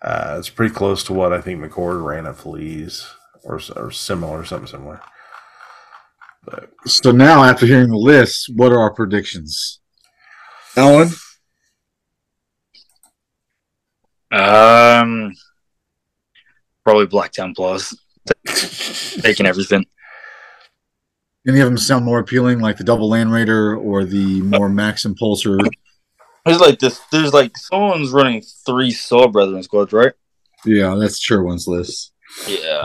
Uh, 0.00 0.36
it's 0.38 0.48
pretty 0.48 0.74
close 0.74 1.04
to 1.04 1.12
what 1.12 1.34
I 1.34 1.42
think 1.42 1.60
McCord 1.60 2.02
ran 2.02 2.24
at 2.24 2.36
Fleas 2.36 3.06
or 3.44 3.60
or 3.76 3.90
similar, 3.90 4.46
something 4.46 4.68
similar. 4.68 5.02
But 6.46 6.70
So 6.86 7.10
now, 7.12 7.44
after 7.44 7.66
hearing 7.66 7.90
the 7.90 7.98
list, 7.98 8.50
what 8.56 8.72
are 8.72 8.80
our 8.80 8.94
predictions? 8.94 9.80
Allan, 10.78 11.10
Um, 14.32 15.34
probably 16.84 17.06
Black 17.06 17.32
Templars 17.32 17.96
taking 18.46 19.46
everything. 19.46 19.84
any 21.46 21.60
of 21.60 21.66
them 21.66 21.78
sound 21.78 22.04
more 22.04 22.18
appealing, 22.18 22.60
like 22.60 22.76
the 22.76 22.84
double 22.84 23.08
land 23.08 23.32
raider 23.32 23.76
or 23.76 24.04
the 24.04 24.40
more 24.42 24.68
max 24.68 25.04
impulsor? 25.04 25.58
There's 26.44 26.60
like 26.60 26.78
this. 26.78 27.00
There's 27.10 27.32
like 27.32 27.56
someone's 27.56 28.10
running 28.10 28.42
three 28.66 28.90
Sword 28.90 29.32
Brethren 29.32 29.62
squads, 29.62 29.92
right? 29.92 30.12
Yeah, 30.64 30.94
that's 30.96 31.18
Sherwin's 31.18 31.66
list. 31.68 32.12
Yeah, 32.48 32.84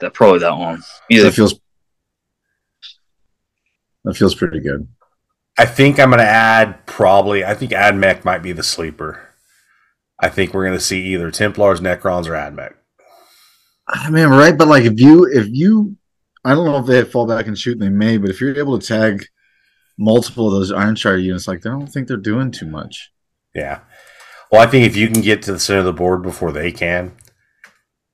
that 0.00 0.14
probably 0.14 0.40
that 0.40 0.56
one. 0.56 0.82
Either 1.10 1.24
That 1.24 1.32
feels 1.32 1.60
that 4.04 4.14
feels 4.14 4.34
pretty 4.34 4.60
good. 4.60 4.88
I 5.58 5.66
think 5.66 6.00
I'm 6.00 6.10
going 6.10 6.20
to 6.20 6.24
add 6.24 6.86
probably. 6.86 7.44
I 7.44 7.54
think 7.54 7.72
Admech 7.72 8.24
might 8.24 8.42
be 8.42 8.52
the 8.52 8.62
sleeper. 8.62 9.28
I 10.18 10.28
think 10.28 10.54
we're 10.54 10.64
going 10.64 10.78
to 10.78 10.84
see 10.84 11.02
either 11.08 11.30
Templars, 11.30 11.80
Necrons, 11.80 12.26
or 12.26 12.32
Admech. 12.32 12.74
Ah, 13.92 14.06
I 14.06 14.10
mean, 14.10 14.28
right? 14.28 14.56
But 14.56 14.68
like, 14.68 14.84
if 14.84 15.00
you 15.00 15.24
if 15.26 15.48
you, 15.50 15.96
I 16.44 16.54
don't 16.54 16.66
know 16.66 16.78
if 16.78 16.86
they 16.86 17.02
fall 17.04 17.26
back 17.26 17.46
and 17.46 17.58
shoot, 17.58 17.78
they 17.78 17.88
may, 17.88 18.18
but 18.18 18.30
if 18.30 18.40
you're 18.40 18.56
able 18.56 18.78
to 18.78 18.86
tag 18.86 19.26
multiple 19.98 20.46
of 20.46 20.52
those 20.52 20.72
Iron 20.72 20.94
Shard 20.94 21.20
units, 21.22 21.48
like, 21.48 21.62
they 21.62 21.70
don't 21.70 21.86
think 21.86 22.08
they're 22.08 22.16
doing 22.16 22.50
too 22.50 22.66
much. 22.66 23.10
Yeah. 23.54 23.80
Well, 24.50 24.60
I 24.60 24.66
think 24.66 24.86
if 24.86 24.96
you 24.96 25.08
can 25.08 25.22
get 25.22 25.42
to 25.42 25.52
the 25.52 25.58
center 25.58 25.80
of 25.80 25.84
the 25.84 25.92
board 25.92 26.22
before 26.22 26.52
they 26.52 26.72
can, 26.72 27.12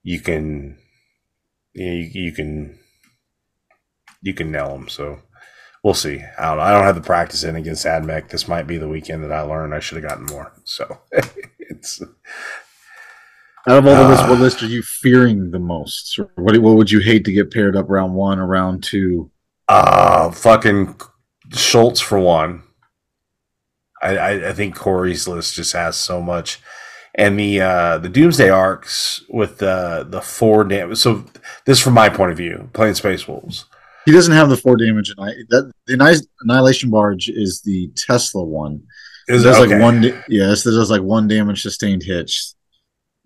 you 0.02 0.20
can, 0.20 0.78
you, 1.74 1.92
you 1.92 2.32
can, 2.32 2.78
you 4.22 4.34
can 4.34 4.50
nail 4.50 4.70
them. 4.70 4.88
So 4.88 5.20
we'll 5.82 5.94
see. 5.94 6.20
I 6.38 6.50
don't. 6.50 6.60
I 6.60 6.72
don't 6.72 6.84
have 6.84 6.94
the 6.94 7.00
practice 7.00 7.44
in 7.44 7.56
against 7.56 7.86
Admech. 7.86 8.28
This 8.28 8.48
might 8.48 8.66
be 8.66 8.76
the 8.76 8.88
weekend 8.88 9.22
that 9.24 9.32
I 9.32 9.42
learned 9.42 9.74
I 9.74 9.80
should 9.80 10.02
have 10.02 10.08
gotten 10.08 10.26
more. 10.26 10.52
So 10.64 10.98
it's 11.58 12.02
Out 13.68 13.78
of 13.78 13.86
all 13.86 13.96
the 13.96 14.08
lists, 14.08 14.24
Ah. 14.24 14.30
what 14.30 14.38
list 14.40 14.62
are 14.62 14.66
you 14.66 14.82
fearing 14.82 15.50
the 15.50 15.58
most? 15.58 16.18
Or 16.18 16.30
what 16.36 16.56
what 16.58 16.76
would 16.76 16.90
you 16.90 17.00
hate 17.00 17.24
to 17.24 17.32
get 17.32 17.50
paired 17.52 17.76
up 17.76 17.86
round 17.88 18.14
one 18.14 18.38
or 18.38 18.46
round 18.46 18.82
two 18.84 19.30
Uh, 19.68 20.30
fucking 20.30 20.94
Schultz 21.52 22.00
for 22.00 22.18
one. 22.20 22.62
I, 24.02 24.16
I, 24.16 24.48
I 24.50 24.52
think 24.52 24.76
Corey's 24.76 25.26
list 25.26 25.54
just 25.54 25.72
has 25.72 25.96
so 25.96 26.20
much, 26.20 26.60
and 27.14 27.38
the 27.38 27.60
uh, 27.60 27.98
the 27.98 28.08
Doomsday 28.08 28.50
Arks 28.50 29.22
with 29.28 29.58
the 29.58 30.06
the 30.08 30.20
four 30.20 30.64
damage. 30.64 30.98
So 30.98 31.24
this, 31.64 31.80
from 31.80 31.94
my 31.94 32.08
point 32.08 32.30
of 32.30 32.36
view, 32.36 32.68
playing 32.72 32.94
Space 32.94 33.26
Wolves. 33.26 33.64
He 34.04 34.12
doesn't 34.12 34.34
have 34.34 34.48
the 34.48 34.56
four 34.56 34.76
damage. 34.76 35.10
And 35.16 35.28
I, 35.28 35.32
that 35.48 35.72
the 35.86 35.94
Anni- 35.94 36.26
Annihilation 36.42 36.90
Barge 36.90 37.28
is 37.28 37.62
the 37.62 37.90
Tesla 37.96 38.44
one. 38.44 38.82
Is 39.28 39.42
It 39.42 39.46
does 39.48 39.56
okay. 39.58 39.72
like 39.74 39.82
one. 39.82 40.22
Yes, 40.28 40.64
it 40.66 40.70
does 40.70 40.90
like 40.90 41.02
one 41.02 41.26
damage 41.26 41.62
sustained 41.62 42.02
hits. 42.04 42.54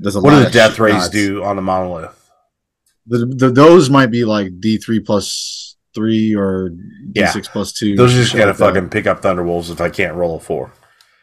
There's 0.03 0.17
a 0.17 0.21
What 0.21 0.31
do 0.31 0.43
the 0.45 0.51
death 0.51 0.79
rays 0.79 0.95
shots. 0.95 1.09
do 1.11 1.45
on 1.45 1.57
the 1.57 1.63
monolith? 1.63 2.17
The, 3.07 3.27
the, 3.27 3.51
those 3.51 3.91
might 3.91 4.11
be 4.11 4.25
like 4.25 4.59
D 4.61 4.79
three 4.79 5.01
plus 5.01 5.77
three 5.95 6.35
or 6.35 6.71
D 6.71 7.21
Yeah. 7.21 7.31
six 7.31 7.49
plus 7.49 7.73
two. 7.73 7.97
Those 7.97 8.15
are 8.15 8.19
just 8.19 8.31
shit 8.33 8.39
gotta 8.39 8.51
like 8.53 8.59
that. 8.59 8.65
fucking 8.75 8.89
pick 8.91 9.07
up 9.07 9.21
Thunderwolves 9.23 9.71
if 9.71 9.81
I 9.81 9.91
can't 9.91 10.15
roll 10.17 10.37
a 10.37 10.41
four. 10.41 10.73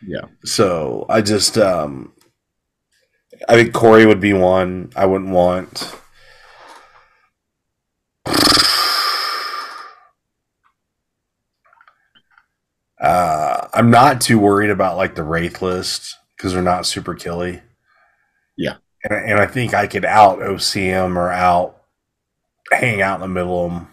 Yeah. 0.06 0.26
So 0.46 1.06
I 1.10 1.22
just 1.22 1.58
um 1.58 2.14
I 3.50 3.56
think 3.56 3.74
Corey 3.74 4.06
would 4.06 4.20
be 4.20 4.34
one 4.34 4.92
I 4.96 5.06
wouldn't 5.06 5.32
want. 5.32 5.96
Uh, 13.00 13.68
I'm 13.74 13.92
not 13.92 14.22
too 14.22 14.40
worried 14.40 14.70
about 14.70 14.98
like 14.98 15.16
the 15.16 15.24
Wraith 15.24 15.62
list 15.62 16.16
because 16.36 16.54
they're 16.54 16.62
not 16.62 16.86
super 16.86 17.14
killy. 17.14 17.62
Yeah. 18.58 18.78
And, 19.04 19.14
and 19.14 19.40
I 19.40 19.46
think 19.46 19.74
I 19.74 19.88
could 19.88 20.06
out 20.06 20.40
OCM 20.40 21.16
or 21.16 21.32
out 21.32 21.78
hang 22.72 23.02
out 23.02 23.16
in 23.16 23.22
the 23.22 23.28
middle 23.28 23.66
of 23.66 23.72
them 23.72 23.88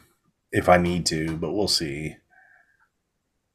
if 0.51 0.69
I 0.69 0.79
need 0.79 1.07
to, 1.07 1.37
but 1.37 1.53
we'll 1.53 1.69
see. 1.69 2.17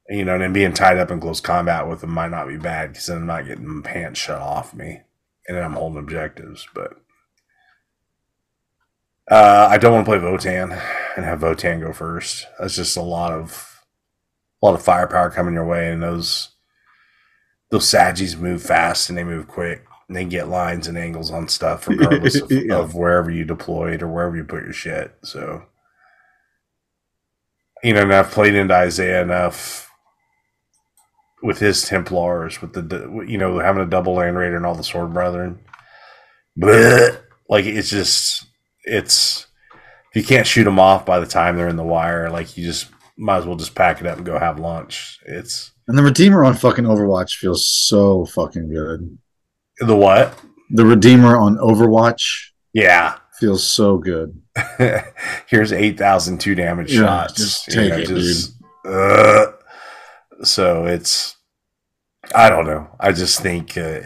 You 0.09 0.25
know, 0.25 0.33
and 0.33 0.41
then 0.41 0.53
being 0.53 0.73
tied 0.73 0.97
up 0.97 1.11
in 1.11 1.19
close 1.19 1.39
combat 1.39 1.87
with 1.87 2.01
them 2.01 2.11
might 2.11 2.31
not 2.31 2.47
be 2.47 2.57
bad 2.57 2.91
because 2.91 3.07
then 3.07 3.17
I'm 3.17 3.25
not 3.27 3.45
getting 3.45 3.67
my 3.67 3.81
pants 3.81 4.19
shut 4.19 4.41
off 4.41 4.73
me, 4.73 5.01
and 5.47 5.57
I'm 5.57 5.73
holding 5.73 5.99
objectives. 5.99 6.67
But 6.73 6.99
uh, 9.29 9.67
I 9.69 9.77
don't 9.77 9.93
want 9.93 10.05
to 10.05 10.11
play 10.11 10.19
Votann 10.19 10.81
and 11.15 11.25
have 11.25 11.41
Votann 11.41 11.79
go 11.79 11.93
first. 11.93 12.47
That's 12.59 12.75
just 12.75 12.97
a 12.97 13.01
lot 13.01 13.31
of 13.31 13.83
a 14.61 14.65
lot 14.65 14.73
of 14.73 14.81
firepower 14.81 15.29
coming 15.29 15.53
your 15.53 15.65
way, 15.65 15.91
and 15.91 16.01
those 16.01 16.49
those 17.69 17.87
Sagis 17.87 18.35
move 18.35 18.63
fast 18.63 19.09
and 19.09 19.17
they 19.17 19.23
move 19.23 19.47
quick. 19.47 19.85
And 20.09 20.17
they 20.17 20.25
get 20.25 20.49
lines 20.49 20.87
and 20.87 20.97
angles 20.97 21.31
on 21.31 21.47
stuff 21.47 21.87
regardless 21.87 22.35
of, 22.41 22.51
Yeah. 22.51 22.75
of 22.79 22.95
wherever 22.95 23.31
you 23.31 23.45
deployed 23.45 24.01
or 24.01 24.07
wherever 24.09 24.35
you 24.35 24.43
put 24.43 24.63
your 24.63 24.73
shit. 24.73 25.15
So 25.23 25.63
you 27.83 27.93
know, 27.93 28.01
and 28.01 28.13
I've 28.13 28.31
played 28.31 28.55
into 28.55 28.73
Isaiah 28.73 29.21
enough 29.21 29.89
with 31.41 31.59
his 31.59 31.87
Templars, 31.87 32.61
with 32.61 32.73
the 32.73 33.23
you 33.25 33.37
know 33.37 33.59
having 33.59 33.81
a 33.81 33.85
double 33.85 34.15
land 34.15 34.37
raider 34.37 34.57
and 34.57 34.65
all 34.65 34.75
the 34.75 34.83
Sword 34.83 35.13
Brethren. 35.13 35.59
Blech. 36.59 37.21
Like 37.47 37.65
it's 37.65 37.89
just 37.89 38.45
it's 38.83 39.47
if 40.11 40.15
you 40.21 40.23
can't 40.23 40.45
shoot 40.47 40.65
them 40.65 40.79
off 40.79 41.05
by 41.05 41.19
the 41.19 41.25
time 41.25 41.55
they're 41.55 41.67
in 41.69 41.77
the 41.77 41.83
wire, 41.83 42.29
like 42.29 42.57
you 42.57 42.65
just 42.65 42.87
might 43.17 43.37
as 43.37 43.45
well 43.45 43.55
just 43.55 43.75
pack 43.75 44.01
it 44.01 44.07
up 44.07 44.17
and 44.17 44.25
go 44.25 44.37
have 44.37 44.59
lunch. 44.59 45.19
It's 45.25 45.71
And 45.87 45.97
the 45.97 46.03
Redeemer 46.03 46.43
on 46.43 46.55
fucking 46.55 46.85
Overwatch 46.85 47.35
feels 47.35 47.67
so 47.69 48.25
fucking 48.25 48.69
good. 48.73 49.17
The 49.79 49.95
what? 49.95 50.37
The 50.71 50.85
Redeemer 50.85 51.37
on 51.37 51.57
Overwatch 51.57 52.21
Yeah. 52.73 53.17
feels 53.39 53.63
so 53.65 53.97
good. 53.97 54.41
Here's 55.47 55.71
eight 55.71 55.97
thousand 55.97 56.39
two 56.41 56.55
damage 56.55 56.93
Yeah, 56.93 57.01
shots. 57.27 57.33
just 57.35 57.65
take 57.71 57.89
know, 57.89 57.97
it, 57.97 58.05
just, 58.07 58.55
uh, 58.85 59.45
so 60.43 60.85
it's 60.85 61.35
I 62.35 62.49
don't 62.49 62.65
know. 62.67 62.87
I 62.99 63.11
just 63.13 63.39
think 63.41 63.77
uh, 63.77 64.01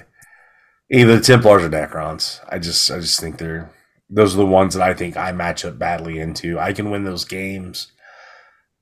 either 0.91 1.15
the 1.17 1.21
Templars 1.21 1.63
or 1.63 1.69
Necrons. 1.69 2.39
I 2.47 2.59
just 2.59 2.89
I 2.91 2.99
just 2.99 3.19
think 3.19 3.37
they're 3.37 3.71
those 4.09 4.35
are 4.35 4.37
the 4.37 4.45
ones 4.45 4.75
that 4.75 4.83
I 4.83 4.93
think 4.93 5.17
I 5.17 5.31
match 5.31 5.65
up 5.65 5.79
badly 5.79 6.19
into. 6.19 6.59
I 6.59 6.71
can 6.73 6.91
win 6.91 7.03
those 7.03 7.25
games, 7.25 7.91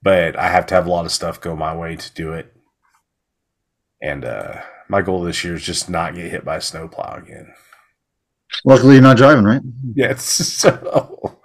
but 0.03 0.37
I 0.37 0.49
have 0.49 0.65
to 0.67 0.75
have 0.75 0.85
a 0.85 0.91
lot 0.91 1.05
of 1.05 1.11
stuff 1.11 1.39
go 1.39 1.55
my 1.55 1.73
way 1.75 1.95
to 1.95 2.13
do 2.13 2.33
it. 2.33 2.53
And 4.01 4.25
uh 4.25 4.61
my 4.91 5.01
goal 5.01 5.21
this 5.23 5.43
year 5.43 5.55
is 5.55 5.63
just 5.63 5.89
not 5.89 6.13
get 6.15 6.29
hit 6.29 6.43
by 6.45 6.57
a 6.57 6.61
snowplow 6.61 7.15
again. 7.15 7.51
Luckily, 8.65 8.95
you're 8.95 9.01
not 9.03 9.15
driving, 9.17 9.45
right? 9.45 9.61
Yes, 9.95 10.23
so 10.25 11.39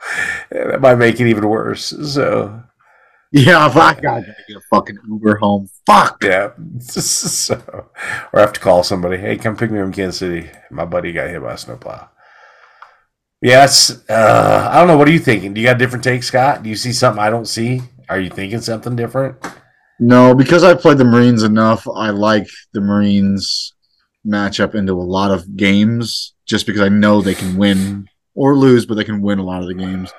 that 0.50 0.80
might 0.80 0.96
make 0.96 1.20
it 1.20 1.28
even 1.28 1.48
worse. 1.48 1.94
So 2.12 2.62
Yeah, 3.30 3.66
if 3.68 3.76
I 3.76 3.94
got 3.94 4.20
to 4.24 4.34
get 4.48 4.56
a 4.56 4.60
fucking 4.68 4.98
Uber 5.08 5.36
home. 5.36 5.68
Fuck. 5.86 6.24
yeah, 6.24 6.50
so 6.80 7.54
or 8.32 8.38
I 8.38 8.40
have 8.40 8.52
to 8.54 8.60
call 8.60 8.82
somebody. 8.82 9.16
Hey, 9.18 9.36
come 9.36 9.56
pick 9.56 9.70
me 9.70 9.78
up 9.78 9.86
in 9.86 9.92
Kansas 9.92 10.18
City. 10.18 10.50
My 10.70 10.84
buddy 10.84 11.12
got 11.12 11.30
hit 11.30 11.40
by 11.40 11.54
a 11.54 11.58
snowplow. 11.58 12.08
Yes, 13.40 14.02
uh, 14.08 14.70
I 14.72 14.78
don't 14.78 14.88
know. 14.88 14.96
What 14.96 15.06
are 15.08 15.12
you 15.12 15.20
thinking? 15.20 15.54
Do 15.54 15.60
you 15.60 15.66
got 15.68 15.76
a 15.76 15.78
different 15.78 16.02
take, 16.02 16.24
Scott? 16.24 16.64
Do 16.64 16.68
you 16.68 16.74
see 16.76 16.92
something 16.92 17.22
I 17.22 17.30
don't 17.30 17.46
see? 17.46 17.82
Are 18.08 18.18
you 18.18 18.30
thinking 18.30 18.60
something 18.60 18.96
different? 18.96 19.36
No, 19.98 20.34
because 20.34 20.62
I've 20.62 20.80
played 20.80 20.98
the 20.98 21.04
Marines 21.04 21.42
enough, 21.42 21.86
I 21.88 22.10
like 22.10 22.48
the 22.72 22.80
Marines 22.80 23.74
matchup 24.26 24.74
into 24.74 24.92
a 24.92 25.02
lot 25.02 25.30
of 25.30 25.56
games 25.56 26.34
just 26.44 26.66
because 26.66 26.82
I 26.82 26.88
know 26.88 27.20
they 27.20 27.34
can 27.34 27.56
win 27.56 28.06
or 28.34 28.56
lose, 28.56 28.84
but 28.84 28.94
they 28.94 29.04
can 29.04 29.22
win 29.22 29.38
a 29.38 29.44
lot 29.44 29.62
of 29.62 29.68
the 29.68 29.74
games. 29.74 30.12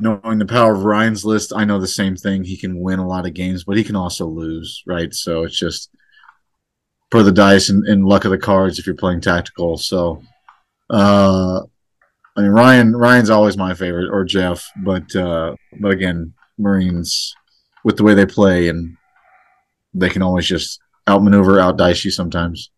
Knowing 0.00 0.38
the 0.38 0.46
power 0.46 0.74
of 0.74 0.84
Ryan's 0.84 1.24
list, 1.24 1.52
I 1.54 1.64
know 1.64 1.78
the 1.78 1.86
same 1.86 2.16
thing. 2.16 2.42
He 2.42 2.56
can 2.56 2.80
win 2.80 2.98
a 2.98 3.06
lot 3.06 3.26
of 3.26 3.34
games, 3.34 3.62
but 3.62 3.76
he 3.76 3.84
can 3.84 3.94
also 3.94 4.26
lose, 4.26 4.82
right? 4.86 5.14
So 5.14 5.44
it's 5.44 5.56
just 5.56 5.90
for 7.12 7.22
the 7.22 7.30
dice 7.30 7.68
and, 7.68 7.86
and 7.86 8.04
luck 8.04 8.24
of 8.24 8.32
the 8.32 8.38
cards 8.38 8.80
if 8.80 8.86
you're 8.86 8.96
playing 8.96 9.20
tactical. 9.20 9.76
So, 9.76 10.20
uh, 10.90 11.60
I 12.36 12.40
mean, 12.40 12.50
Ryan 12.50 12.96
Ryan's 12.96 13.30
always 13.30 13.56
my 13.56 13.74
favorite, 13.74 14.10
or 14.10 14.24
Jeff, 14.24 14.68
but 14.82 15.14
uh, 15.14 15.54
but 15.80 15.92
again, 15.92 16.34
Marines 16.58 17.32
with 17.84 17.96
the 17.96 18.02
way 18.02 18.14
they 18.14 18.26
play 18.26 18.68
and 18.68 18.96
they 19.94 20.10
can 20.10 20.22
always 20.22 20.46
just 20.46 20.80
outmaneuver, 21.08 21.60
outdice 21.60 22.04
you 22.04 22.10
sometimes. 22.10 22.70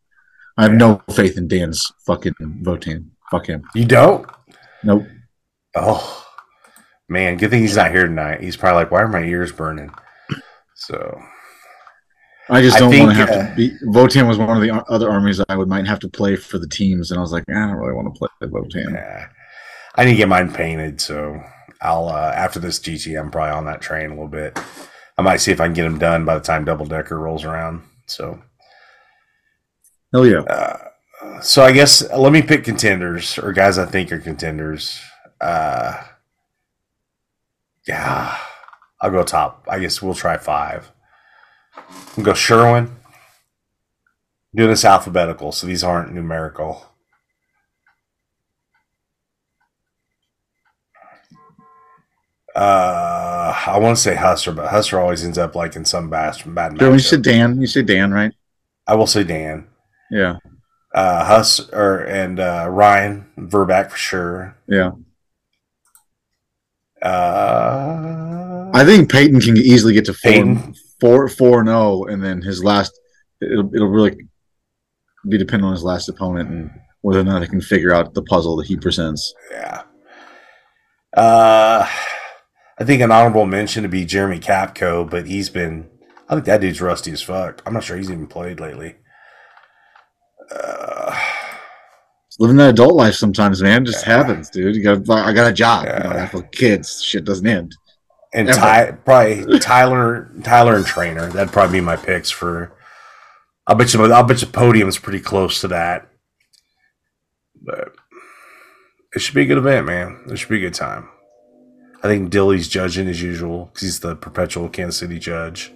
I 0.56 0.62
have 0.62 0.72
no 0.72 1.02
faith 1.12 1.36
in 1.36 1.48
Dan's 1.48 1.92
fucking 2.06 2.34
Votann. 2.62 3.06
Fuck 3.30 3.46
him. 3.46 3.62
You 3.74 3.84
don't? 3.84 4.26
Nope. 4.84 5.04
Oh 5.74 6.26
man, 7.08 7.36
good 7.36 7.50
thing 7.50 7.60
he's 7.60 7.76
not 7.76 7.90
here 7.90 8.06
tonight. 8.06 8.42
He's 8.42 8.56
probably 8.56 8.82
like, 8.82 8.90
"Why 8.90 9.02
are 9.02 9.08
my 9.08 9.22
ears 9.22 9.52
burning?" 9.52 9.90
So 10.74 11.20
I 12.48 12.62
just 12.62 12.78
don't 12.78 12.96
want 12.98 13.10
to 13.10 13.16
have 13.16 13.30
uh, 13.30 13.48
to 13.48 13.54
be. 13.56 13.70
Votann 13.86 14.28
was 14.28 14.38
one 14.38 14.56
of 14.56 14.62
the 14.62 14.84
other 14.90 15.10
armies 15.10 15.42
I 15.48 15.56
would 15.56 15.68
might 15.68 15.86
have 15.86 15.98
to 16.00 16.08
play 16.08 16.36
for 16.36 16.58
the 16.58 16.68
teams, 16.68 17.10
and 17.10 17.18
I 17.18 17.20
was 17.20 17.32
like, 17.32 17.44
"Eh, 17.48 17.52
I 17.52 17.66
don't 17.66 17.76
really 17.76 17.94
want 17.94 18.14
to 18.14 18.18
play 18.18 18.48
Votann. 18.48 18.92
yeah, 18.92 19.26
I 19.96 20.04
need 20.04 20.12
to 20.12 20.16
get 20.16 20.28
mine 20.28 20.52
painted. 20.52 21.00
So 21.00 21.40
I'll 21.82 22.08
uh, 22.08 22.32
after 22.34 22.60
this 22.60 22.78
GT, 22.78 23.18
I'm 23.18 23.30
probably 23.30 23.50
on 23.50 23.64
that 23.66 23.80
train 23.80 24.06
a 24.06 24.14
little 24.14 24.28
bit. 24.28 24.58
I 25.18 25.22
might 25.22 25.38
see 25.38 25.52
if 25.52 25.60
I 25.60 25.66
can 25.66 25.74
get 25.74 25.84
them 25.84 25.98
done 25.98 26.24
by 26.24 26.34
the 26.34 26.40
time 26.40 26.64
Double 26.64 26.86
Decker 26.86 27.18
rolls 27.18 27.44
around. 27.44 27.82
So. 28.06 28.42
Hell 30.12 30.26
yeah. 30.26 30.40
Uh, 30.40 30.78
so 31.40 31.62
I 31.62 31.72
guess 31.72 32.08
let 32.12 32.32
me 32.32 32.42
pick 32.42 32.64
contenders 32.64 33.38
or 33.38 33.52
guys 33.52 33.78
I 33.78 33.86
think 33.86 34.12
are 34.12 34.18
contenders. 34.18 35.00
Uh, 35.40 36.02
yeah, 37.86 38.36
I'll 39.00 39.10
go 39.10 39.22
top. 39.22 39.64
I 39.68 39.78
guess 39.78 40.02
we'll 40.02 40.14
try 40.14 40.36
five. 40.36 40.90
We'll 42.16 42.26
go 42.26 42.34
Sherwin. 42.34 42.96
Do 44.54 44.66
this 44.66 44.84
alphabetical, 44.84 45.52
so 45.52 45.66
these 45.66 45.84
aren't 45.84 46.14
numerical. 46.14 46.86
Uh, 52.56 53.54
I 53.66 53.78
want 53.78 53.96
to 53.96 54.02
say 54.02 54.14
Hustler, 54.14 54.54
but 54.54 54.68
Hustler 54.70 54.98
always 55.00 55.22
ends 55.24 55.36
up 55.36 55.54
like 55.54 55.76
in 55.76 55.84
some 55.84 56.08
bad 56.08 56.36
bad 56.46 56.80
when 56.80 56.92
you 56.94 56.98
said 56.98 57.20
Dan, 57.22 57.60
you 57.60 57.66
say 57.66 57.82
Dan, 57.82 58.12
right? 58.12 58.32
I 58.86 58.94
will 58.94 59.06
say 59.06 59.24
Dan 59.24 59.66
Yeah. 60.10 60.36
uh 60.94 61.24
Huss 61.24 61.60
or 61.70 61.98
and 62.04 62.40
uh 62.40 62.66
Ryan 62.70 63.26
Verback 63.38 63.90
for 63.90 63.98
sure. 63.98 64.56
Yeah. 64.66 64.92
Uh 67.02 68.70
I 68.72 68.84
think 68.84 69.10
Peyton 69.10 69.40
can 69.40 69.56
easily 69.56 69.92
get 69.94 70.04
to 70.06 70.14
four, 70.14 70.32
Peyton? 70.32 70.74
four, 71.00 71.28
four 71.28 71.60
and 71.60 71.68
zero, 71.68 72.04
and 72.04 72.22
then 72.22 72.42
his 72.42 72.62
last. 72.64 72.92
It'll, 73.40 73.74
it'll 73.74 73.88
really 73.88 74.16
be 75.28 75.36
dependent 75.38 75.66
on 75.66 75.72
his 75.72 75.82
last 75.84 76.08
opponent 76.08 76.48
and 76.50 76.70
whether 77.02 77.20
or 77.20 77.24
not 77.24 77.42
he 77.42 77.48
can 77.48 77.60
figure 77.60 77.92
out 77.94 78.14
the 78.14 78.22
puzzle 78.22 78.56
that 78.56 78.66
he 78.66 78.76
presents. 78.76 79.34
yeah. 79.50 79.82
Uh 81.16 81.86
I 82.78 82.84
think 82.84 83.00
an 83.02 83.10
honorable 83.10 83.46
mention 83.46 83.82
to 83.84 83.88
be 83.88 84.04
Jeremy 84.04 84.38
Capco, 84.38 85.08
but 85.08 85.26
he's 85.26 85.48
been 85.50 85.88
I 86.28 86.34
think 86.34 86.46
that 86.46 86.60
dude's 86.60 86.80
rusty 86.80 87.12
as 87.12 87.22
fuck. 87.22 87.62
I'm 87.64 87.72
not 87.72 87.84
sure 87.84 87.96
he's 87.96 88.10
even 88.10 88.26
played 88.26 88.60
lately. 88.60 88.96
Uh 90.50 91.18
living 92.38 92.56
that 92.58 92.70
adult 92.70 92.94
life 92.94 93.14
sometimes, 93.14 93.62
man. 93.62 93.82
It 93.82 93.86
just 93.86 94.06
Yeah. 94.06 94.16
happens, 94.18 94.50
dude. 94.50 94.76
You 94.76 94.82
got 94.82 95.08
I 95.10 95.32
got 95.32 95.50
a 95.50 95.54
job. 95.54 95.86
You 95.86 96.04
know, 96.04 96.16
I 96.16 96.18
have 96.26 96.50
kids. 96.52 97.02
Shit 97.02 97.24
doesn't 97.24 97.46
end. 97.46 97.74
and 98.34 98.48
Ever. 98.50 98.58
Ty, 98.60 98.90
probably 99.06 99.58
Tyler, 99.58 100.30
Tyler 100.42 100.76
and 100.76 100.84
Trainer. 100.86 101.30
That'd 101.30 101.52
probably 101.52 101.78
be 101.78 101.84
my 101.84 101.96
picks 101.96 102.30
for. 102.30 102.72
I'll 103.66 103.74
bet 103.76 103.94
you. 103.94 104.12
I'll 104.12 104.22
bet 104.24 104.42
you 104.42 104.48
podium's 104.48 104.98
pretty 104.98 105.20
close 105.20 105.60
to 105.62 105.68
that. 105.68 106.08
But 107.62 107.92
it 109.14 109.20
should 109.20 109.34
be 109.34 109.42
a 109.42 109.46
good 109.46 109.58
event, 109.58 109.86
man. 109.86 110.24
It 110.30 110.36
should 110.38 110.50
be 110.50 110.58
a 110.58 110.60
good 110.60 110.74
time. 110.74 111.08
I 112.02 112.08
think 112.08 112.30
Dilly's 112.30 112.68
judging 112.68 113.08
as 113.08 113.20
usual 113.22 113.66
because 113.66 113.82
he's 113.82 114.00
the 114.00 114.14
perpetual 114.16 114.68
Kansas 114.68 114.98
City 114.98 115.18
judge. 115.18 115.72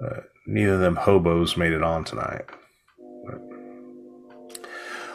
But 0.00 0.24
neither 0.46 0.74
of 0.74 0.80
them 0.80 0.96
hobos 0.96 1.56
made 1.56 1.72
it 1.72 1.82
on 1.82 2.04
tonight. 2.04 2.44
But- 3.26 3.40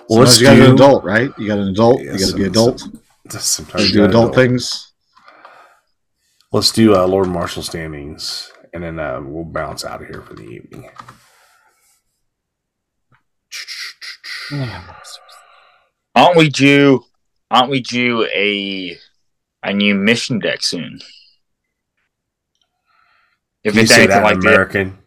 Well, 0.09 0.19
let's 0.19 0.39
you 0.39 0.47
got 0.47 0.55
do- 0.55 0.65
an 0.65 0.71
adult, 0.73 1.03
right? 1.03 1.31
You 1.37 1.47
got 1.47 1.59
an 1.59 1.69
adult. 1.69 2.01
Yeah, 2.01 2.13
you 2.13 2.19
got 2.19 2.27
to 2.29 2.35
be 2.35 2.41
some- 2.43 2.51
adult. 2.51 2.83
Sometimes 3.29 3.83
You 3.83 3.87
you 3.89 3.93
do 3.93 4.05
adult 4.09 4.31
adult. 4.31 4.35
things. 4.35 4.91
Let's 6.51 6.71
do 6.71 6.95
uh, 6.95 7.05
Lord 7.07 7.29
Marshal 7.29 7.63
standings, 7.63 8.51
and 8.73 8.83
then 8.83 8.99
uh, 8.99 9.21
we'll 9.23 9.45
bounce 9.45 9.85
out 9.85 10.01
of 10.01 10.07
here 10.07 10.21
for 10.21 10.33
the 10.33 10.43
evening. 10.43 10.89
Aren't 16.15 16.37
we 16.37 16.49
due? 16.49 17.03
Aren't 17.49 17.69
we 17.69 17.81
due 17.81 18.25
a 18.25 18.97
a 19.63 19.73
new 19.73 19.95
mission 19.95 20.39
deck 20.39 20.61
soon? 20.61 20.99
If 23.63 23.75
you 23.75 23.81
it's 23.81 23.91
say 23.91 24.03
anything 24.03 24.09
that 24.17 24.23
like 24.23 24.33
in 24.35 24.39
that, 24.41 24.47
American? 24.47 24.97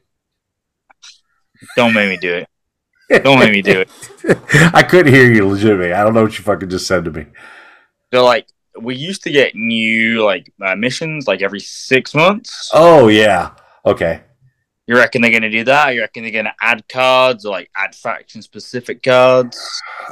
don't 1.76 1.94
make 1.94 2.08
me 2.08 2.16
do 2.16 2.34
it. 2.34 3.22
Don't 3.22 3.38
make 3.38 3.52
me 3.52 3.62
do 3.62 3.80
it. 3.80 3.90
I 4.74 4.82
couldn't 4.82 5.12
hear 5.12 5.30
you 5.32 5.46
legitimately. 5.46 5.92
I 5.92 6.02
don't 6.04 6.14
know 6.14 6.22
what 6.22 6.38
you 6.38 6.44
fucking 6.44 6.70
just 6.70 6.86
said 6.86 7.04
to 7.04 7.10
me. 7.10 7.26
So 8.12 8.24
like 8.24 8.46
we 8.80 8.96
used 8.96 9.22
to 9.24 9.30
get 9.30 9.54
new 9.54 10.24
like 10.24 10.52
uh, 10.64 10.76
missions 10.76 11.26
like 11.26 11.42
every 11.42 11.60
six 11.60 12.14
months. 12.14 12.70
Oh 12.72 13.08
yeah. 13.08 13.50
Okay. 13.84 14.22
You 14.86 14.96
reckon 14.96 15.22
they're 15.22 15.30
gonna 15.30 15.50
do 15.50 15.64
that? 15.64 15.94
You 15.94 16.02
reckon 16.02 16.22
they're 16.22 16.32
gonna 16.32 16.54
add 16.60 16.86
cards 16.88 17.44
or 17.44 17.50
like 17.52 17.70
add 17.76 17.94
faction 17.94 18.42
specific 18.42 19.02
cards? 19.02 19.58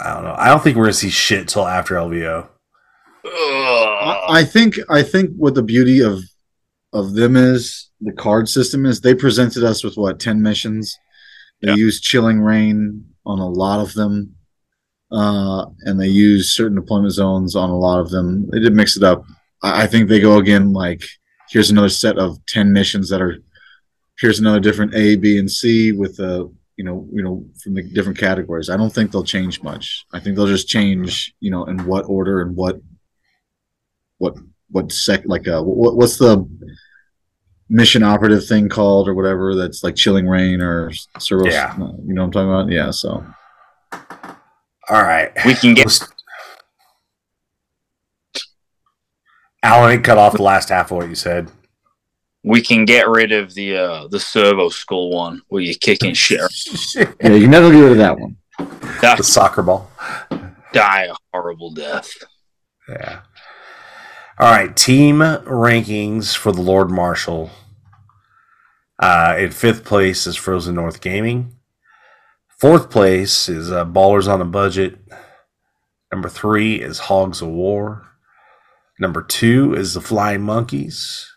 I 0.03 0.14
don't 0.14 0.24
know. 0.24 0.34
I 0.36 0.49
don't 0.49 0.62
think 0.62 0.76
we're 0.76 0.84
gonna 0.84 0.95
see 0.95 1.11
shit 1.11 1.49
till 1.49 1.66
after 1.66 1.95
LVO. 1.95 2.49
I, 3.24 4.26
I 4.40 4.44
think 4.44 4.76
I 4.90 5.02
think 5.02 5.30
what 5.36 5.54
the 5.54 5.62
beauty 5.62 6.00
of 6.00 6.20
of 6.92 7.14
them 7.14 7.36
is 7.36 7.90
the 8.00 8.12
card 8.12 8.48
system 8.48 8.84
is 8.84 9.00
they 9.00 9.14
presented 9.14 9.64
us 9.64 9.82
with 9.84 9.96
what 9.96 10.20
ten 10.20 10.42
missions. 10.42 10.96
They 11.60 11.68
Yeah. 11.68 11.76
use 11.76 12.00
Chilling 12.00 12.40
Rain 12.40 13.04
on 13.24 13.38
a 13.38 13.48
lot 13.48 13.80
of 13.80 13.94
them, 13.94 14.34
uh, 15.12 15.66
and 15.82 16.00
they 16.00 16.08
use 16.08 16.50
certain 16.54 16.74
deployment 16.76 17.12
zones 17.12 17.54
on 17.54 17.70
a 17.70 17.78
lot 17.78 18.00
of 18.00 18.10
them. 18.10 18.48
They 18.50 18.58
did 18.58 18.74
mix 18.74 18.96
it 18.96 19.02
up. 19.04 19.22
I, 19.62 19.82
I 19.82 19.86
think 19.86 20.08
they 20.08 20.20
go 20.20 20.38
again 20.38 20.72
like 20.72 21.02
here's 21.50 21.70
another 21.70 21.88
set 21.88 22.18
of 22.18 22.44
ten 22.46 22.72
missions 22.72 23.08
that 23.10 23.22
are 23.22 23.36
here's 24.18 24.40
another 24.40 24.60
different 24.60 24.94
A, 24.94 25.16
B, 25.16 25.38
and 25.38 25.50
C 25.50 25.92
with 25.92 26.16
the 26.16 26.52
you 26.76 26.84
know 26.84 27.06
you 27.12 27.22
know 27.22 27.44
from 27.62 27.74
the 27.74 27.82
different 27.82 28.18
categories. 28.18 28.68
I 28.68 28.76
don't 28.76 28.92
think 28.92 29.12
they'll 29.12 29.22
change 29.24 29.62
much. 29.62 30.04
I 30.12 30.18
think 30.20 30.34
they'll 30.36 30.46
just 30.46 30.68
change 30.68 31.32
you 31.40 31.50
know 31.50 31.64
in 31.66 31.86
what 31.86 32.04
order 32.08 32.42
and 32.42 32.56
what 32.56 32.80
what 34.22 34.34
what 34.70 34.92
sec 34.92 35.22
like 35.26 35.46
uh 35.48 35.60
what, 35.62 35.96
what's 35.96 36.16
the 36.16 36.46
mission 37.68 38.02
operative 38.02 38.46
thing 38.46 38.68
called 38.68 39.08
or 39.08 39.14
whatever 39.14 39.54
that's 39.54 39.82
like 39.82 39.96
chilling 39.96 40.26
rain 40.28 40.60
or 40.60 40.92
servo 41.18 41.46
Yeah. 41.46 41.74
you 41.76 42.14
know 42.14 42.22
what 42.22 42.26
I'm 42.26 42.32
talking 42.32 42.48
about 42.50 42.70
yeah 42.70 42.90
so 42.90 43.24
All 44.88 45.02
right. 45.02 45.30
we 45.44 45.54
can 45.54 45.74
get 45.74 45.86
Let's- 45.86 46.08
Allan, 49.64 49.98
it 49.98 50.04
cut 50.04 50.18
off 50.18 50.32
the 50.36 50.42
last 50.42 50.68
half 50.70 50.90
of 50.90 50.96
what 50.98 51.08
you 51.08 51.14
said. 51.14 51.50
we 52.44 52.60
can 52.60 52.84
get 52.84 53.08
rid 53.08 53.30
of 53.32 53.54
the 53.54 53.76
uh 53.76 54.08
the 54.08 54.18
servo 54.20 54.68
skull 54.68 55.10
one 55.10 55.40
where 55.48 55.62
you're 55.62 55.74
kicking 55.80 56.14
shit. 56.14 56.40
yeah 57.20 57.30
you 57.34 57.46
never 57.48 57.70
get 57.70 57.80
rid 57.80 57.92
of 57.92 57.98
that 57.98 58.18
one 58.18 58.36
the 59.00 59.22
soccer 59.22 59.62
ball. 59.62 59.90
die 60.72 61.04
a 61.10 61.14
horrible 61.32 61.72
death. 61.72 62.10
Yeah. 62.88 63.20
All 64.38 64.50
right. 64.50 64.74
Team 64.74 65.18
rankings 65.18 66.36
for 66.36 66.52
the 66.52 66.62
Lord 66.62 66.90
Marshal. 66.90 67.50
Uh, 68.98 69.36
in 69.38 69.50
fifth 69.50 69.84
place 69.84 70.26
is 70.26 70.36
Frozen 70.36 70.74
North 70.74 71.00
Gaming. 71.00 71.56
Fourth 72.58 72.90
place 72.90 73.48
is 73.48 73.70
uh, 73.70 73.84
Ballers 73.84 74.32
on 74.32 74.40
a 74.40 74.44
Budget. 74.44 74.98
Number 76.12 76.28
three 76.28 76.80
is 76.80 77.00
Hogs 77.00 77.42
of 77.42 77.48
War. 77.48 78.06
Number 79.00 79.22
two 79.22 79.74
is 79.74 79.94
the 79.94 80.00
Flying 80.00 80.42
Monkeys. 80.42 81.28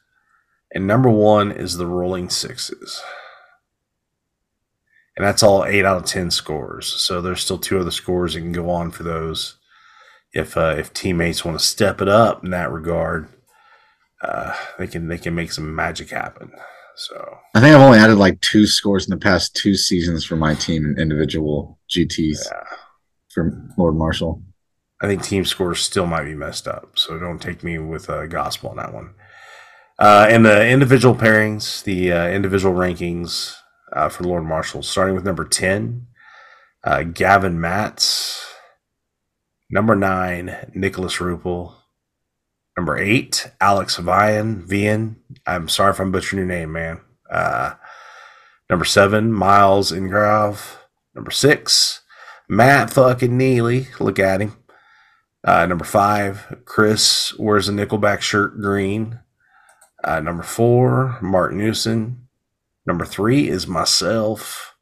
And 0.73 0.85
number 0.85 1.09
one 1.09 1.51
is 1.51 1.77
the 1.77 1.87
Rolling 1.87 2.29
Sixes. 2.29 3.01
And 5.17 5.25
that's 5.25 5.43
all 5.43 5.65
eight 5.65 5.85
out 5.85 5.97
of 5.97 6.05
10 6.05 6.29
scores. 6.31 6.87
So 6.87 7.21
there's 7.21 7.41
still 7.41 7.57
two 7.57 7.79
other 7.79 7.91
scores 7.91 8.33
that 8.33 8.41
can 8.41 8.51
go 8.51 8.69
on 8.69 8.91
for 8.91 9.03
those 9.03 9.57
if 10.35 10.55
uh, 10.57 10.75
if 10.77 10.93
teammates 10.93 11.43
want 11.43 11.59
to 11.59 11.65
step 11.65 12.01
it 12.01 12.07
up 12.07 12.43
in 12.43 12.51
that 12.51 12.71
regard, 12.71 13.27
uh, 14.21 14.55
they 14.77 14.87
can 14.87 15.07
they 15.07 15.17
can 15.17 15.33
make 15.33 15.51
some 15.51 15.73
magic 15.73 16.11
happen. 16.11 16.51
So 16.97 17.37
I 17.55 17.59
think 17.59 17.75
I've 17.75 17.81
only 17.81 17.97
added 17.97 18.17
like 18.17 18.39
two 18.41 18.67
scores 18.67 19.05
in 19.05 19.11
the 19.11 19.19
past 19.19 19.55
two 19.55 19.75
seasons 19.75 20.23
for 20.23 20.35
my 20.35 20.53
team 20.53 20.85
in 20.85 20.99
individual 20.99 21.79
GTs 21.89 22.37
yeah, 22.45 22.63
for 23.33 23.67
Lord 23.77 23.95
Marshal 23.95 24.41
I 25.01 25.07
think 25.07 25.23
team 25.23 25.45
scores 25.45 25.81
still 25.81 26.05
might 26.05 26.23
be 26.23 26.35
messed 26.35 26.67
up. 26.67 26.97
So 26.97 27.19
don't 27.19 27.41
take 27.41 27.63
me 27.63 27.77
with 27.77 28.09
uh, 28.09 28.27
gospel 28.27 28.69
on 28.69 28.77
that 28.77 28.93
one. 28.93 29.13
Uh, 29.99 30.27
and 30.29 30.45
the 30.45 30.67
individual 30.67 31.15
pairings, 31.15 31.83
the 31.83 32.11
uh, 32.11 32.27
individual 32.27 32.73
rankings 32.73 33.53
uh, 33.93 34.09
for 34.09 34.23
Lord 34.23 34.45
Marshal, 34.45 34.81
starting 34.81 35.15
with 35.15 35.23
number 35.23 35.45
ten, 35.45 36.07
uh, 36.83 37.03
Gavin 37.03 37.59
Matz. 37.59 38.34
Number 39.69 39.95
nine, 39.95 40.71
Nicholas 40.73 41.17
Rupel. 41.17 41.73
Number 42.77 42.97
eight, 42.97 43.49
Alex 43.61 43.97
Vian. 43.97 44.67
Vian. 44.67 45.15
I'm 45.45 45.69
sorry 45.69 45.91
if 45.91 45.99
I'm 45.99 46.11
butchering 46.11 46.39
your 46.39 46.47
name, 46.47 46.71
man. 46.73 46.99
Uh, 47.31 47.73
number 48.69 48.85
seven, 48.85 49.31
Miles 49.31 49.91
Ingrave. 49.91 50.77
Number 51.15 51.31
six, 51.31 52.01
Matt 52.49 52.89
fucking 52.91 53.37
Neely. 53.37 53.87
Look 53.99 54.19
at 54.19 54.41
him. 54.41 54.53
Uh, 55.45 55.65
number 55.65 55.85
five, 55.85 56.61
Chris 56.65 57.33
wears 57.37 57.69
a 57.69 57.71
Nickelback 57.71 58.21
shirt 58.21 58.59
green. 58.59 59.19
Uh, 60.03 60.19
number 60.19 60.43
four, 60.43 61.17
Mark 61.21 61.53
Newson. 61.53 62.27
Number 62.85 63.05
three 63.05 63.47
is 63.47 63.67
myself. 63.67 64.75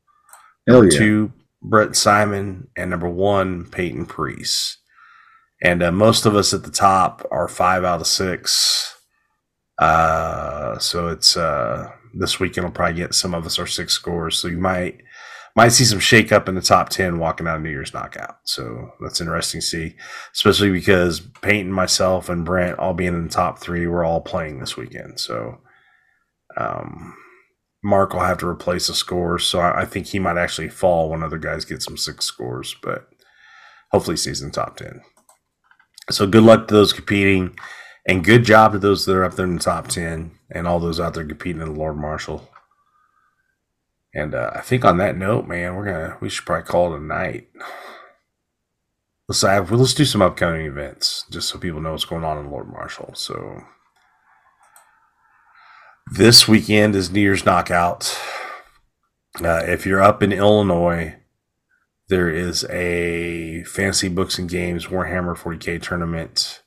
hell 0.68 0.82
Number 0.82 0.94
yeah 0.94 1.00
two, 1.00 1.34
Brett 1.64 1.96
Simon, 1.96 2.68
and 2.76 2.90
number 2.92 3.10
one, 3.10 3.66
Peyton 3.70 4.06
Priest. 4.06 4.78
And 5.62 5.82
uh, 5.82 5.92
most 5.92 6.26
of 6.26 6.36
us 6.36 6.54
at 6.54 6.64
the 6.64 6.72
top 6.72 7.26
are 7.32 7.48
five 7.48 7.86
out 7.86 8.02
of 8.02 8.08
six. 8.08 8.96
Uh, 9.80 10.78
so 10.78 11.08
it's 11.08 11.38
uh, 11.38 11.90
this 12.14 12.40
weekend 12.40 12.66
We'll 12.66 12.74
probably 12.74 12.96
get 12.96 13.16
some 13.16 13.34
of 13.34 13.46
us 13.46 13.58
our 13.58 13.68
six 13.68 13.94
scores. 13.94 14.38
So 14.38 14.50
you 14.50 14.58
might 14.58 15.02
might 15.56 15.70
see 15.70 15.84
some 15.84 16.00
shake 16.00 16.32
up 16.32 16.50
in 16.50 16.56
the 16.56 16.62
top 16.62 16.90
ten 16.90 17.18
walking 17.20 17.48
out 17.48 17.58
of 17.58 17.62
New 17.62 17.70
Year's 17.70 17.94
knockout. 17.94 18.38
So 18.44 18.92
that's 19.00 19.22
interesting 19.22 19.62
to 19.62 19.66
see, 19.66 19.96
especially 20.34 20.72
because 20.72 21.22
Peyton, 21.42 21.72
myself, 21.72 22.28
and 22.28 22.44
Brent 22.44 22.78
all 22.80 22.94
being 22.94 23.14
in 23.14 23.28
the 23.28 23.34
top 23.34 23.60
three, 23.60 23.88
we're 23.88 24.04
all 24.04 24.22
playing 24.22 24.60
this 24.60 24.76
weekend. 24.76 25.20
So 25.20 25.60
um, 26.58 27.16
Mark 27.84 28.14
will 28.14 28.22
have 28.22 28.38
to 28.40 28.48
replace 28.48 28.88
the 28.88 28.94
score, 28.94 29.38
so 29.38 29.60
I, 29.60 29.82
I 29.82 29.86
think 29.86 30.08
he 30.08 30.20
might 30.20 30.38
actually 30.38 30.70
fall 30.70 31.10
when 31.10 31.22
other 31.22 31.38
guys 31.38 31.66
get 31.66 31.82
some 31.82 31.98
six 31.98 32.26
scores, 32.26 32.76
but 32.82 33.10
hopefully 33.92 34.14
he 34.14 34.18
stays 34.18 34.42
in 34.42 34.50
the 34.50 34.54
top 34.54 34.78
ten. 34.78 35.02
So 36.10 36.26
good 36.26 36.44
luck 36.44 36.68
to 36.68 36.74
those 36.74 36.94
competing, 36.94 37.58
and 38.08 38.24
good 38.24 38.44
job 38.44 38.72
to 38.72 38.80
those 38.80 39.06
that 39.06 39.16
are 39.16 39.24
up 39.24 39.36
there 39.36 39.46
in 39.46 39.56
the 39.56 39.62
top 39.62 39.88
ten, 39.88 40.32
and 40.50 40.68
all 40.68 40.80
those 40.80 41.00
out 41.00 41.14
there 41.14 41.26
competing 41.26 41.62
in 41.62 41.74
the 41.74 41.80
Lord 41.80 41.98
Marshal. 41.98 42.50
And 44.14 44.36
uh, 44.36 44.52
I 44.54 44.62
think 44.62 44.86
on 44.86 44.98
that 44.98 45.18
note, 45.18 45.48
man, 45.48 45.76
we're 45.76 45.86
gonna 45.86 46.18
we 46.22 46.30
should 46.30 46.46
probably 46.46 46.68
call 46.68 46.94
it 46.94 47.00
a 47.00 47.04
night. 47.04 47.48
Let's 49.28 49.42
have, 49.42 49.72
let's 49.72 49.94
do 49.94 50.06
some 50.06 50.22
upcoming 50.22 50.66
events 50.66 51.26
just 51.32 51.48
so 51.48 51.58
people 51.58 51.80
know 51.80 51.92
what's 51.92 52.06
going 52.06 52.26
on 52.26 52.38
in 52.38 52.52
Lord 52.52 52.68
Marshal. 52.68 53.12
So 53.16 53.64
this 56.14 56.48
weekend 56.48 56.94
is 56.94 57.10
New 57.10 57.22
Year's 57.22 57.44
Knockout. 57.44 58.16
Uh, 59.44 59.64
if 59.66 59.84
you're 59.84 60.02
up 60.02 60.22
in 60.22 60.32
Illinois, 60.32 61.16
there 62.08 62.30
is 62.30 62.64
a 62.66 63.64
Fantasy 63.64 64.10
Books 64.10 64.38
and 64.38 64.48
Games 64.48 64.88
Warhammer 64.88 65.36
40k 65.36 65.82
tournament. 65.82 66.62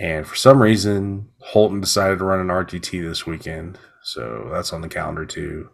And 0.00 0.26
for 0.26 0.34
some 0.34 0.60
reason, 0.60 1.28
Holton 1.38 1.80
decided 1.80 2.18
to 2.18 2.24
run 2.24 2.40
an 2.40 2.48
RTT 2.48 3.00
this 3.02 3.24
weekend. 3.24 3.78
So 4.02 4.48
that's 4.52 4.72
on 4.72 4.80
the 4.80 4.88
calendar 4.88 5.24
too. 5.24 5.70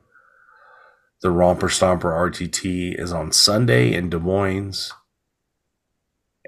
The 1.22 1.30
Romper 1.30 1.68
Stomper 1.68 2.12
RTT 2.12 3.00
is 3.00 3.10
on 3.10 3.32
Sunday 3.32 3.94
in 3.94 4.10
Des 4.10 4.18
Moines. 4.18 4.92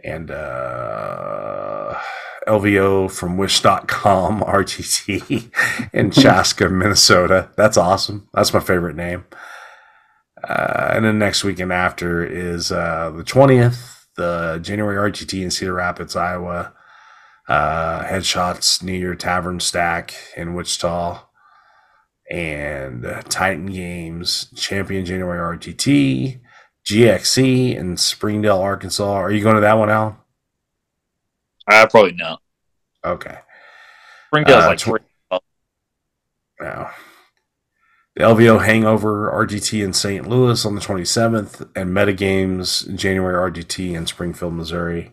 And 0.05 0.31
uh, 0.31 1.99
LVO 2.49 3.11
from 3.11 3.37
Wish.com 3.37 4.41
RTT 4.43 5.51
in 5.93 6.11
Chaska, 6.11 6.69
Minnesota. 6.69 7.51
That's 7.57 7.77
awesome. 7.77 8.29
That's 8.35 8.53
my 8.53 8.61
favorite 8.61 8.97
name. 8.97 9.25
Uh, 10.43 10.93
and 10.95 11.05
then 11.05 11.19
next 11.19 11.45
weekend 11.45 11.73
after 11.73 12.25
is 12.25 12.73
uh, 12.73 13.11
the 13.11 13.25
20th, 13.25 14.07
the 14.17 14.59
January 14.63 15.11
RTT 15.11 15.43
in 15.43 15.51
Cedar 15.51 15.75
Rapids, 15.75 16.17
Iowa. 16.17 16.73
Uh, 17.49 18.05
Headshots 18.05 18.83
New 18.83 18.93
Year 18.93 19.15
Tavern 19.15 19.59
Stack 19.59 20.15
in 20.37 20.53
Wichita. 20.53 21.25
And 22.31 23.07
uh, 23.07 23.23
Titan 23.23 23.67
Games 23.67 24.53
Champion 24.55 25.07
January 25.07 25.57
RTT. 25.57 26.41
GXC 26.87 27.75
in 27.77 27.97
Springdale, 27.97 28.59
Arkansas. 28.59 29.15
Are 29.15 29.31
you 29.31 29.43
going 29.43 29.55
to 29.55 29.61
that 29.63 29.79
one, 29.79 29.91
Al? 29.91 30.25
Uh, 31.69 31.87
probably 31.87 32.13
not. 32.13 32.41
Okay. 33.05 33.39
Springdale's 34.29 34.65
Uh, 34.65 34.69
like 34.69 34.79
tw-. 34.79 35.43
Now, 36.61 36.91
the 38.17 38.25
LVO 38.25 38.65
Hangover 38.65 39.31
RGT 39.31 39.85
in 39.85 39.93
St. 39.93 40.27
Louis 40.27 40.65
on 40.67 40.75
the 40.75 40.81
27th, 40.81 41.69
and 41.77 41.91
Metagames 41.91 42.93
January 42.97 43.51
RGT 43.53 43.95
in 43.95 44.07
Springfield, 44.07 44.55
Missouri 44.55 45.13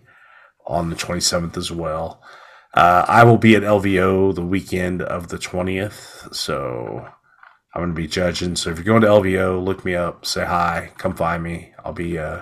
on 0.65 0.89
the 0.89 0.95
27th 0.95 1.55
as 1.57 1.71
well. 1.71 2.21
Uh, 2.73 3.05
I 3.07 3.23
will 3.23 3.37
be 3.37 3.55
at 3.55 3.61
LVO 3.61 4.33
the 4.33 4.41
weekend 4.41 5.01
of 5.01 5.27
the 5.27 5.37
20th, 5.37 6.33
so 6.33 7.07
I'm 7.73 7.81
going 7.81 7.89
to 7.93 8.01
be 8.01 8.07
judging. 8.07 8.55
So 8.55 8.71
if 8.71 8.77
you're 8.77 8.85
going 8.85 9.01
to 9.01 9.07
LVO, 9.07 9.63
look 9.63 9.85
me 9.85 9.95
up, 9.95 10.25
say 10.25 10.43
hi, 10.43 10.91
come 10.97 11.15
find 11.15 11.43
me. 11.43 11.73
I'll 11.85 11.93
be 11.93 12.17
uh, 12.17 12.41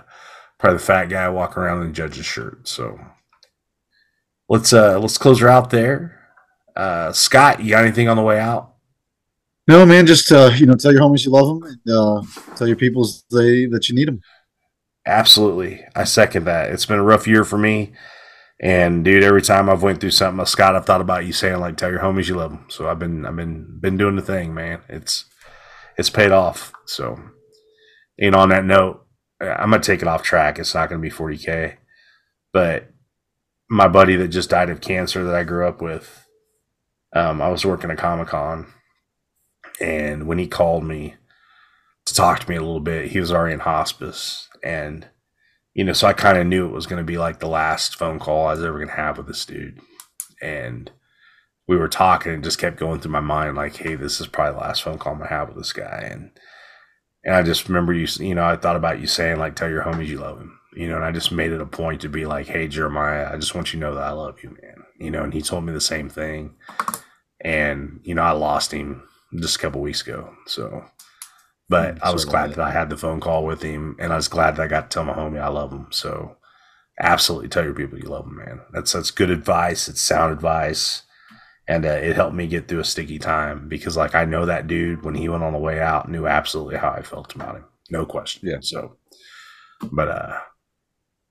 probably 0.57 0.77
the 0.77 0.83
fat 0.85 1.09
guy 1.09 1.27
walking 1.29 1.61
around 1.61 1.83
in 1.83 1.89
a 1.89 1.93
judge's 1.93 2.25
shirt. 2.25 2.67
So 2.67 2.99
let's 4.53 4.71
uh, 4.71 4.99
let's 4.99 5.17
close 5.17 5.39
her 5.39 5.49
out 5.49 5.71
there. 5.71 6.19
Uh, 6.75 7.11
Scott, 7.11 7.61
you 7.61 7.71
got 7.71 7.83
anything 7.83 8.07
on 8.07 8.17
the 8.17 8.23
way 8.23 8.39
out? 8.39 8.75
No, 9.67 9.85
man, 9.85 10.05
just 10.05 10.31
uh, 10.31 10.51
you 10.55 10.65
know, 10.65 10.75
tell 10.75 10.91
your 10.91 11.01
homies 11.01 11.25
you 11.25 11.31
love 11.31 11.47
them, 11.47 11.63
and 11.63 11.95
uh, 11.95 12.21
tell 12.55 12.67
your 12.67 12.75
peoples 12.75 13.23
they 13.31 13.65
that 13.65 13.89
you 13.89 13.95
need 13.95 14.07
them. 14.07 14.21
Absolutely. 15.05 15.83
I 15.95 16.03
second 16.05 16.45
that. 16.45 16.71
It's 16.71 16.85
been 16.85 16.99
a 16.99 17.03
rough 17.03 17.27
year 17.27 17.43
for 17.43 17.57
me. 17.57 17.93
And 18.61 19.03
dude, 19.03 19.23
every 19.23 19.41
time 19.41 19.69
I've 19.69 19.83
went 19.83 19.99
through 19.99 20.11
something, 20.11 20.39
uh, 20.39 20.45
Scott, 20.45 20.75
I've 20.75 20.85
thought 20.85 21.01
about 21.01 21.25
you 21.25 21.33
saying 21.33 21.59
like, 21.59 21.75
tell 21.75 21.89
your 21.89 21.99
homies 21.99 22.29
you 22.29 22.35
love 22.35 22.51
them. 22.51 22.65
So 22.69 22.87
I've 22.87 22.99
been, 22.99 23.25
I've 23.25 23.35
been, 23.35 23.79
been 23.81 23.97
doing 23.97 24.15
the 24.15 24.21
thing, 24.21 24.53
man. 24.53 24.79
It's, 24.87 25.25
it's 25.97 26.09
paid 26.09 26.31
off. 26.31 26.71
So, 26.85 27.19
and 28.17 28.33
on 28.33 28.49
that 28.49 28.63
note, 28.63 29.05
uh, 29.41 29.47
I'm 29.49 29.71
gonna 29.71 29.83
take 29.83 30.01
it 30.01 30.07
off 30.07 30.23
track. 30.23 30.59
It's 30.59 30.73
not 30.73 30.87
gonna 30.87 31.01
be 31.01 31.09
40k, 31.09 31.75
but 32.53 32.92
my 33.73 33.87
buddy 33.87 34.15
that 34.15 34.27
just 34.27 34.49
died 34.49 34.69
of 34.69 34.81
cancer 34.81 35.23
that 35.23 35.35
I 35.35 35.43
grew 35.43 35.67
up 35.67 35.81
with, 35.81 36.27
um, 37.15 37.41
I 37.41 37.49
was 37.49 37.65
working 37.65 37.91
at 37.91 37.97
Comic 37.97 38.29
Con, 38.29 38.71
and 39.81 40.27
when 40.27 40.37
he 40.37 40.47
called 40.47 40.83
me 40.83 41.15
to 42.05 42.13
talk 42.13 42.39
to 42.39 42.49
me 42.49 42.55
a 42.55 42.61
little 42.61 42.79
bit, 42.79 43.11
he 43.11 43.19
was 43.19 43.31
already 43.31 43.53
in 43.53 43.59
hospice, 43.61 44.47
and 44.63 45.07
you 45.73 45.83
know, 45.83 45.93
so 45.93 46.07
I 46.07 46.13
kind 46.13 46.37
of 46.37 46.45
knew 46.45 46.67
it 46.67 46.73
was 46.73 46.85
going 46.85 46.99
to 46.99 47.03
be 47.03 47.17
like 47.17 47.39
the 47.39 47.47
last 47.47 47.95
phone 47.95 48.19
call 48.19 48.45
I 48.45 48.51
was 48.51 48.63
ever 48.63 48.77
going 48.77 48.89
to 48.89 48.95
have 48.95 49.17
with 49.17 49.27
this 49.27 49.45
dude. 49.45 49.79
And 50.41 50.91
we 51.67 51.77
were 51.77 51.87
talking 51.87 52.33
and 52.33 52.43
just 52.43 52.59
kept 52.59 52.77
going 52.77 52.99
through 52.99 53.11
my 53.11 53.21
mind 53.21 53.55
like, 53.55 53.77
hey, 53.77 53.95
this 53.95 54.21
is 54.21 54.27
probably 54.27 54.53
the 54.53 54.67
last 54.67 54.83
phone 54.83 54.99
call 54.99 55.13
I'm 55.13 55.19
to 55.19 55.27
have 55.27 55.47
with 55.47 55.57
this 55.57 55.73
guy. 55.73 56.07
And, 56.11 56.31
and 57.23 57.33
I 57.33 57.41
just 57.41 57.67
remember 57.67 57.93
you, 57.93 58.07
you 58.19 58.35
know, 58.35 58.45
I 58.45 58.55
thought 58.55 58.75
about 58.75 58.99
you 58.99 59.07
saying, 59.07 59.39
like, 59.39 59.55
tell 59.55 59.69
your 59.69 59.83
homies 59.83 60.07
you 60.07 60.19
love 60.19 60.37
him, 60.37 60.59
you 60.75 60.87
know, 60.87 60.95
and 60.95 61.05
I 61.05 61.11
just 61.11 61.31
made 61.31 61.51
it 61.51 61.61
a 61.61 61.65
point 61.65 62.01
to 62.01 62.09
be 62.09 62.25
like, 62.25 62.47
hey, 62.47 62.67
Jeremiah, 62.67 63.29
I 63.31 63.37
just 63.37 63.55
want 63.55 63.73
you 63.73 63.79
to 63.79 63.85
know 63.85 63.95
that 63.95 64.03
I 64.03 64.11
love 64.11 64.41
you, 64.43 64.49
man. 64.61 64.83
You 64.99 65.11
know, 65.11 65.23
and 65.23 65.33
he 65.33 65.41
told 65.41 65.65
me 65.65 65.73
the 65.73 65.81
same 65.81 66.09
thing. 66.09 66.55
And, 67.41 67.99
you 68.03 68.15
know, 68.15 68.21
I 68.21 68.31
lost 68.31 68.71
him 68.71 69.03
just 69.35 69.57
a 69.57 69.59
couple 69.59 69.81
weeks 69.81 70.01
ago. 70.01 70.33
So, 70.47 70.85
but 71.69 71.95
Mm, 71.95 71.99
I 72.03 72.11
was 72.11 72.25
glad 72.25 72.51
that 72.51 72.59
I 72.59 72.71
had 72.71 72.89
the 72.89 72.97
phone 72.97 73.19
call 73.19 73.45
with 73.45 73.61
him, 73.61 73.95
and 73.99 74.13
I 74.13 74.15
was 74.15 74.27
glad 74.27 74.55
that 74.55 74.63
I 74.63 74.67
got 74.67 74.89
to 74.89 74.93
tell 74.93 75.03
my 75.03 75.13
homie 75.13 75.41
I 75.41 75.47
love 75.47 75.71
him. 75.71 75.87
So, 75.91 76.37
absolutely 76.99 77.49
tell 77.49 77.63
your 77.63 77.73
people 77.73 77.97
you 77.97 78.07
love 78.07 78.25
them, 78.25 78.37
man. 78.37 78.61
That's 78.71 78.93
that's 78.93 79.11
good 79.11 79.29
advice. 79.31 79.87
It's 79.87 80.01
sound 80.01 80.31
advice, 80.33 81.03
and 81.67 81.85
uh, 81.85 81.89
it 81.89 82.15
helped 82.15 82.35
me 82.35 82.47
get 82.47 82.67
through 82.67 82.79
a 82.81 82.85
sticky 82.85 83.19
time 83.19 83.67
because, 83.67 83.97
like, 83.97 84.15
I 84.15 84.25
know 84.25 84.45
that 84.45 84.67
dude 84.67 85.03
when 85.03 85.15
he 85.15 85.29
went 85.29 85.43
on 85.43 85.53
the 85.53 85.59
way 85.59 85.79
out 85.81 86.09
knew 86.09 86.27
absolutely 86.27 86.77
how 86.77 86.91
I 86.91 87.01
felt 87.01 87.33
about 87.35 87.55
him, 87.55 87.65
no 87.89 88.05
question. 88.05 88.47
Yeah. 88.47 88.57
So, 88.61 88.97
but 89.91 90.07
uh, 90.09 90.39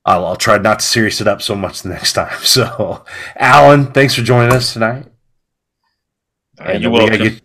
I'll, 0.04 0.26
I'll 0.26 0.36
try 0.36 0.58
not 0.58 0.80
to 0.80 0.84
serious 0.84 1.20
it 1.20 1.28
up 1.28 1.42
so 1.42 1.54
much 1.54 1.82
the 1.82 1.90
next 1.90 2.14
time. 2.14 2.36
So, 2.42 3.04
Allan, 3.36 3.92
thanks 3.92 4.14
for 4.14 4.22
joining 4.22 4.52
us 4.52 4.72
tonight. 4.72 5.06
Uh, 6.60 6.72
you're 6.72 6.90
we 6.90 6.98
gotta 6.98 7.10
welcome. 7.12 7.28
get 7.28 7.42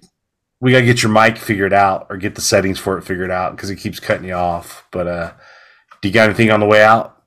we 0.60 0.72
gotta 0.72 0.86
get 0.86 1.03
your 1.03 1.12
mic 1.12 1.38
figured 1.38 1.74
out 1.74 2.08
or 2.10 2.18
get 2.18 2.36
the 2.36 2.41
settings 2.41 2.80
for 2.80 2.97
it 2.97 3.03
figured 3.03 3.32
out 3.32 3.55
because 3.55 3.70
it 3.70 3.78
keeps 3.78 3.99
cutting 3.99 4.28
you 4.28 4.34
off. 4.34 4.86
But 4.91 5.08
uh, 5.08 5.34
do 6.01 6.08
you 6.08 6.14
got 6.14 6.30
anything 6.30 6.51
on 6.51 6.60
the 6.60 6.66
way 6.66 6.84
out? 6.84 7.22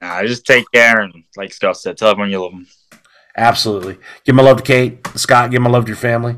Nah, 0.00 0.22
just 0.24 0.46
take 0.46 0.64
care 0.72 1.00
and, 1.00 1.12
like 1.36 1.52
Scott 1.52 1.76
said, 1.76 1.96
tell 1.96 2.10
everyone 2.10 2.30
you 2.30 2.40
love 2.40 2.52
them. 2.52 2.66
Absolutely. 3.36 3.98
Give 4.24 4.34
my 4.34 4.42
love 4.42 4.58
to 4.58 4.62
Kate, 4.62 5.06
Scott. 5.14 5.50
Give 5.50 5.62
my 5.62 5.70
love 5.70 5.84
to 5.84 5.88
your 5.88 5.96
family. 5.96 6.36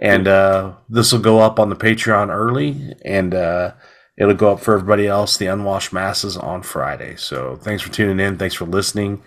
And 0.00 0.26
uh, 0.26 0.72
this 0.88 1.12
will 1.12 1.20
go 1.20 1.38
up 1.38 1.60
on 1.60 1.68
the 1.68 1.76
Patreon 1.76 2.28
early, 2.28 2.94
and 3.04 3.34
uh, 3.34 3.72
it'll 4.22 4.34
go 4.34 4.52
up 4.52 4.60
for 4.60 4.74
everybody 4.74 5.08
else, 5.08 5.36
the 5.36 5.46
Unwashed 5.46 5.92
Masses, 5.92 6.36
on 6.36 6.62
Friday. 6.62 7.16
So 7.16 7.56
thanks 7.56 7.82
for 7.82 7.90
tuning 7.90 8.24
in. 8.24 8.38
Thanks 8.38 8.54
for 8.54 8.64
listening. 8.64 9.20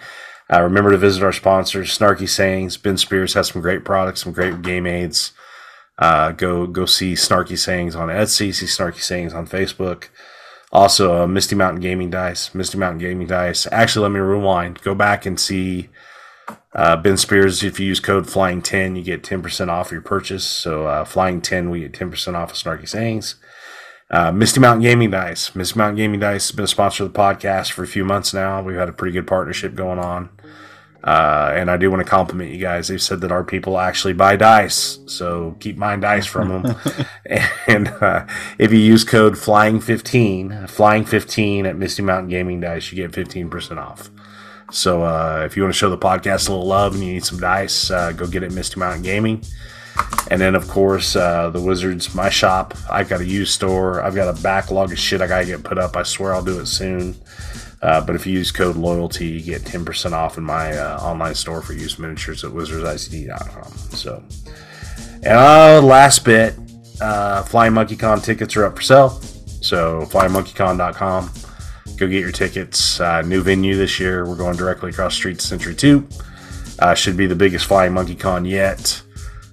Uh, 0.52 0.62
remember 0.62 0.92
to 0.92 0.98
visit 0.98 1.22
our 1.22 1.34
sponsors, 1.34 1.96
Snarky 1.96 2.30
Sayings. 2.30 2.78
Ben 2.78 2.96
Spears 2.96 3.34
has 3.34 3.50
some 3.50 3.62
great 3.62 3.84
products, 3.84 4.24
some 4.24 4.32
great 4.32 4.62
game 4.62 4.88
aids. 4.88 5.34
Uh, 6.00 6.32
go 6.32 6.66
go 6.66 6.86
see 6.86 7.14
Snarky 7.14 7.58
Sayings 7.58 7.96
on 7.96 8.08
Etsy. 8.08 8.54
See 8.54 8.66
Snarky 8.66 9.02
Sayings 9.02 9.34
on 9.34 9.48
Facebook. 9.48 10.06
Also, 10.72 11.24
uh, 11.24 11.28
Misty 11.28 11.56
Mountain 11.56 11.82
Gaming 11.82 12.10
Dice. 12.10 12.56
Misty 12.56 12.78
Mountain 12.78 13.00
Gaming 13.00 13.28
Dice. 13.28 13.68
Actually, 13.72 14.04
let 14.04 14.12
me 14.12 14.20
rewind. 14.20 14.82
Go 14.82 14.96
back 14.96 15.26
and 15.26 15.40
see 15.40 15.90
uh, 16.74 16.96
Ben 16.96 17.18
Spears. 17.18 17.64
If 17.64 17.80
you 17.80 17.88
use 17.88 18.00
code 18.00 18.30
Flying 18.30 18.62
Ten, 18.62 18.96
you 18.96 19.04
get 19.04 19.24
ten 19.24 19.42
percent 19.42 19.70
off 19.70 19.92
your 19.92 20.02
purchase. 20.02 20.46
So 20.46 20.86
uh, 20.88 21.04
Flying 21.06 21.42
Ten, 21.42 21.70
we 21.70 21.82
get 21.82 21.94
ten 21.94 22.10
percent 22.10 22.38
off 22.38 22.52
of 22.52 22.58
Snarky 22.58 22.88
Sayings. 22.88 23.36
Uh, 24.10 24.32
Misty 24.32 24.60
Mountain 24.60 24.84
Gaming 24.84 25.12
Dice. 25.12 25.56
Misty 25.56 25.78
Mountain 25.78 25.98
Gaming 25.98 26.20
Dice 26.20 26.48
has 26.48 26.56
been 26.56 26.66
a 26.66 26.68
sponsor 26.68 27.04
of 27.04 27.14
the 27.14 27.20
podcast 27.20 27.72
for 27.72 27.84
a 27.84 27.88
few 27.88 28.06
months 28.06 28.34
now. 28.34 28.62
We've 28.62 28.78
had 28.78 28.90
a 28.90 28.94
pretty 28.94 29.14
good 29.14 29.28
partnership 29.28 29.76
going 29.76 30.00
on. 30.00 30.30
Uh, 31.04 31.54
and 31.56 31.70
I 31.70 31.78
do 31.78 31.92
want 31.92 32.04
to 32.04 32.10
compliment 32.10 32.52
you 32.52 32.58
guys. 32.58 32.88
They've 32.88 33.02
said 33.02 33.22
that 33.22 33.32
our 33.32 33.44
people 33.44 33.78
actually 33.78 34.14
buy 34.14 34.36
dice, 34.38 34.98
so 35.06 35.56
keep 35.60 35.78
buying 35.78 36.00
dice 36.00 36.26
from 36.26 36.50
them. 36.50 36.76
and 37.68 37.88
uh, 37.88 38.26
if 38.58 38.72
you 38.72 38.80
use 38.80 39.04
code 39.04 39.34
Flying15, 39.34 40.64
Flying15 40.64 41.68
at 41.68 41.76
Misty 41.76 42.02
Mountain 42.02 42.30
Gaming 42.30 42.60
Dice, 42.60 42.92
you 42.92 42.96
get 42.96 43.12
15% 43.12 43.78
off. 43.78 44.10
So 44.72 45.04
uh, 45.04 45.44
if 45.46 45.56
you 45.56 45.62
want 45.62 45.76
to 45.76 45.78
show 45.78 45.92
the 45.92 45.98
podcast 45.98 46.50
a 46.50 46.52
little 46.52 46.66
love 46.66 46.96
and 46.96 47.04
you 47.04 47.14
need 47.14 47.24
some 47.24 47.40
dice, 47.40 47.92
uh, 47.92 48.12
go 48.12 48.26
get 48.26 48.42
it 48.42 48.48
at 48.48 48.52
Misty 48.54 48.80
Mountain 48.80 49.04
Gaming. 49.04 49.44
And 50.32 50.42
then, 50.42 50.56
of 50.56 50.68
course, 50.68 51.16
uh, 51.16 51.50
the 51.52 51.62
Wizards, 51.62 52.16
my 52.16 52.30
shop. 52.30 52.74
I've 52.90 53.08
got 53.08 53.22
a 53.22 53.26
used 53.26 53.54
store. 53.54 54.02
I've 54.02 54.16
got 54.16 54.28
a 54.28 54.42
backlog 54.42 54.92
of 54.92 54.98
shit 54.98 55.22
I 55.22 55.28
got 55.28 55.40
to 55.40 55.46
get 55.46 55.64
put 55.64 55.78
up. 55.78 55.96
I 55.96 56.04
swear 56.04 56.34
I'll 56.34 56.44
do 56.44 56.60
it 56.60 56.66
soon. 56.66 57.16
Uh, 57.82 58.02
but 58.02 58.16
if 58.16 58.26
you 58.26 58.34
use 58.34 58.52
code 58.52 58.76
loyalty, 58.76 59.28
you 59.28 59.42
get 59.42 59.62
10% 59.62 60.14
off 60.14 60.40
in 60.40 60.44
my 60.44 60.76
uh, 60.76 60.98
online 61.00 61.36
store 61.36 61.62
for 61.62 61.74
used 61.74 62.00
miniatures 62.00 62.44
at 62.44 62.52
wizardsict.com. 62.52 63.72
So, 63.92 64.24
and 65.18 65.38
uh, 65.38 65.82
last 65.84 66.26
bit, 66.26 66.56
uh, 67.00 67.44
Flying 67.44 67.74
Monkey 67.74 67.96
Con 67.96 68.22
tickets 68.22 68.56
are 68.56 68.66
up 68.66 68.76
for 68.76 68.82
sale. 68.82 69.10
So, 69.62 70.02
flyingmonkeycon.com. 70.10 71.32
Go 71.98 72.08
get 72.08 72.22
your 72.22 72.32
tickets. 72.32 73.00
Uh, 73.00 73.22
new 73.22 73.44
venue 73.44 73.76
this 73.76 74.00
year. 74.00 74.26
We're 74.26 74.36
going 74.36 74.58
directly 74.58 74.90
across 74.90 75.14
the 75.14 75.18
street 75.18 75.40
to 75.40 75.46
Century 75.46 75.76
2. 75.76 76.08
Uh, 76.80 76.94
should 76.96 77.16
be 77.16 77.28
the 77.28 77.36
biggest 77.36 77.68
Flying 77.68 77.94
Monkey 77.94 78.16
Con 78.16 78.46
yet. 78.46 79.02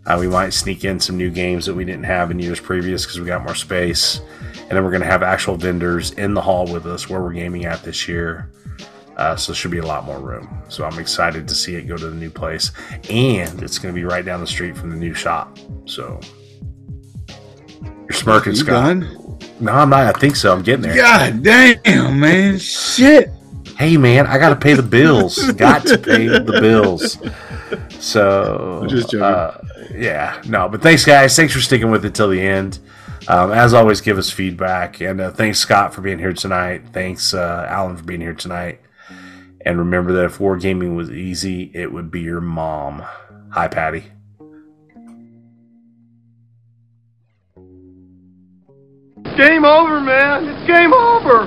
Uh, 0.04 0.16
we 0.18 0.26
might 0.26 0.50
sneak 0.50 0.84
in 0.84 0.98
some 0.98 1.16
new 1.16 1.30
games 1.30 1.64
that 1.66 1.74
we 1.74 1.84
didn't 1.84 2.04
have 2.04 2.30
in 2.30 2.38
years 2.38 2.58
previous 2.58 3.04
because 3.04 3.20
we 3.20 3.26
got 3.26 3.44
more 3.44 3.54
space. 3.54 4.20
And 4.60 4.70
then 4.70 4.82
we're 4.84 4.90
going 4.90 5.02
to 5.02 5.06
have 5.06 5.22
actual 5.22 5.56
vendors 5.56 6.10
in 6.12 6.34
the 6.34 6.40
hall 6.40 6.66
with 6.66 6.86
us 6.86 7.08
where 7.08 7.20
we're 7.22 7.32
gaming 7.32 7.66
at 7.66 7.82
this 7.82 8.08
year. 8.08 8.50
Uh, 9.16 9.36
so 9.36 9.52
there 9.52 9.56
should 9.56 9.70
be 9.70 9.78
a 9.78 9.86
lot 9.86 10.04
more 10.04 10.18
room. 10.18 10.48
So 10.68 10.84
I'm 10.84 10.98
excited 10.98 11.46
to 11.46 11.54
see 11.54 11.76
it 11.76 11.82
go 11.82 11.96
to 11.96 12.10
the 12.10 12.16
new 12.16 12.30
place. 12.30 12.72
And 13.10 13.62
it's 13.62 13.78
going 13.78 13.94
to 13.94 13.98
be 13.98 14.04
right 14.04 14.24
down 14.24 14.40
the 14.40 14.46
street 14.46 14.76
from 14.76 14.90
the 14.90 14.96
new 14.96 15.14
shop. 15.14 15.58
So 15.84 16.18
you're 17.78 18.12
smirking, 18.12 18.52
You 18.52 18.58
Scott. 18.58 19.00
done? 19.00 19.38
No, 19.60 19.72
I'm 19.72 19.90
not. 19.90 20.16
I 20.16 20.18
think 20.18 20.34
so. 20.34 20.52
I'm 20.52 20.62
getting 20.62 20.82
there. 20.82 20.96
God 20.96 21.42
damn, 21.44 22.18
man. 22.18 22.58
Shit. 22.58 23.30
Hey, 23.76 23.96
man, 23.96 24.26
I 24.26 24.38
got 24.38 24.50
to 24.50 24.56
pay 24.56 24.74
the 24.74 24.82
bills. 24.82 25.50
got 25.56 25.84
to 25.86 25.98
pay 25.98 26.26
the 26.26 26.58
bills. 26.60 27.18
So, 28.02 28.80
I'm 28.82 28.88
just 28.88 29.10
joking. 29.10 29.22
uh, 29.22 29.62
yeah, 29.94 30.40
no, 30.46 30.68
but 30.68 30.82
thanks, 30.82 31.04
guys. 31.04 31.34
Thanks 31.36 31.52
for 31.52 31.60
sticking 31.60 31.90
with 31.90 32.04
it 32.04 32.14
till 32.14 32.28
the 32.28 32.40
end. 32.40 32.78
Um, 33.28 33.52
as 33.52 33.72
always, 33.72 34.00
give 34.00 34.18
us 34.18 34.30
feedback, 34.30 35.00
and 35.00 35.20
uh, 35.20 35.30
thanks 35.30 35.58
Scott 35.58 35.94
for 35.94 36.00
being 36.00 36.18
here 36.18 36.32
tonight. 36.32 36.82
Thanks 36.92 37.34
uh, 37.34 37.66
Allan 37.68 37.96
for 37.96 38.04
being 38.04 38.20
here 38.20 38.34
tonight. 38.34 38.80
And 39.64 39.78
remember 39.78 40.12
that 40.14 40.24
if 40.24 40.38
wargaming 40.38 40.96
was 40.96 41.10
easy, 41.10 41.70
it 41.72 41.92
would 41.92 42.10
be 42.10 42.20
your 42.20 42.40
mom. 42.40 43.04
Hi, 43.50 43.68
Patty. 43.68 44.04
Game 49.36 49.64
over, 49.64 50.00
man. 50.00 50.48
It's 50.48 50.66
game 50.66 50.92
over. 50.92 51.46